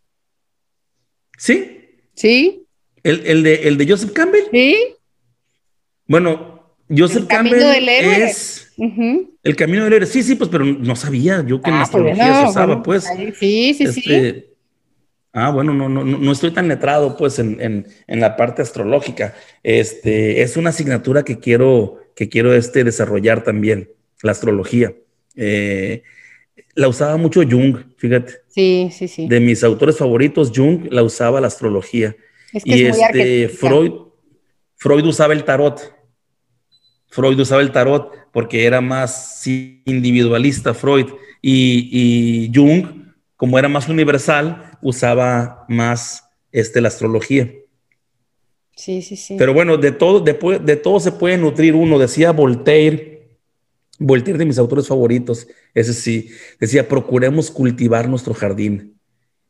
¿Sí? 1.38 1.80
¿Sí? 2.14 2.66
¿El, 3.02 3.42
de, 3.42 3.86
Joseph 3.88 4.12
Campbell? 4.12 4.44
Sí. 4.52 4.76
Bueno, 6.06 6.76
Joseph 6.88 7.26
Campbell 7.26 7.88
es... 7.88 8.72
El 9.42 9.56
camino 9.56 9.84
del 9.84 9.92
héroe, 9.94 10.06
sí, 10.06 10.22
sí, 10.22 10.34
pues, 10.34 10.50
pero 10.50 10.64
no 10.64 10.96
sabía 10.96 11.44
yo 11.46 11.60
que 11.60 11.70
en 11.70 11.76
ah, 11.76 11.78
pues, 11.78 11.88
astrología 11.88 12.40
se 12.42 12.48
usaba, 12.48 12.82
pues. 12.82 13.04
Sí, 13.38 13.74
sí, 13.74 13.86
sí. 13.86 13.86
Este, 13.86 14.54
ah, 15.32 15.50
bueno, 15.50 15.72
no, 15.72 15.88
no, 15.88 16.04
no 16.04 16.32
estoy 16.32 16.52
tan 16.52 16.68
letrado, 16.68 17.16
pues, 17.16 17.38
en, 17.38 17.86
la 18.06 18.36
parte 18.36 18.62
astrológica. 18.62 19.34
Este, 19.62 20.42
es 20.42 20.56
una 20.56 20.70
asignatura 20.70 21.24
que 21.24 21.38
quiero, 21.38 22.01
que 22.14 22.28
quiero 22.28 22.54
este, 22.54 22.84
desarrollar 22.84 23.44
también, 23.44 23.90
la 24.22 24.32
astrología. 24.32 24.94
Eh, 25.36 26.02
la 26.74 26.88
usaba 26.88 27.16
mucho 27.16 27.42
Jung, 27.48 27.76
fíjate. 27.96 28.34
Sí, 28.48 28.90
sí, 28.92 29.08
sí. 29.08 29.28
De 29.28 29.40
mis 29.40 29.62
autores 29.64 29.98
favoritos, 29.98 30.52
Jung 30.54 30.88
la 30.90 31.02
usaba 31.02 31.40
la 31.40 31.46
astrología. 31.48 32.16
y 32.52 32.84
este, 32.84 33.48
Freud, 33.48 33.92
Freud 34.76 35.04
usaba 35.04 35.32
el 35.32 35.44
tarot. 35.44 35.94
Freud 37.08 37.38
usaba 37.38 37.62
el 37.62 37.72
tarot 37.72 38.12
porque 38.32 38.64
era 38.64 38.80
más 38.80 39.46
individualista 39.46 40.72
Freud 40.72 41.06
y, 41.42 42.50
Jung, 42.54 43.12
como 43.36 43.58
era 43.58 43.68
más 43.68 43.88
universal, 43.88 44.78
usaba 44.80 45.66
más 45.68 46.24
este, 46.52 46.80
la 46.80 46.88
astrología. 46.88 47.52
Sí, 48.82 49.00
sí, 49.00 49.14
sí. 49.14 49.36
Pero 49.38 49.54
bueno, 49.54 49.76
de 49.76 49.92
todo, 49.92 50.18
de, 50.18 50.32
de 50.60 50.74
todo 50.74 50.98
se 50.98 51.12
puede 51.12 51.38
nutrir 51.38 51.76
uno, 51.76 52.00
decía 52.00 52.32
Voltaire, 52.32 53.38
Voltaire 54.00 54.40
de 54.40 54.44
mis 54.44 54.58
autores 54.58 54.88
favoritos, 54.88 55.46
ese 55.72 55.92
sí, 55.94 56.30
decía, 56.58 56.88
procuremos 56.88 57.52
cultivar 57.52 58.08
nuestro 58.08 58.34
jardín. 58.34 58.98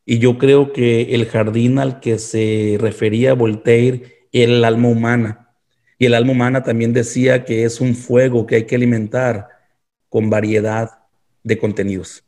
Y 0.05 0.19
yo 0.19 0.37
creo 0.37 0.75
que 0.75 1.15
el 1.15 1.25
jardín 1.25 1.79
al 1.79 1.99
que 1.99 2.19
se 2.19 2.77
refería 2.79 3.33
Voltaire 3.33 4.27
era 4.33 4.53
el 4.53 4.67
alma 4.67 4.89
humana 4.89 5.55
y 5.99 6.05
el 6.05 6.13
alma 6.13 6.33
humana 6.33 6.63
también 6.63 6.93
decía 6.93 7.47
que 7.47 7.65
es 7.65 7.81
un 7.81 7.95
fuego 7.95 8.45
que 8.45 8.57
hay 8.57 8.65
que 8.67 8.75
alimentar 8.75 9.49
con 10.11 10.29
variedad 10.29 10.91
de 11.43 11.57
contenidos. 11.57 12.23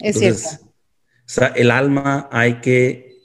Es 0.00 0.18
cierto. 0.18 0.48
O 0.64 1.26
sea, 1.26 1.46
el 1.54 1.70
alma 1.70 2.28
hay 2.32 2.54
que 2.54 3.18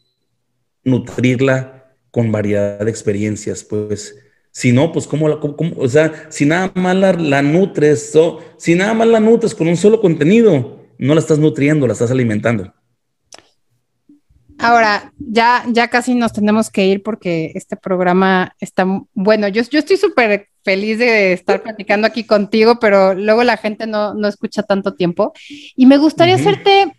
nutrirla 0.83 1.78
con 2.11 2.31
variedad 2.31 2.79
de 2.79 2.89
experiencias, 2.89 3.63
pues. 3.63 4.15
Si 4.51 4.71
no, 4.71 4.91
pues 4.91 5.05
cómo, 5.05 5.29
la, 5.29 5.35
o 5.35 5.87
sea, 5.87 6.27
si 6.29 6.45
nada 6.45 6.71
más 6.73 6.95
la, 6.95 7.41
nutres, 7.41 8.13
si 8.57 8.75
nada 8.75 8.93
más 8.93 9.07
la 9.07 9.19
nutres 9.19 9.53
con 9.53 9.67
un 9.67 9.77
solo 9.77 10.01
contenido, 10.01 10.87
no 10.97 11.13
la 11.13 11.19
estás 11.19 11.37
nutriendo, 11.37 11.85
la 11.85 11.93
estás 11.93 12.11
alimentando. 12.11 12.73
Ahora, 14.57 15.13
ya, 15.17 15.63
ya 15.69 15.87
casi 15.87 16.15
nos 16.15 16.33
tenemos 16.33 16.69
que 16.69 16.85
ir 16.85 17.01
porque 17.03 17.53
este 17.55 17.77
programa 17.77 18.53
está, 18.59 18.85
bueno, 19.13 19.47
yo, 19.47 19.61
yo 19.61 19.79
estoy 19.79 19.95
súper 19.95 20.49
feliz 20.63 20.97
de 20.97 21.31
estar 21.31 21.61
platicando 21.63 22.07
aquí 22.07 22.25
contigo, 22.25 22.79
pero 22.81 23.13
luego 23.13 23.43
la 23.45 23.55
gente 23.55 23.87
no, 23.87 24.13
no 24.13 24.27
escucha 24.27 24.63
tanto 24.63 24.95
tiempo. 24.95 25.31
Y 25.75 25.85
me 25.85 25.97
gustaría 25.97 26.35
hacerte 26.35 26.91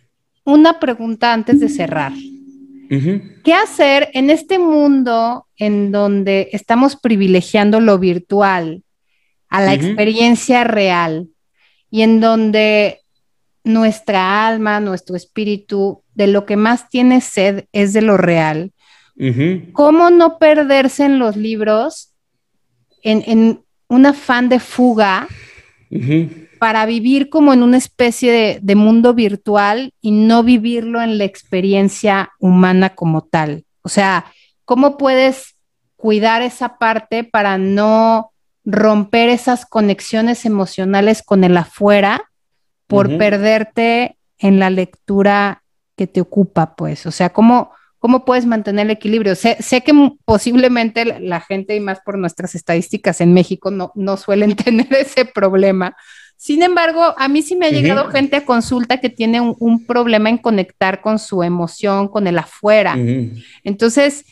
una 0.43 0.79
pregunta 0.79 1.33
antes 1.33 1.59
de 1.59 1.69
cerrar. 1.69 2.13
¿Qué 3.43 3.53
hacer 3.53 4.09
en 4.13 4.29
este 4.29 4.59
mundo 4.59 5.47
en 5.55 5.93
donde 5.93 6.49
estamos 6.51 6.97
privilegiando 6.97 7.79
lo 7.79 7.97
virtual 7.99 8.83
a 9.47 9.61
la 9.61 9.73
experiencia 9.73 10.65
real 10.65 11.29
y 11.89 12.01
en 12.01 12.19
donde 12.19 12.99
nuestra 13.63 14.45
alma, 14.45 14.81
nuestro 14.81 15.15
espíritu, 15.15 16.03
de 16.15 16.27
lo 16.27 16.45
que 16.45 16.57
más 16.57 16.89
tiene 16.89 17.21
sed 17.21 17.65
es 17.71 17.93
de 17.93 18.01
lo 18.01 18.17
real. 18.17 18.73
¿Cómo 19.71 20.09
no 20.09 20.37
perderse 20.37 21.05
en 21.05 21.17
los 21.17 21.37
libros 21.37 22.13
en, 23.03 23.63
un 23.87 24.05
afán 24.05 24.49
de 24.49 24.59
fuga 24.59 25.29
para 26.61 26.85
vivir 26.85 27.29
como 27.29 27.53
en 27.53 27.63
una 27.63 27.77
especie 27.77 28.31
de, 28.31 28.59
de, 28.61 28.75
mundo 28.75 29.15
virtual 29.15 29.95
y 29.99 30.11
no 30.11 30.43
vivirlo 30.43 31.01
en 31.01 31.17
la 31.17 31.23
experiencia 31.23 32.29
humana 32.39 32.93
como 32.93 33.23
tal? 33.23 33.65
O 33.81 33.89
sea, 33.89 34.25
¿cómo 34.63 34.95
puedes 34.95 35.55
cuidar 35.95 36.43
esa 36.43 36.77
parte 36.77 37.23
para 37.23 37.57
no 37.57 38.31
romper 38.63 39.29
esas 39.29 39.65
conexiones 39.65 40.45
emocionales 40.45 41.23
con 41.23 41.43
el 41.43 41.57
afuera 41.57 42.29
por 42.85 43.17
perderte 43.17 44.17
en 44.37 44.59
la 44.59 44.69
lectura 44.69 45.63
que 45.95 46.07
te 46.07 46.21
ocupa, 46.21 46.75
pues. 46.75 47.05
O 47.05 47.11
sea, 47.11 47.29
¿cómo, 47.29 47.71
cómo 47.99 48.25
puedes 48.25 48.45
mantener 48.45 48.85
el 48.85 48.91
equilibrio? 48.91 49.35
Sé, 49.35 49.57
que 49.85 50.11
posiblemente 50.25 51.05
la 51.19 51.39
gente, 51.39 51.75
y 51.75 51.79
más 51.79 52.01
por 52.01 52.17
nuestras 52.17 52.53
estadísticas 52.53 53.21
en 53.21 53.33
México, 53.33 53.71
no, 53.71 53.91
no 53.95 54.17
suelen 54.17 54.55
tener 54.55 54.91
ese 54.93 55.25
problema. 55.25 55.95
Sin 56.41 56.63
embargo, 56.63 57.13
a 57.17 57.27
mí 57.27 57.43
sí 57.43 57.55
me 57.55 57.67
ha 57.67 57.69
llegado 57.69 58.09
gente 58.09 58.35
a 58.35 58.45
consulta 58.45 58.99
que 58.99 59.11
tiene 59.11 59.39
un, 59.39 59.85
problema 59.85 60.27
en 60.27 60.39
conectar 60.39 60.99
con 60.99 61.19
su 61.19 61.43
emoción, 61.43 62.07
con 62.07 62.25
el 62.25 62.35
afuera. 62.39 62.97
Entonces, 63.63 64.25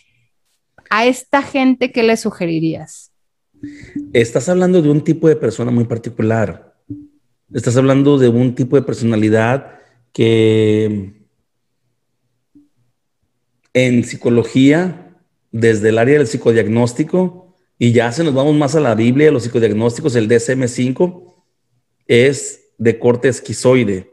a 0.89 1.05
esta 1.05 1.43
gente, 1.43 1.91
¿qué 1.91 2.01
le 2.01 2.17
sugerirías? 2.17 3.11
Estás 4.11 4.49
hablando 4.49 4.81
de 4.81 4.89
un 4.89 5.03
tipo 5.03 5.27
de 5.27 5.35
persona 5.35 5.69
muy 5.69 5.83
particular. 5.83 6.73
Estás 7.53 7.77
hablando 7.77 8.17
de 8.17 8.29
un 8.29 8.55
tipo 8.55 8.75
de 8.75 8.81
personalidad 8.81 9.75
que 10.11 11.13
en 13.71 14.03
psicología, 14.03 15.15
desde 15.51 15.89
el 15.89 15.99
área 15.99 16.17
del 16.17 16.25
psicodiagnóstico, 16.25 17.55
y 17.77 17.91
ya 17.91 18.11
se 18.11 18.23
nos 18.23 18.33
vamos 18.33 18.55
más 18.55 18.73
a 18.73 18.79
la 18.79 18.95
Biblia, 18.95 19.31
los 19.31 19.43
psicodiagnósticos, 19.43 20.15
el 20.15 20.27
DSM5 20.27 21.28
es 22.09 22.71
de 22.79 22.97
corte 22.99 23.29
esquizoide. 23.29 24.11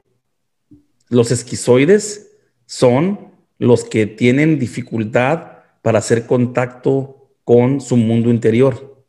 Los 1.09 1.33
esquizoides 1.33 2.31
son 2.67 3.33
los 3.59 3.85
que 3.85 4.07
tienen 4.07 4.59
dificultad 4.59 5.63
para 5.83 5.99
hacer 5.99 6.27
contacto 6.27 7.33
con 7.43 7.81
su 7.81 7.97
mundo 7.97 8.29
interior. 8.29 9.05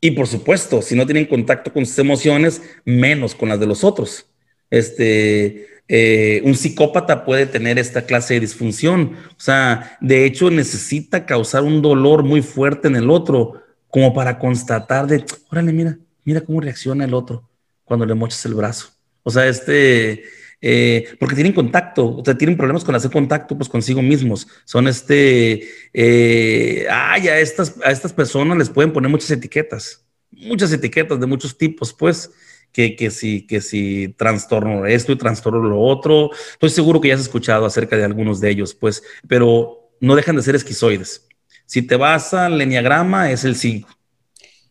Y 0.00 0.12
por 0.12 0.26
supuesto, 0.26 0.80
si 0.80 0.96
no 0.96 1.04
tienen 1.04 1.26
contacto 1.26 1.72
con 1.72 1.84
sus 1.84 1.98
emociones, 1.98 2.62
menos 2.86 3.34
con 3.34 3.50
las 3.50 3.60
de 3.60 3.66
los 3.66 3.84
otros. 3.84 4.26
Este, 4.70 5.66
eh, 5.86 6.40
un 6.44 6.54
psicópata 6.54 7.26
puede 7.26 7.44
tener 7.44 7.78
esta 7.78 8.06
clase 8.06 8.34
de 8.34 8.40
disfunción. 8.40 9.16
O 9.36 9.40
sea, 9.40 9.98
de 10.00 10.24
hecho 10.24 10.50
necesita 10.50 11.26
causar 11.26 11.64
un 11.64 11.82
dolor 11.82 12.22
muy 12.22 12.40
fuerte 12.40 12.88
en 12.88 12.96
el 12.96 13.10
otro 13.10 13.62
como 13.88 14.14
para 14.14 14.38
constatar 14.38 15.06
de, 15.06 15.22
órale, 15.50 15.72
mira, 15.72 15.98
mira 16.24 16.40
cómo 16.40 16.62
reacciona 16.62 17.04
el 17.04 17.12
otro 17.12 17.49
cuando 17.90 18.06
le 18.06 18.14
mochas 18.14 18.46
el 18.46 18.54
brazo. 18.54 18.90
O 19.24 19.32
sea, 19.32 19.48
este, 19.48 20.22
eh, 20.60 21.08
porque 21.18 21.34
tienen 21.34 21.52
contacto, 21.52 22.18
o 22.18 22.24
sea, 22.24 22.38
tienen 22.38 22.56
problemas 22.56 22.84
con 22.84 22.94
hacer 22.94 23.10
contacto 23.10 23.56
pues 23.58 23.68
consigo 23.68 24.00
mismos. 24.00 24.46
Son 24.64 24.86
este, 24.86 25.68
eh, 25.92 26.86
ay, 26.88 27.26
a 27.26 27.40
estas, 27.40 27.74
a 27.82 27.90
estas 27.90 28.12
personas 28.12 28.56
les 28.56 28.70
pueden 28.70 28.92
poner 28.92 29.10
muchas 29.10 29.32
etiquetas, 29.32 30.06
muchas 30.30 30.72
etiquetas 30.72 31.18
de 31.18 31.26
muchos 31.26 31.58
tipos, 31.58 31.92
pues, 31.92 32.30
que, 32.70 32.94
que 32.94 33.10
si, 33.10 33.44
que 33.44 33.60
si 33.60 34.14
trastorno 34.16 34.86
esto 34.86 35.10
y 35.10 35.18
trastorno 35.18 35.68
lo 35.68 35.80
otro. 35.80 36.30
Estoy 36.52 36.70
seguro 36.70 37.00
que 37.00 37.08
ya 37.08 37.14
has 37.14 37.22
escuchado 37.22 37.66
acerca 37.66 37.96
de 37.96 38.04
algunos 38.04 38.40
de 38.40 38.50
ellos, 38.50 38.72
pues, 38.72 39.02
pero 39.26 39.90
no 39.98 40.14
dejan 40.14 40.36
de 40.36 40.42
ser 40.42 40.54
esquizoides. 40.54 41.26
Si 41.66 41.82
te 41.82 41.96
vas 41.96 42.34
al 42.34 42.60
enneagrama, 42.60 43.32
es 43.32 43.42
el 43.42 43.56
5 43.56 43.88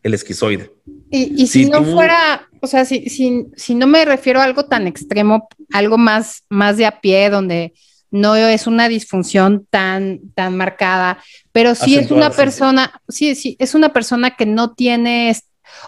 el 0.03 0.13
esquizoide. 0.13 0.71
Y, 1.11 1.47
si, 1.47 1.65
no 1.65 1.83
fuera, 1.83 2.48
o 2.61 2.67
sea, 2.67 2.85
si, 2.85 3.09
si, 3.09 3.75
no 3.75 3.87
me 3.87 4.05
refiero 4.05 4.39
a 4.39 4.43
algo 4.43 4.65
tan 4.65 4.87
extremo, 4.87 5.47
algo 5.71 5.97
más, 5.97 6.43
más 6.49 6.77
de 6.77 6.85
a 6.85 6.99
pie, 6.99 7.29
donde 7.29 7.73
no 8.11 8.35
es 8.35 8.67
una 8.67 8.89
disfunción 8.89 9.67
tan, 9.69 10.19
tan 10.33 10.57
marcada, 10.57 11.19
pero 11.51 11.75
sí 11.75 11.95
es 11.95 12.11
una 12.11 12.31
persona, 12.31 13.01
sí, 13.07 13.35
sí, 13.35 13.55
es 13.59 13.75
una 13.75 13.93
persona 13.93 14.35
que 14.35 14.45
no 14.45 14.73
tiene, 14.73 15.35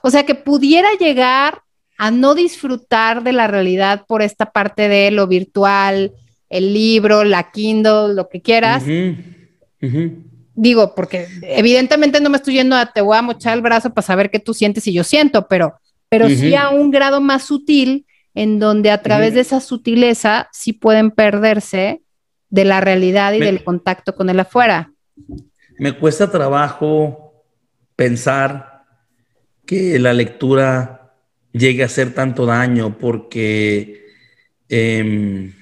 o 0.03 0.11
sea, 0.11 0.25
que 0.25 0.35
pudiera 0.35 0.89
llegar 0.99 1.61
a 1.97 2.11
no 2.11 2.35
disfrutar 2.35 3.23
de 3.23 3.31
la 3.31 3.47
realidad 3.47 4.05
por 4.07 4.21
esta 4.21 4.51
parte 4.51 4.87
de 4.87 5.11
lo 5.11 5.27
virtual, 5.27 6.13
el 6.49 6.73
libro, 6.73 7.23
la 7.23 7.51
Kindle, 7.51 8.13
lo 8.13 8.29
que 8.29 8.41
quieras. 8.41 8.83
Digo, 10.53 10.93
porque 10.95 11.27
evidentemente 11.43 12.19
no 12.19 12.29
me 12.29 12.37
estoy 12.37 12.55
yendo 12.55 12.75
a 12.75 12.91
te 12.91 13.01
voy 13.01 13.17
a 13.17 13.21
mochar 13.21 13.53
el 13.53 13.61
brazo 13.61 13.93
para 13.93 14.05
saber 14.05 14.29
qué 14.29 14.37
tú 14.37 14.53
sientes 14.53 14.85
y 14.85 14.93
yo 14.93 15.03
siento, 15.03 15.47
pero, 15.47 15.75
pero 16.11 16.29
sí 16.29 16.53
a 16.53 16.69
un 16.69 16.91
grado 16.91 17.21
más 17.21 17.45
sutil, 17.45 18.05
en 18.35 18.59
donde 18.59 18.91
a 18.91 19.01
través 19.01 19.33
de 19.33 19.39
esa 19.39 19.59
sutileza 19.59 20.49
sí 20.51 20.73
pueden 20.73 21.09
perderse 21.09 22.01
de 22.49 22.65
la 22.65 22.81
realidad 22.81 23.33
y 23.33 23.39
del 23.39 23.63
contacto 23.63 24.13
con 24.13 24.29
el 24.29 24.39
afuera. 24.39 24.91
Me 25.79 25.97
cuesta 25.97 26.29
trabajo 26.29 27.43
pensar 27.95 28.83
que 29.65 29.97
la 29.97 30.13
lectura 30.13 31.13
llegue 31.53 31.83
a 31.83 31.87
hacer 31.87 32.13
tanto 32.13 32.45
daño 32.45 32.97
porque 32.99 34.05
em, 34.69 35.53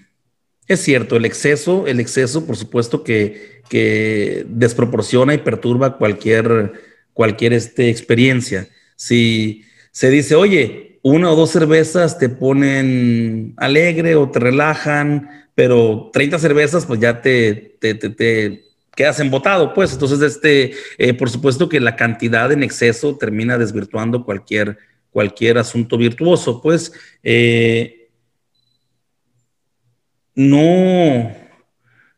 es 0.67 0.81
cierto, 0.81 1.15
el 1.15 1.25
exceso, 1.25 1.87
el 1.87 1.99
exceso, 1.99 2.45
por 2.45 2.57
supuesto 2.57 3.03
que 3.03 3.59
que 3.69 4.45
desproporciona 4.49 5.33
y 5.35 5.37
perturba 5.37 5.97
cualquier, 5.97 6.73
cualquier 7.13 7.53
este, 7.53 7.89
experiencia. 7.89 8.67
Si, 8.95 9.63
se 9.91 10.09
dice, 10.09 10.35
oye, 10.35 10.99
una 11.01 11.31
o 11.31 11.35
dos 11.35 11.51
cervezas 11.51 12.17
te 12.17 12.29
ponen 12.29 13.53
alegre 13.57 14.15
o 14.15 14.29
te 14.29 14.39
relajan, 14.39 15.47
pero 15.55 16.09
30 16.13 16.39
cervezas 16.39 16.85
pues 16.85 16.99
ya 16.99 17.21
te, 17.21 17.77
te, 17.79 17.95
te, 17.95 18.63
quedas 18.95 19.19
embotado, 19.19 19.73
pues. 19.73 19.93
Entonces, 19.93 20.21
este, 20.21 20.73
eh, 20.97 21.13
por 21.13 21.29
supuesto 21.29 21.69
que 21.69 21.79
la 21.79 21.95
cantidad 21.95 22.51
en 22.51 22.63
exceso 22.63 23.17
termina 23.17 23.57
desvirtuando 23.57 24.25
cualquier, 24.25 24.77
cualquier 25.09 25.57
asunto 25.57 25.97
virtuoso, 25.97 26.61
pues. 26.61 26.91
Eh, 27.23 28.09
no, 30.35 31.31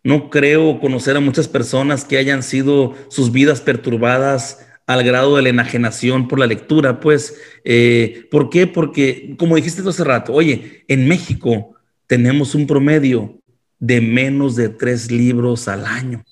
no 0.03 0.29
creo 0.29 0.79
conocer 0.79 1.15
a 1.17 1.19
muchas 1.19 1.47
personas 1.47 2.05
que 2.05 2.17
hayan 2.17 2.43
sido 2.43 2.95
sus 3.09 3.31
vidas 3.31 3.61
perturbadas 3.61 4.67
al 4.93 5.03
grado 5.03 5.35
de 5.35 5.41
la 5.41 5.49
enajenación 5.49 6.27
por 6.27 6.39
la 6.39 6.47
lectura, 6.47 6.99
pues, 6.99 7.39
eh, 7.63 8.27
¿por 8.31 8.49
qué? 8.49 8.67
Porque, 8.67 9.35
como 9.37 9.55
dijiste 9.55 9.87
hace 9.87 10.03
rato, 10.03 10.33
oye, 10.33 10.83
en 10.87 11.07
México 11.07 11.75
tenemos 12.07 12.55
un 12.55 12.67
promedio 12.67 13.39
de 13.79 14.01
menos 14.01 14.55
de 14.55 14.69
tres 14.69 15.11
libros 15.11 15.67
al 15.67 15.85
año. 15.85 16.23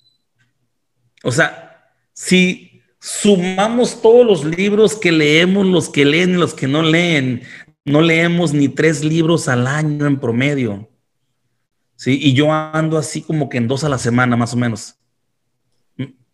O 1.23 1.31
sea, 1.31 1.93
si 2.13 2.81
sumamos 2.99 4.01
todos 4.01 4.25
los 4.25 4.45
libros 4.45 4.95
que 4.95 5.11
leemos, 5.11 5.65
los 5.65 5.89
que 5.89 6.05
leen 6.05 6.31
y 6.31 6.37
los 6.37 6.53
que 6.53 6.67
no 6.67 6.83
leen, 6.83 7.41
no 7.85 8.01
leemos 8.01 8.53
ni 8.53 8.69
tres 8.69 9.03
libros 9.03 9.47
al 9.47 9.67
año 9.67 10.05
en 10.05 10.19
promedio. 10.19 10.89
Sí, 11.95 12.19
y 12.21 12.33
yo 12.33 12.51
ando 12.51 12.97
así 12.97 13.21
como 13.21 13.49
que 13.49 13.57
en 13.57 13.67
dos 13.67 13.83
a 13.83 13.89
la 13.89 13.97
semana, 13.97 14.37
más 14.37 14.53
o 14.53 14.57
menos. 14.57 14.98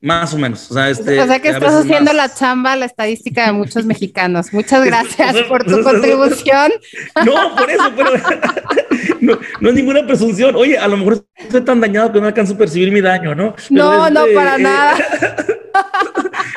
Más 0.06 0.36
o 0.36 0.38
menos. 0.38 0.70
O 0.70 0.76
sea, 0.76 0.88
este, 0.92 1.20
o 1.20 1.26
sea 1.26 1.40
que 1.40 1.50
estás 1.50 1.74
haciendo 1.74 2.14
la 2.14 2.32
chamba, 2.32 2.76
la 2.76 2.86
estadística 2.86 3.48
de 3.48 3.54
muchos 3.54 3.86
mexicanos. 3.86 4.54
Muchas 4.54 4.86
gracias 4.86 5.36
por 5.48 5.64
tu 5.64 5.82
contribución. 5.82 6.72
No, 7.26 7.56
por 7.56 7.70
eso, 7.70 7.92
pero 7.96 8.12
no, 9.62 9.70
es 9.70 9.76
ninguna 9.76 10.06
presunción. 10.06 10.56
Oye, 10.56 10.78
a 10.78 10.88
lo 10.88 10.98
mejor 10.98 11.26
estoy 11.36 11.62
tan 11.62 11.82
dañado 11.82 12.12
que 12.12 12.22
no 12.22 12.28
alcanzo 12.28 12.54
a 12.54 12.58
percibir 12.58 12.92
mi 12.92 13.02
daño, 13.02 13.34
¿no? 13.34 13.56
no, 13.70 14.10
no, 14.10 14.22
este, 14.22 14.36
para 14.36 14.56
eh, 14.56 14.60
nada. 14.60 14.96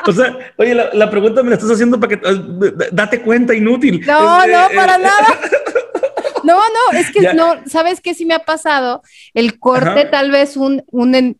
o 0.05 0.11
sea, 0.11 0.37
oye, 0.57 0.75
la, 0.75 1.09
pregunta 1.09 1.41
me 1.41 1.49
la 1.49 1.55
estás 1.55 1.71
haciendo 1.71 1.99
para 1.99 2.19
que 2.19 2.29
eh, 2.29 2.89
date 2.91 3.21
cuenta, 3.21 3.55
inútil. 3.55 4.03
No, 4.05 4.43
este, 4.43 4.51
no, 4.51 4.67
para 4.75 4.95
eh, 4.95 4.99
nada. 4.99 5.39
No, 6.49 6.57
no, 6.57 6.97
es 6.97 7.11
que 7.11 7.33
no, 7.33 7.55
¿sabes 7.67 8.01
qué 8.01 8.13
sí 8.13 8.25
me 8.25 8.33
ha 8.33 8.39
pasado? 8.39 9.03
El 9.33 9.59
corte, 9.59 10.05
tal 10.05 10.31
vez 10.31 10.57
un, 10.57 10.83
un 10.91 11.35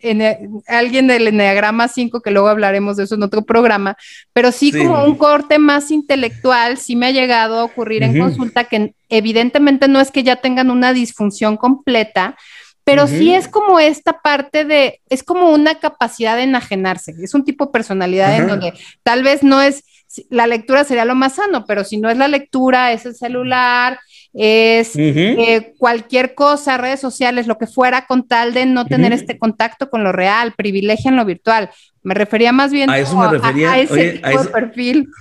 alguien 0.68 1.08
del 1.08 1.28
Enneagrama 1.28 1.88
5, 1.88 2.22
que 2.22 2.32
luego 2.32 2.48
hablaremos 2.48 2.98
de 2.98 3.06
eso 3.06 3.16
en 3.16 3.24
otro 3.24 3.44
programa, 3.44 3.98
pero 4.34 4.52
sí, 4.52 4.72
como 4.72 5.04
un 5.04 5.16
corte 5.16 5.58
más 5.58 5.92
intelectual, 5.92 6.78
sí 6.78 6.96
me 6.96 7.08
ha 7.08 7.12
llegado 7.12 7.60
a 7.60 7.64
ocurrir 7.64 8.04
en 8.04 8.20
consulta 8.20 8.66
que 8.66 8.94
evidentemente 9.10 9.88
no 9.88 10.00
es 10.00 10.12
que 10.12 10.24
ya 10.24 10.36
tengan 10.36 10.70
una 10.70 10.94
disfunción 10.94 11.58
completa, 11.58 12.36
pero 12.84 13.08
sí 13.08 13.34
es 13.34 13.48
como 13.48 13.80
esta 13.80 14.20
parte 14.22 14.66
de, 14.66 15.02
es 15.10 15.24
como 15.24 15.52
una 15.52 15.76
capacidad 15.76 16.36
de 16.36 16.44
enajenarse, 16.44 17.14
es 17.22 17.34
un 17.34 17.44
tipo 17.44 17.66
de 17.66 17.72
personalidad 17.72 18.36
en 18.36 18.48
donde 18.48 18.74
tal 19.04 19.24
vez 19.24 19.44
no 19.44 19.62
es, 19.62 19.84
la 20.30 20.48
lectura 20.48 20.84
sería 20.84 21.06
lo 21.06 21.14
más 21.14 21.36
sano, 21.36 21.66
pero 21.68 21.84
si 21.84 21.98
no 21.98 22.10
es 22.10 22.18
la 22.18 22.28
lectura, 22.28 22.92
es 22.92 23.06
el 23.06 23.16
celular, 23.16 24.00
es 24.34 24.96
eh, 24.96 25.74
cualquier 25.78 26.36
cosa, 26.36 26.78
redes 26.78 27.00
sociales, 27.00 27.48
lo 27.48 27.58
que 27.58 27.68
fuera, 27.68 28.06
con 28.06 28.28
tal 28.28 28.54
de 28.54 28.66
no 28.66 28.86
tener 28.86 29.12
este 29.12 29.38
contacto 29.38 29.90
con 29.90 30.04
lo 30.04 30.12
real, 30.12 30.54
privilegian 30.56 31.16
lo 31.16 31.26
virtual. 31.26 31.70
Me 32.04 32.14
refería 32.14 32.52
más 32.52 32.72
bien 32.72 32.90
a, 32.90 33.00
eso 33.00 33.18
me 33.18 33.30
refería, 33.30 33.72
a, 33.72 33.80
ese 33.80 34.20
tipo 34.24 34.44
de 34.44 34.50
perfil. 34.50 35.10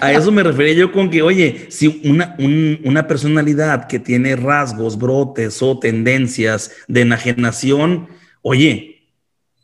A 0.00 0.12
eso 0.12 0.30
me 0.30 0.44
refería 0.44 0.74
yo 0.74 0.92
con 0.92 1.10
que, 1.10 1.20
oye, 1.20 1.66
si 1.68 2.00
una, 2.04 2.36
una 2.38 3.08
personalidad 3.08 3.88
que 3.88 3.98
tiene 3.98 4.36
rasgos, 4.36 4.96
brotes 4.96 5.60
o 5.62 5.80
tendencias 5.80 6.70
de 6.86 7.00
enajenación, 7.00 8.06
oye, 8.42 8.97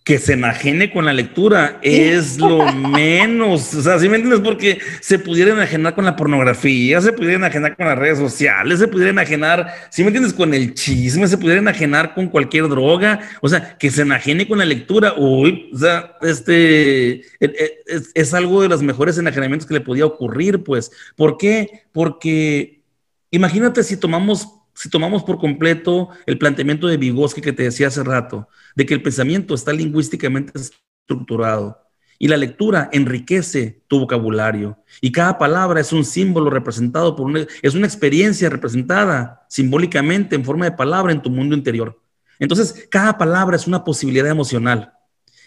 que 0.05 0.19
se 0.19 0.35
enajene 0.35 0.93
con 0.93 1.07
la 1.07 1.15
lectura 1.15 1.79
es 1.81 2.39
lo 2.39 2.71
menos. 2.75 3.73
O 3.75 3.83
sea, 3.83 3.99
¿sí 3.99 4.07
me 4.07 4.17
entiendes? 4.17 4.41
Porque 4.41 4.79
se 5.01 5.19
pudiera 5.19 5.53
enajenar 5.53 5.95
con 5.95 6.05
la 6.05 6.15
pornografía, 6.15 7.01
se 7.01 7.15
pudiera 7.15 7.37
enajenar 7.37 7.75
con 7.75 7.87
las 7.87 7.99
redes 7.99 8.19
sociales, 8.19 8.79
se 8.79 8.89
pudiera 8.89 9.11
enajenar, 9.11 9.67
¿sí 9.91 10.03
me 10.03 10.09
entiendes? 10.09 10.35
Con 10.35 10.53
el 10.53 10.75
chisme, 10.75 11.27
se 11.27 11.39
pudiera 11.39 11.59
enajenar 11.59 12.15
con 12.15 12.29
cualquier 12.29 12.69
droga. 12.69 13.21
O 13.41 13.49
sea, 13.49 13.79
que 13.79 13.91
se 13.91 14.03
enajene 14.03 14.47
con 14.47 14.59
la 14.59 14.67
lectura. 14.67 15.15
Uy, 15.17 15.71
o 15.73 15.79
sea, 15.79 16.17
este 16.21 17.13
e, 17.13 17.23
e, 17.41 17.83
es, 17.87 18.11
es 18.15 18.35
algo 18.35 18.61
de 18.61 18.69
los 18.69 18.83
mejores 18.83 19.17
enajenamientos 19.17 19.67
que 19.67 19.75
le 19.75 19.81
podía 19.81 20.05
ocurrir, 20.05 20.63
pues. 20.63 20.93
¿Por 21.17 21.39
qué? 21.39 21.85
Porque 21.93 22.83
imagínate 23.31 23.83
si 23.83 23.97
tomamos 23.97 24.49
si 24.75 24.91
tomamos 24.91 25.23
por 25.23 25.39
completo 25.39 26.09
el 26.27 26.39
planteamiento 26.39 26.87
de 26.87 26.97
Vygotsky 26.97 27.41
que 27.41 27.53
te 27.53 27.65
decía 27.65 27.89
hace 27.89 28.03
rato, 28.03 28.49
de 28.75 28.87
que 28.87 28.95
el 28.95 29.03
pensamiento 29.03 29.55
está 29.55 29.73
lingüísticamente 29.73 30.53
estructurado 30.59 31.81
y 32.19 32.29
la 32.29 32.37
lectura 32.37 32.89
enriquece 32.93 33.83
tu 33.89 34.01
vocabulario 34.01 34.79
y 35.01 35.13
cada 35.13 35.39
palabra 35.39 35.81
es 35.81 35.93
un 35.93 36.05
símbolo 36.05 36.51
representado 36.51 37.17
por 37.17 37.27
una, 37.27 37.47
es 37.63 37.75
una 37.75 37.87
experiencia 37.87 38.49
representada 38.49 39.47
simbólicamente 39.49 40.37
en 40.37 40.45
forma 40.45 40.65
de 40.65 40.73
palabra 40.73 41.13
en 41.13 41.23
tu 41.23 41.31
mundo 41.31 41.55
interior. 41.55 42.01
Entonces, 42.39 42.89
cada 42.91 43.17
palabra 43.17 43.57
es 43.57 43.67
una 43.67 43.85
posibilidad 43.85 44.29
emocional. 44.29 44.93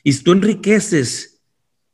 Y 0.04 0.14
si 0.14 0.24
tú 0.24 0.32
enriqueces 0.32 1.42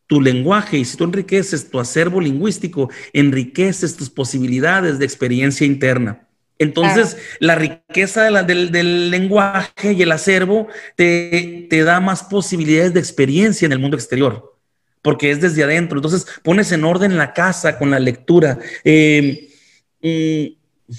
tu 0.05 0.21
lenguaje 0.21 0.77
y 0.77 0.85
si 0.85 0.97
tú 0.97 1.05
enriqueces 1.05 1.69
tu 1.69 1.79
acervo 1.79 2.21
lingüístico, 2.21 2.89
enriqueces 3.13 3.95
tus 3.95 4.09
posibilidades 4.09 4.99
de 4.99 5.05
experiencia 5.05 5.65
interna. 5.65 6.27
Entonces, 6.59 7.17
la 7.39 7.55
riqueza 7.55 8.43
del, 8.43 9.11
lenguaje 9.11 9.93
y 9.93 10.01
el 10.01 10.11
acervo 10.11 10.67
te, 10.95 11.67
da 11.69 11.99
más 11.99 12.23
posibilidades 12.23 12.93
de 12.93 12.99
experiencia 12.99 13.65
en 13.65 13.71
el 13.71 13.79
mundo 13.79 13.97
exterior, 13.97 14.55
porque 15.01 15.31
es 15.31 15.41
desde 15.41 15.63
adentro. 15.63 15.97
Entonces, 15.97 16.27
pones 16.43 16.71
en 16.71 16.83
orden 16.83 17.17
la 17.17 17.33
casa 17.33 17.77
con 17.77 17.91
la 17.91 17.99
lectura. 17.99 18.59
Eh, 18.83 19.49
mm, 20.01 20.93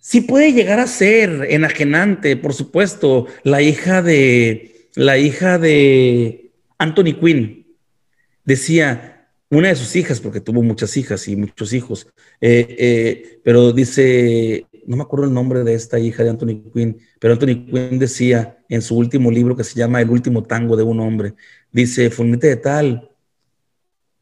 sí 0.00 0.20
puede 0.22 0.52
llegar 0.52 0.78
a 0.78 0.86
ser 0.86 1.46
enajenante, 1.50 2.36
por 2.36 2.54
supuesto, 2.54 3.26
la 3.42 3.60
hija 3.60 4.02
de, 4.02 4.88
la 4.94 5.18
hija 5.18 5.58
de 5.58 6.52
Anthony 6.78 7.18
Quinn. 7.20 7.66
Decía, 8.44 9.15
una 9.50 9.68
de 9.68 9.76
sus 9.76 9.94
hijas, 9.96 10.20
porque 10.20 10.40
tuvo 10.40 10.62
muchas 10.62 10.96
hijas 10.96 11.28
y 11.28 11.36
muchos 11.36 11.72
hijos, 11.72 12.08
eh, 12.40 12.76
eh, 12.78 13.40
pero 13.44 13.72
dice, 13.72 14.66
no 14.86 14.96
me 14.96 15.02
acuerdo 15.02 15.26
el 15.26 15.34
nombre 15.34 15.62
de 15.62 15.74
esta 15.74 15.98
hija 15.98 16.24
de 16.24 16.30
Anthony 16.30 16.62
Quinn, 16.72 16.98
pero 17.20 17.34
Anthony 17.34 17.66
Quinn 17.66 17.98
decía 17.98 18.58
en 18.68 18.82
su 18.82 18.96
último 18.96 19.30
libro 19.30 19.56
que 19.56 19.64
se 19.64 19.78
llama 19.78 20.00
El 20.00 20.10
último 20.10 20.42
tango 20.42 20.76
de 20.76 20.82
un 20.82 21.00
hombre, 21.00 21.34
dice, 21.70 22.10
Fulmite 22.10 22.48
de 22.48 22.56
tal, 22.56 23.10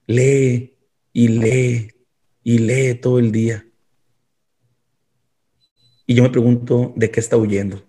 lee 0.06 0.76
y 1.12 1.28
lee 1.28 1.90
y 2.42 2.58
lee 2.58 2.94
todo 2.94 3.18
el 3.18 3.32
día. 3.32 3.66
Y 6.06 6.14
yo 6.14 6.22
me 6.22 6.30
pregunto, 6.30 6.92
¿de 6.96 7.10
qué 7.10 7.20
está 7.20 7.38
huyendo? 7.38 7.82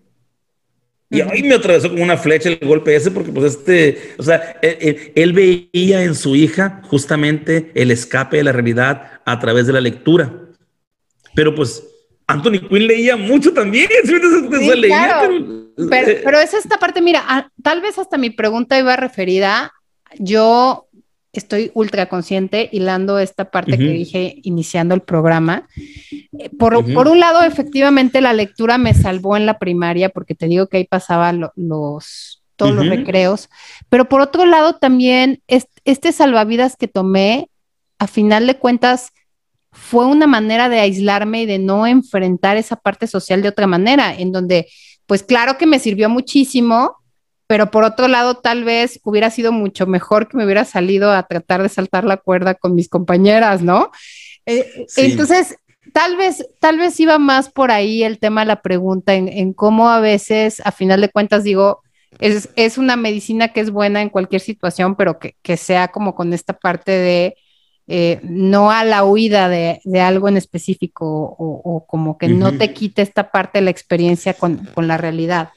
Y 1.16 1.22
ahí 1.22 1.44
me 1.44 1.56
atravesó 1.56 1.90
como 1.90 2.04
una 2.04 2.18
flecha 2.18 2.50
el 2.50 2.60
golpe 2.62 2.96
ese, 2.96 3.12
porque 3.12 3.32
pues 3.32 3.56
este, 3.56 4.14
o 4.18 4.24
sea, 4.24 4.58
él, 4.62 5.34
veía 5.34 6.04
en 6.04 6.16
su 6.16 6.36
hija 6.36 6.82
justamente 6.86 7.72
el 7.76 7.92
escape 7.92 8.38
de 8.38 8.44
la 8.44 8.52
realidad 8.52 9.22
a 9.26 9.40
través 9.40 9.68
de 9.68 9.74
la 9.74 9.82
lectura. 9.82 10.34
Pero 11.34 11.54
pues 11.54 11.84
Anthony 12.28 12.68
Quinn 12.70 12.88
leía 12.88 13.16
mucho 13.16 13.54
también. 13.54 13.88
pero, 15.90 16.08
eh, 16.08 16.22
pero, 16.24 16.40
es 16.40 16.54
esta 16.54 16.78
parte, 16.78 17.02
mira, 17.02 17.52
tal 17.62 17.82
vez 17.82 17.98
hasta 18.00 18.18
mi 18.18 18.30
pregunta 18.30 18.80
iba 18.80 18.96
referida, 18.96 19.74
yo 20.18 20.88
estoy 21.40 21.72
ultra 21.74 22.08
consciente 22.08 22.70
hilando 22.72 23.20
esta 23.20 23.52
parte 23.52 23.78
que 23.78 23.86
dije 23.86 24.40
iniciando 24.44 24.96
el 24.96 25.02
programa. 25.02 25.68
Eh, 26.40 26.50
por, 26.58 26.76
un 26.76 27.20
lado, 27.20 27.44
efectivamente, 27.44 28.22
la 28.22 28.34
lectura 28.34 28.78
me 28.78 28.94
salvó 28.94 29.38
en 29.38 29.46
la 29.46 29.60
primaria 29.60 30.10
porque 30.10 30.36
te 30.36 30.48
digo 30.48 30.68
que 30.68 30.78
ahí 30.78 30.86
pasaban 30.86 31.42
los, 31.56 32.44
todos 32.56 32.74
los 32.74 32.88
recreos, 32.88 33.50
pero 33.90 34.08
por 34.08 34.22
otro 34.22 34.46
lado 34.46 34.76
también 34.76 35.42
este 35.48 36.12
salvavidas 36.12 36.76
que 36.76 36.88
tomé, 36.88 37.50
a 37.98 38.08
final 38.08 38.48
de 38.48 38.58
cuentas, 38.58 39.12
fue 39.72 40.06
una 40.06 40.26
manera 40.26 40.70
de 40.70 40.80
aislarme 40.80 41.42
y 41.42 41.46
de 41.46 41.60
no 41.60 41.86
enfrentar 41.86 42.56
esa 42.58 42.78
parte 42.78 43.08
social 43.08 43.42
de 43.42 43.50
otra 43.50 43.68
manera, 43.68 44.16
en 44.16 44.32
donde, 44.32 44.68
pues 45.06 45.22
claro 45.22 45.58
que 45.58 45.68
me 45.68 45.80
sirvió 45.80 46.10
muchísimo, 46.10 46.96
pero 47.48 47.72
por 47.72 47.84
otro 47.84 48.08
lado, 48.08 48.36
tal 48.36 48.64
vez 48.64 49.00
hubiera 49.04 49.30
sido 49.30 49.52
mucho 49.52 49.86
mejor 49.86 50.28
que 50.28 50.38
me 50.38 50.46
hubiera 50.46 50.66
salido 50.66 51.12
a 51.12 51.24
tratar 51.24 51.62
de 51.62 51.70
saltar 51.70 52.04
la 52.04 52.18
cuerda 52.18 52.56
con 52.56 52.76
mis 52.76 52.90
compañeras, 52.90 53.62
¿no? 53.62 53.92
Eh, 54.46 54.86
entonces, 54.98 55.58
tal 55.94 56.18
vez, 56.18 56.48
tal 56.60 56.78
vez 56.78 57.00
iba 57.00 57.20
más 57.20 57.50
por 57.50 57.72
ahí 57.72 58.04
el 58.04 58.20
tema 58.20 58.42
de 58.42 58.48
la 58.48 58.62
pregunta, 58.62 59.14
en, 59.14 59.54
cómo 59.54 59.90
a 59.90 60.00
veces, 60.00 60.62
a 60.66 60.72
final 60.72 61.02
de 61.02 61.10
cuentas, 61.10 61.44
digo, 61.44 61.82
es, 62.20 62.78
una 62.78 62.96
medicina 62.96 63.50
que 63.50 63.60
es 63.60 63.72
buena 63.72 64.02
en 64.02 64.10
cualquier 64.10 64.42
situación, 64.42 64.96
pero 64.96 65.20
que, 65.20 65.36
que 65.42 65.58
sea 65.58 65.90
como 65.90 66.16
con 66.16 66.34
esta 66.34 66.54
parte 66.54 66.92
de 66.92 67.36
eh, 67.88 68.20
no 68.24 68.72
a 68.72 68.84
la 68.84 69.04
huida 69.04 69.48
de, 69.48 69.80
algo 70.02 70.28
en 70.28 70.38
específico 70.38 71.36
o, 71.38 71.86
como 71.88 72.18
que 72.18 72.28
no 72.30 72.58
te 72.58 72.74
quite 72.74 73.04
esta 73.04 73.30
parte 73.30 73.60
de 73.60 73.66
la 73.66 73.70
experiencia 73.70 74.34
con, 74.34 74.68
la 74.76 74.98
realidad. 74.98 75.50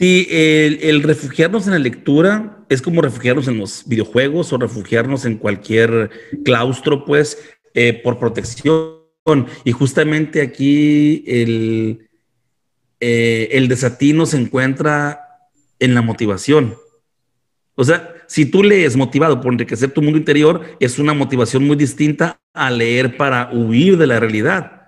Sí, 0.00 0.26
el, 0.30 1.02
refugiarnos 1.02 1.66
en 1.66 1.74
la 1.74 1.78
lectura 1.78 2.64
es 2.70 2.80
como 2.80 3.02
refugiarnos 3.02 3.48
en 3.48 3.58
los 3.58 3.86
videojuegos 3.86 4.50
o 4.50 4.56
refugiarnos 4.56 5.26
en 5.26 5.36
cualquier 5.36 6.08
claustro, 6.42 7.04
pues, 7.04 7.36
eh, 7.74 8.00
por 8.02 8.18
protección. 8.18 8.96
Y 9.62 9.72
justamente 9.72 10.40
aquí 10.40 11.22
el, 11.26 12.08
eh, 12.98 13.50
el 13.52 13.68
desatino 13.68 14.24
se 14.24 14.38
encuentra 14.38 15.20
en 15.78 15.94
la 15.94 16.00
motivación. 16.00 16.76
O 17.74 17.84
sea, 17.84 18.14
si 18.26 18.46
tú 18.46 18.62
lees 18.62 18.96
motivado 18.96 19.38
por 19.38 19.52
enriquecer 19.52 19.90
tu 19.90 20.00
mundo 20.00 20.16
interior, 20.16 20.62
es 20.80 20.98
una 20.98 21.12
motivación 21.12 21.66
muy 21.66 21.76
distinta 21.76 22.40
a 22.54 22.70
leer 22.70 23.18
para 23.18 23.50
huir 23.52 23.98
de 23.98 24.06
la 24.06 24.18
realidad. 24.18 24.79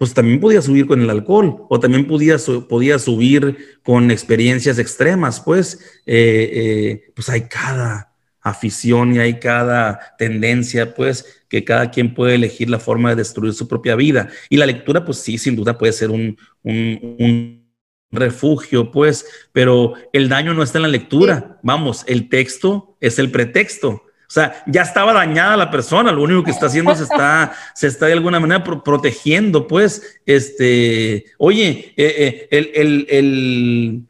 Pues 0.00 0.14
también 0.14 0.40
podías 0.40 0.64
subir 0.64 0.86
con 0.86 1.02
el 1.02 1.10
alcohol 1.10 1.66
o 1.68 1.78
también 1.78 2.06
podías, 2.06 2.46
podías 2.70 3.02
subir 3.02 3.78
con 3.82 4.10
experiencias 4.10 4.78
extremas, 4.78 5.42
pues, 5.42 5.78
eh, 6.06 6.50
eh, 6.54 7.12
pues 7.14 7.28
hay 7.28 7.42
cada 7.42 8.10
afición 8.40 9.14
y 9.14 9.18
hay 9.18 9.38
cada 9.38 10.16
tendencia, 10.16 10.94
pues, 10.94 11.44
que 11.50 11.64
cada 11.64 11.90
quien 11.90 12.14
puede 12.14 12.36
elegir 12.36 12.70
la 12.70 12.78
forma 12.78 13.10
de 13.10 13.16
destruir 13.16 13.52
su 13.52 13.68
propia 13.68 13.94
vida. 13.94 14.30
Y 14.48 14.56
la 14.56 14.64
lectura, 14.64 15.04
pues 15.04 15.18
sí, 15.18 15.36
sin 15.36 15.54
duda 15.54 15.76
puede 15.76 15.92
ser 15.92 16.08
un, 16.08 16.38
un 16.62 17.70
refugio, 18.10 18.90
pues, 18.92 19.26
pero 19.52 19.92
el 20.14 20.30
daño 20.30 20.54
no 20.54 20.62
está 20.62 20.78
en 20.78 20.82
la 20.84 20.88
lectura. 20.88 21.60
Vamos, 21.62 22.04
el 22.06 22.30
texto 22.30 22.96
es 23.00 23.18
el 23.18 23.30
pretexto. 23.30 24.04
O 24.30 24.32
sea, 24.32 24.62
ya 24.64 24.82
estaba 24.82 25.12
dañada 25.12 25.56
la 25.56 25.72
persona, 25.72 26.12
lo 26.12 26.22
único 26.22 26.44
que 26.44 26.52
está 26.52 26.66
haciendo 26.66 26.94
se 26.94 27.02
está, 27.02 27.52
se 27.74 27.88
está 27.88 28.06
de 28.06 28.12
alguna 28.12 28.38
manera 28.38 28.62
protegiendo, 28.62 29.66
pues, 29.66 30.20
este, 30.24 31.24
oye, 31.36 31.92
eh, 31.96 32.48
eh, 32.48 34.04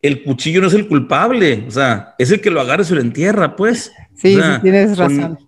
el, 0.00 0.22
cuchillo 0.22 0.60
no 0.60 0.68
es 0.68 0.74
el 0.74 0.86
culpable, 0.86 1.64
o 1.66 1.72
sea, 1.72 2.14
es 2.20 2.30
el 2.30 2.40
que 2.40 2.52
lo 2.52 2.60
agarra 2.60 2.82
y 2.82 2.84
se 2.84 2.94
lo 2.94 3.00
entierra, 3.00 3.56
pues. 3.56 3.90
Sí, 4.14 4.38
tienes 4.62 4.96
razón. 4.96 5.40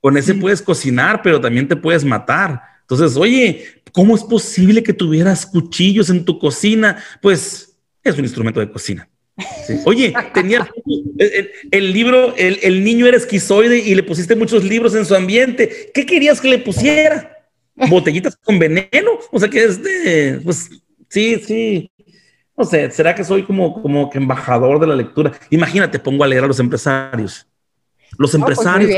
con 0.00 0.16
ese 0.16 0.32
puedes 0.32 0.62
cocinar, 0.62 1.20
pero 1.22 1.38
también 1.38 1.68
te 1.68 1.76
puedes 1.76 2.06
matar. 2.06 2.62
Entonces, 2.80 3.18
oye, 3.18 3.82
¿cómo 3.92 4.14
es 4.14 4.24
posible 4.24 4.82
que 4.82 4.94
tuvieras 4.94 5.44
cuchillos 5.44 6.08
en 6.08 6.24
tu 6.24 6.38
cocina? 6.38 6.96
Pues 7.20 7.76
es 8.02 8.16
un 8.16 8.24
instrumento 8.24 8.60
de 8.60 8.70
cocina. 8.70 9.06
Oye, 9.84 10.14
tenía 10.32 10.68
el, 11.70 11.92
libro, 11.92 12.34
el, 12.36 12.84
niño 12.84 13.06
era 13.06 13.16
esquizoide 13.16 13.78
y 13.78 13.94
le 13.94 14.02
pusiste 14.02 14.36
muchos 14.36 14.64
libros 14.64 14.94
en 14.94 15.04
su 15.04 15.14
ambiente. 15.14 15.90
¿Qué 15.92 16.06
querías 16.06 16.40
que 16.40 16.48
le 16.48 16.58
pusiera? 16.58 17.30
¿Botellitas 17.74 18.36
con 18.36 18.58
veneno? 18.58 19.18
O 19.32 19.40
sea, 19.40 19.48
que 19.48 19.64
es 19.64 19.82
de, 19.82 20.40
pues 20.44 20.70
sí, 21.08 21.40
sí. 21.44 21.90
No 22.56 22.64
sé, 22.64 22.88
¿será 22.92 23.14
que 23.14 23.24
soy 23.24 23.42
como, 23.42 23.82
como 23.82 24.08
que 24.08 24.18
embajador 24.18 24.78
de 24.78 24.86
la 24.86 24.94
lectura? 24.94 25.32
Imagínate, 25.50 25.98
pongo 25.98 26.22
a 26.22 26.28
leer 26.28 26.44
a 26.44 26.46
los 26.46 26.60
empresarios. 26.60 27.46
Los 28.16 28.30
pues, 28.30 28.34
empresarios 28.34 28.90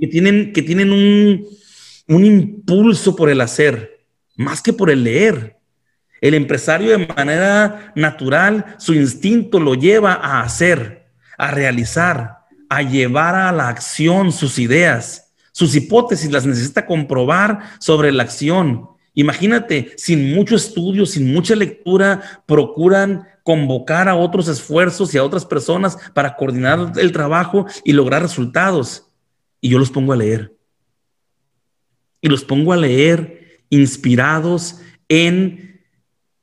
que 0.00 0.06
tienen, 0.06 0.52
que 0.52 0.62
tienen 0.62 0.92
un, 0.92 1.44
un 2.06 2.24
impulso 2.24 3.16
por 3.16 3.28
el 3.28 3.40
hacer, 3.40 4.06
más 4.36 4.62
que 4.62 4.72
por 4.72 4.90
el 4.90 5.02
leer. 5.02 5.53
El 6.24 6.32
empresario 6.32 6.96
de 6.96 7.06
manera 7.06 7.92
natural, 7.94 8.76
su 8.78 8.94
instinto 8.94 9.60
lo 9.60 9.74
lleva 9.74 10.14
a 10.14 10.40
hacer, 10.40 11.10
a 11.36 11.50
realizar, 11.50 12.46
a 12.70 12.80
llevar 12.80 13.34
a 13.34 13.52
la 13.52 13.68
acción 13.68 14.32
sus 14.32 14.58
ideas, 14.58 15.34
sus 15.52 15.74
hipótesis, 15.74 16.32
las 16.32 16.46
necesita 16.46 16.86
comprobar 16.86 17.72
sobre 17.78 18.10
la 18.10 18.22
acción. 18.22 18.88
Imagínate, 19.12 19.92
sin 19.98 20.34
mucho 20.34 20.56
estudio, 20.56 21.04
sin 21.04 21.30
mucha 21.30 21.54
lectura, 21.54 22.22
procuran 22.46 23.28
convocar 23.42 24.08
a 24.08 24.16
otros 24.16 24.48
esfuerzos 24.48 25.14
y 25.14 25.18
a 25.18 25.24
otras 25.24 25.44
personas 25.44 25.98
para 26.14 26.36
coordinar 26.36 26.94
el 26.96 27.12
trabajo 27.12 27.66
y 27.84 27.92
lograr 27.92 28.22
resultados. 28.22 29.10
Y 29.60 29.68
yo 29.68 29.78
los 29.78 29.90
pongo 29.90 30.14
a 30.14 30.16
leer 30.16 30.56
y 32.22 32.30
los 32.30 32.44
pongo 32.44 32.72
a 32.72 32.78
leer 32.78 33.60
inspirados 33.68 34.80
en 35.10 35.73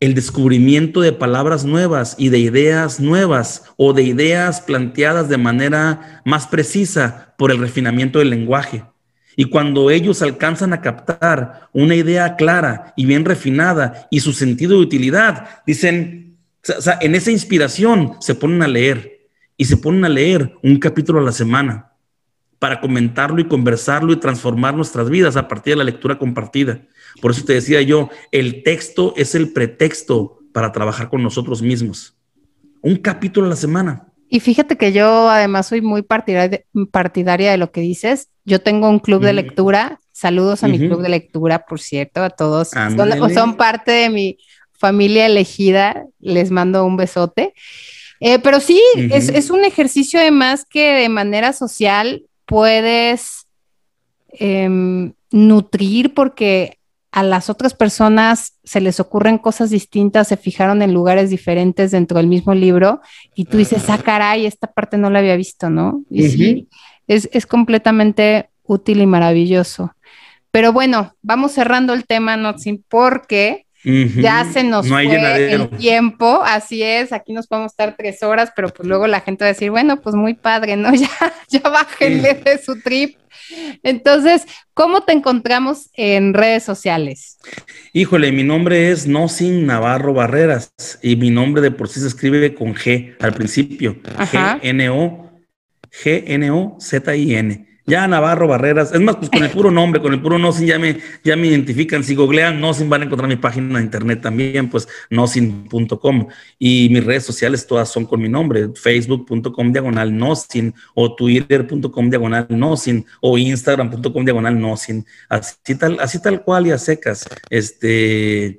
el 0.02 0.16
descubrimiento 0.16 1.00
de 1.02 1.14
palabras 1.14 1.64
nuevas 1.64 2.16
y 2.18 2.30
de 2.30 2.40
ideas 2.40 3.00
nuevas 3.00 3.72
o 3.78 3.94
de 3.94 4.02
ideas 4.02 4.60
planteadas 4.60 5.30
de 5.30 5.38
manera 5.38 6.22
más 6.26 6.48
precisa 6.48 7.36
por 7.38 7.52
el 7.52 7.60
refinamiento 7.60 8.20
del 8.20 8.32
lenguaje. 8.32 8.84
Y 9.36 9.46
cuando 9.46 9.92
ellos 9.92 10.24
alcanzan 10.24 10.74
a 10.74 10.82
captar 10.82 11.70
una 11.72 11.96
idea 11.96 12.36
clara 12.36 12.94
y 12.98 13.06
bien 13.06 13.24
refinada 13.24 14.08
y 14.10 14.20
su 14.22 14.34
sentido 14.34 14.74
de 14.74 14.84
utilidad, 14.84 15.62
dicen, 15.68 16.36
en 17.00 17.16
esa 17.16 17.32
inspiración 17.32 18.16
se 18.20 18.36
ponen 18.36 18.64
a 18.64 18.68
leer 18.68 19.30
y 19.56 19.66
se 19.66 19.78
ponen 19.78 20.04
a 20.04 20.10
leer 20.10 20.56
un 20.64 20.80
capítulo 20.80 21.20
a 21.20 21.24
la 21.24 21.32
semana 21.32 21.91
para 22.62 22.80
comentarlo 22.80 23.42
y 23.42 23.48
conversarlo 23.48 24.14
y 24.14 24.18
transformar 24.18 24.76
nuestras 24.76 25.10
vidas 25.10 25.36
a 25.36 25.48
partir 25.48 25.74
de 25.74 25.78
la 25.78 25.84
lectura 25.84 26.20
compartida. 26.20 26.84
Por 27.20 27.32
eso 27.32 27.44
te 27.44 27.54
decía 27.54 27.82
yo, 27.82 28.12
el 28.32 28.62
texto 28.62 29.16
es 29.18 29.34
el 29.34 29.52
pretexto 29.52 30.38
para 30.54 30.72
trabajar 30.72 31.10
con 31.10 31.24
nosotros 31.24 31.64
mismos. 31.64 32.16
Un 32.82 32.98
capítulo 32.98 33.48
a 33.48 33.50
la 33.50 33.56
semana. 33.56 34.06
Y 34.30 34.42
fíjate 34.42 34.78
que 34.78 34.94
yo 34.94 35.28
además 35.28 35.70
soy 35.70 35.82
muy 35.82 36.04
partidaria, 36.04 37.52
de 37.52 37.58
lo 37.58 37.72
que 37.72 37.82
dices. 37.82 38.30
Yo 38.46 38.62
tengo 38.62 38.92
un 38.92 39.00
club 39.00 39.24
de 39.24 39.34
lectura. 39.34 40.00
Saludos 40.12 40.64
a 40.64 40.68
mi 40.68 40.78
club 40.78 41.02
de 41.02 41.10
lectura, 41.10 41.66
por 41.66 41.80
cierto, 41.80 42.22
a 42.22 42.30
todos. 42.30 42.70
Son, 43.34 43.58
parte 43.58 43.92
de 43.92 44.12
mi 44.12 44.38
familia 44.72 45.26
elegida. 45.26 46.06
Les 46.20 46.52
mando 46.52 46.86
un 46.86 46.96
besote. 46.96 47.56
Eh, 48.20 48.38
pero 48.38 48.60
sí, 48.60 48.80
es, 48.96 49.30
es, 49.30 49.50
un 49.50 49.66
ejercicio 49.66 50.20
además 50.20 50.64
que 50.70 50.94
de 50.94 51.10
manera 51.10 51.54
social 51.54 52.28
puedes 52.52 53.48
em, 54.34 55.14
nutrir 55.32 56.14
porque 56.14 56.80
a 57.12 57.24
las 57.24 57.50
otras 57.50 57.74
personas 57.74 58.60
se 58.66 58.82
les 58.82 59.00
ocurren 59.00 59.38
cosas 59.38 59.70
distintas, 59.70 60.28
se 60.28 60.36
fijaron 60.36 60.82
en 60.82 60.94
lugares 60.94 61.30
diferentes 61.30 61.92
dentro 61.92 62.18
del 62.18 62.28
mismo 62.28 62.54
libro 62.54 63.00
y 63.36 63.46
tú 63.46 63.58
dices, 63.58 63.90
ah, 63.90 63.98
caray, 63.98 64.46
esta 64.46 64.68
parte 64.68 64.98
no 64.98 65.10
la 65.10 65.20
había 65.20 65.38
visto, 65.38 65.70
¿no? 65.70 66.04
Y 66.10 66.28
sí, 66.28 66.68
es, 67.08 67.46
completamente 67.46 68.50
útil 68.64 69.02
y 69.02 69.06
maravilloso. 69.06 69.96
Pero 70.52 70.74
bueno, 70.74 71.16
vamos 71.22 71.54
cerrando 71.54 71.94
el 71.94 72.06
tema, 72.06 72.36
Notsin, 72.36 72.84
porque 72.90 73.66
ya 73.84 74.46
se 74.52 74.64
nos 74.64 74.88
fue 74.88 75.06
el 75.54 75.70
tiempo, 75.70 76.42
así 76.44 76.84
es, 76.84 77.12
aquí 77.12 77.34
nos 77.34 77.48
podemos 77.48 77.72
estar 77.72 77.96
tres 77.98 78.22
horas, 78.22 78.52
pero 78.56 78.70
pues 78.70 78.88
luego 78.88 79.08
la 79.08 79.22
gente 79.22 79.44
va 79.44 79.50
a 79.50 79.54
decir, 79.54 79.72
bueno, 79.72 80.02
pues 80.02 80.16
muy 80.16 80.34
padre, 80.34 80.76
¿no? 80.76 80.92
Ya, 81.02 81.34
ya 81.48 81.70
bájenle 81.70 82.36
de 82.36 82.62
su 82.62 82.80
trip. 82.80 83.18
Entonces, 83.84 84.46
¿cómo 84.74 85.02
te 85.02 85.14
encontramos 85.14 85.90
en 85.96 86.34
redes 86.34 86.64
sociales? 86.64 87.40
Híjole, 87.94 88.32
mi 88.32 88.44
nombre 88.44 88.92
es 88.92 89.08
Nosin 89.08 89.66
Navarro 89.66 90.14
Barreras 90.14 90.74
y 91.02 91.16
mi 91.16 91.32
nombre 91.32 91.62
de 91.62 91.72
por 91.72 91.90
sí 91.90 92.00
se 92.00 92.08
escribe 92.08 92.54
con 92.54 92.76
G 92.76 93.16
al 93.20 93.34
principio. 93.34 93.98
G-N-O, 94.04 95.32
G-N-O-Z-I-N. 96.04 97.71
Ya 97.86 98.08
Navarro 98.08 98.48
Barreras, 98.48 98.94
es 98.94 99.02
más, 99.02 99.16
pues 99.16 99.30
con 99.30 99.44
el 99.44 99.50
puro 99.50 99.72
nombre, 99.72 100.02
con 100.02 100.14
el 100.14 100.22
puro 100.22 100.38
Nosin 100.38 100.68
ya 100.68 100.78
me, 100.78 101.00
ya 101.24 101.36
me 101.36 101.48
identifican. 101.48 102.04
Si 102.04 102.16
googlean 102.16 102.62
Nosin 102.62 102.90
van 102.90 103.02
a 103.02 103.06
encontrar 103.06 103.28
mi 103.28 103.38
página 103.38 103.80
de 103.80 103.86
internet 103.86 104.22
también, 104.22 104.70
pues 104.70 104.88
nosin.com. 105.10 106.28
Y 106.60 106.90
mis 106.90 107.04
redes 107.04 107.24
sociales 107.26 107.66
todas 107.66 107.90
son 107.90 108.06
con 108.06 108.22
mi 108.22 108.30
nombre, 108.30 108.70
facebook.com 108.76 109.72
diagonal 109.72 110.16
Nosin 110.16 110.74
o 110.94 111.16
twitter.com 111.16 112.10
diagonal 112.10 112.48
Nosin 112.50 113.06
o 113.20 113.38
instagram.com 113.38 114.26
diagonal 114.26 114.60
Nosin. 114.60 115.06
Así 115.28 115.76
tal, 115.76 116.00
así 116.00 116.22
tal 116.22 116.44
cual 116.44 116.68
y 116.68 116.72
a 116.72 116.78
secas. 116.78 117.28
Este 117.50 118.58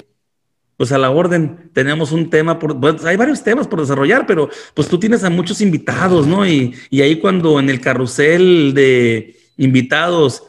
pues 0.76 0.92
a 0.92 0.98
la 0.98 1.10
orden. 1.10 1.70
Tenemos 1.72 2.12
un 2.12 2.30
tema, 2.30 2.58
por, 2.58 2.76
hay 3.06 3.16
varios 3.16 3.42
temas 3.42 3.66
por 3.66 3.80
desarrollar, 3.80 4.26
pero 4.26 4.48
pues 4.74 4.88
tú 4.88 4.98
tienes 4.98 5.24
a 5.24 5.30
muchos 5.30 5.60
invitados, 5.60 6.26
¿no? 6.26 6.46
Y, 6.46 6.74
y 6.90 7.02
ahí 7.02 7.18
cuando 7.18 7.60
en 7.60 7.70
el 7.70 7.80
carrusel 7.80 8.72
de 8.74 9.36
invitados 9.56 10.44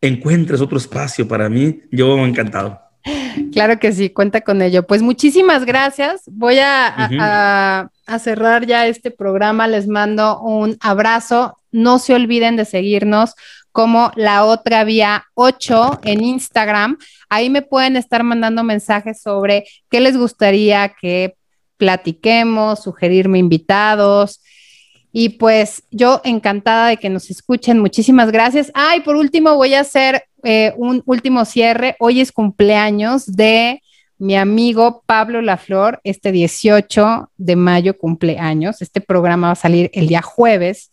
encuentres 0.00 0.60
otro 0.60 0.78
espacio 0.78 1.26
para 1.26 1.48
mí, 1.48 1.82
yo 1.90 2.18
encantado. 2.24 2.80
Claro 3.52 3.78
que 3.78 3.92
sí, 3.92 4.10
cuenta 4.10 4.42
con 4.42 4.62
ello. 4.62 4.86
Pues 4.86 5.02
muchísimas 5.02 5.64
gracias. 5.64 6.22
Voy 6.26 6.58
a, 6.58 7.88
a, 8.06 8.18
cerrar 8.18 8.66
ya 8.66 8.86
este 8.86 9.10
programa. 9.10 9.66
Les 9.66 9.88
mando 9.88 10.40
un 10.40 10.76
abrazo. 10.80 11.56
No 11.70 11.98
se 11.98 12.14
olviden 12.14 12.56
de 12.56 12.64
seguirnos 12.64 13.34
como 13.72 14.12
la 14.16 14.44
otra 14.44 14.84
vía 14.84 15.24
8 15.34 16.00
en 16.04 16.22
Instagram. 16.22 16.98
Ahí 17.28 17.50
me 17.50 17.62
pueden 17.62 17.96
estar 17.96 18.22
mandando 18.22 18.62
mensajes 18.62 19.20
sobre 19.20 19.64
qué 19.90 20.00
les 20.00 20.16
gustaría 20.16 20.94
que 21.00 21.34
platiquemos, 21.78 22.82
sugerirme 22.82 23.38
invitados. 23.38 24.40
Y 25.10 25.30
pues 25.30 25.82
yo 25.90 26.20
encantada 26.24 26.88
de 26.88 26.96
que 26.96 27.10
nos 27.10 27.30
escuchen. 27.30 27.78
Muchísimas 27.80 28.30
gracias. 28.30 28.70
Ah, 28.74 28.96
y 28.96 29.00
por 29.00 29.16
último 29.16 29.56
voy 29.56 29.74
a 29.74 29.80
hacer 29.80 30.24
eh, 30.44 30.72
un 30.76 31.02
último 31.06 31.44
cierre. 31.44 31.96
Hoy 31.98 32.20
es 32.20 32.30
cumpleaños 32.32 33.26
de 33.26 33.82
mi 34.18 34.36
amigo 34.36 35.02
Pablo 35.06 35.42
Laflor. 35.42 36.00
Este 36.04 36.30
18 36.30 37.30
de 37.36 37.56
mayo 37.56 37.98
cumpleaños. 37.98 38.80
Este 38.80 39.00
programa 39.00 39.48
va 39.48 39.52
a 39.52 39.56
salir 39.56 39.90
el 39.92 40.06
día 40.06 40.22
jueves. 40.22 40.90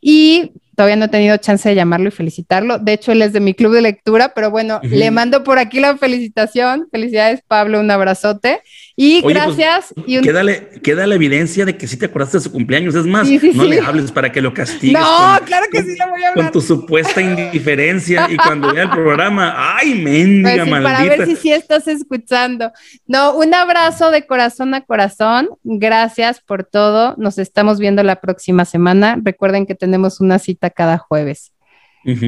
Y 0.00 0.52
todavía 0.76 0.96
no 0.96 1.06
he 1.06 1.08
tenido 1.08 1.36
chance 1.36 1.68
de 1.68 1.74
llamarlo 1.74 2.08
y 2.08 2.12
felicitarlo. 2.12 2.78
De 2.78 2.92
hecho, 2.92 3.12
él 3.12 3.22
es 3.22 3.32
de 3.32 3.40
mi 3.40 3.54
club 3.54 3.72
de 3.74 3.82
lectura, 3.82 4.32
pero 4.34 4.50
bueno, 4.50 4.80
le 4.82 5.10
mando 5.10 5.44
por 5.44 5.58
aquí 5.58 5.80
la 5.80 5.96
felicitación. 5.96 6.88
Felicidades, 6.90 7.42
Pablo, 7.46 7.80
un 7.80 7.90
abrazote. 7.90 8.62
Y 8.96 9.22
pues, 9.22 9.34
gracias. 9.34 9.94
y 10.06 10.20
queda, 10.20 11.06
la 11.06 11.14
evidencia 11.14 11.64
de 11.64 11.76
que 11.76 11.86
sí 11.86 11.96
te 11.96 12.06
acordaste 12.06 12.38
de 12.38 12.44
su 12.44 12.52
cumpleaños. 12.52 12.94
Es 12.94 13.06
más, 13.06 13.28
no 13.28 13.64
le 13.64 13.80
hables 13.80 14.12
para 14.12 14.30
que 14.30 14.42
lo 14.42 14.52
castigues. 14.52 15.00
No, 15.00 15.38
claro 15.44 15.66
que 15.70 15.82
sí 15.82 15.96
lo 15.98 16.10
voy 16.10 16.22
a 16.22 16.28
hablar. 16.28 16.44
Con 16.44 16.52
tu 16.52 16.60
supuesta 16.60 17.20
indiferencia 17.20 18.28
y 18.30 18.36
cuando 18.36 18.72
vea 18.72 18.84
el 18.84 18.90
programa, 18.90 19.54
¡ay, 19.76 19.94
mendiga 19.94 20.64
pues 20.66 20.82
Para 20.82 21.02
ver 21.02 21.26
si 21.26 21.36
sí 21.36 21.52
estás 21.52 21.88
escuchando. 21.88 22.70
No, 23.06 23.34
un 23.36 23.54
abrazo 23.54 24.10
de 24.10 24.26
corazón 24.26 24.74
a 24.74 24.82
corazón. 24.82 25.48
Gracias 25.62 26.40
por 26.40 26.64
todo. 26.64 27.14
Nos 27.16 27.38
estamos 27.38 27.78
viendo 27.78 28.02
la 28.02 28.20
próxima 28.20 28.64
semana. 28.64 29.18
Recuerden 29.22 29.66
que 29.66 29.74
tenemos 29.74 30.20
una 30.20 30.38
cita 30.38 30.70
cada 30.70 30.98
jueves. 30.98 31.52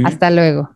Hasta 0.04 0.30
luego. 0.30 0.70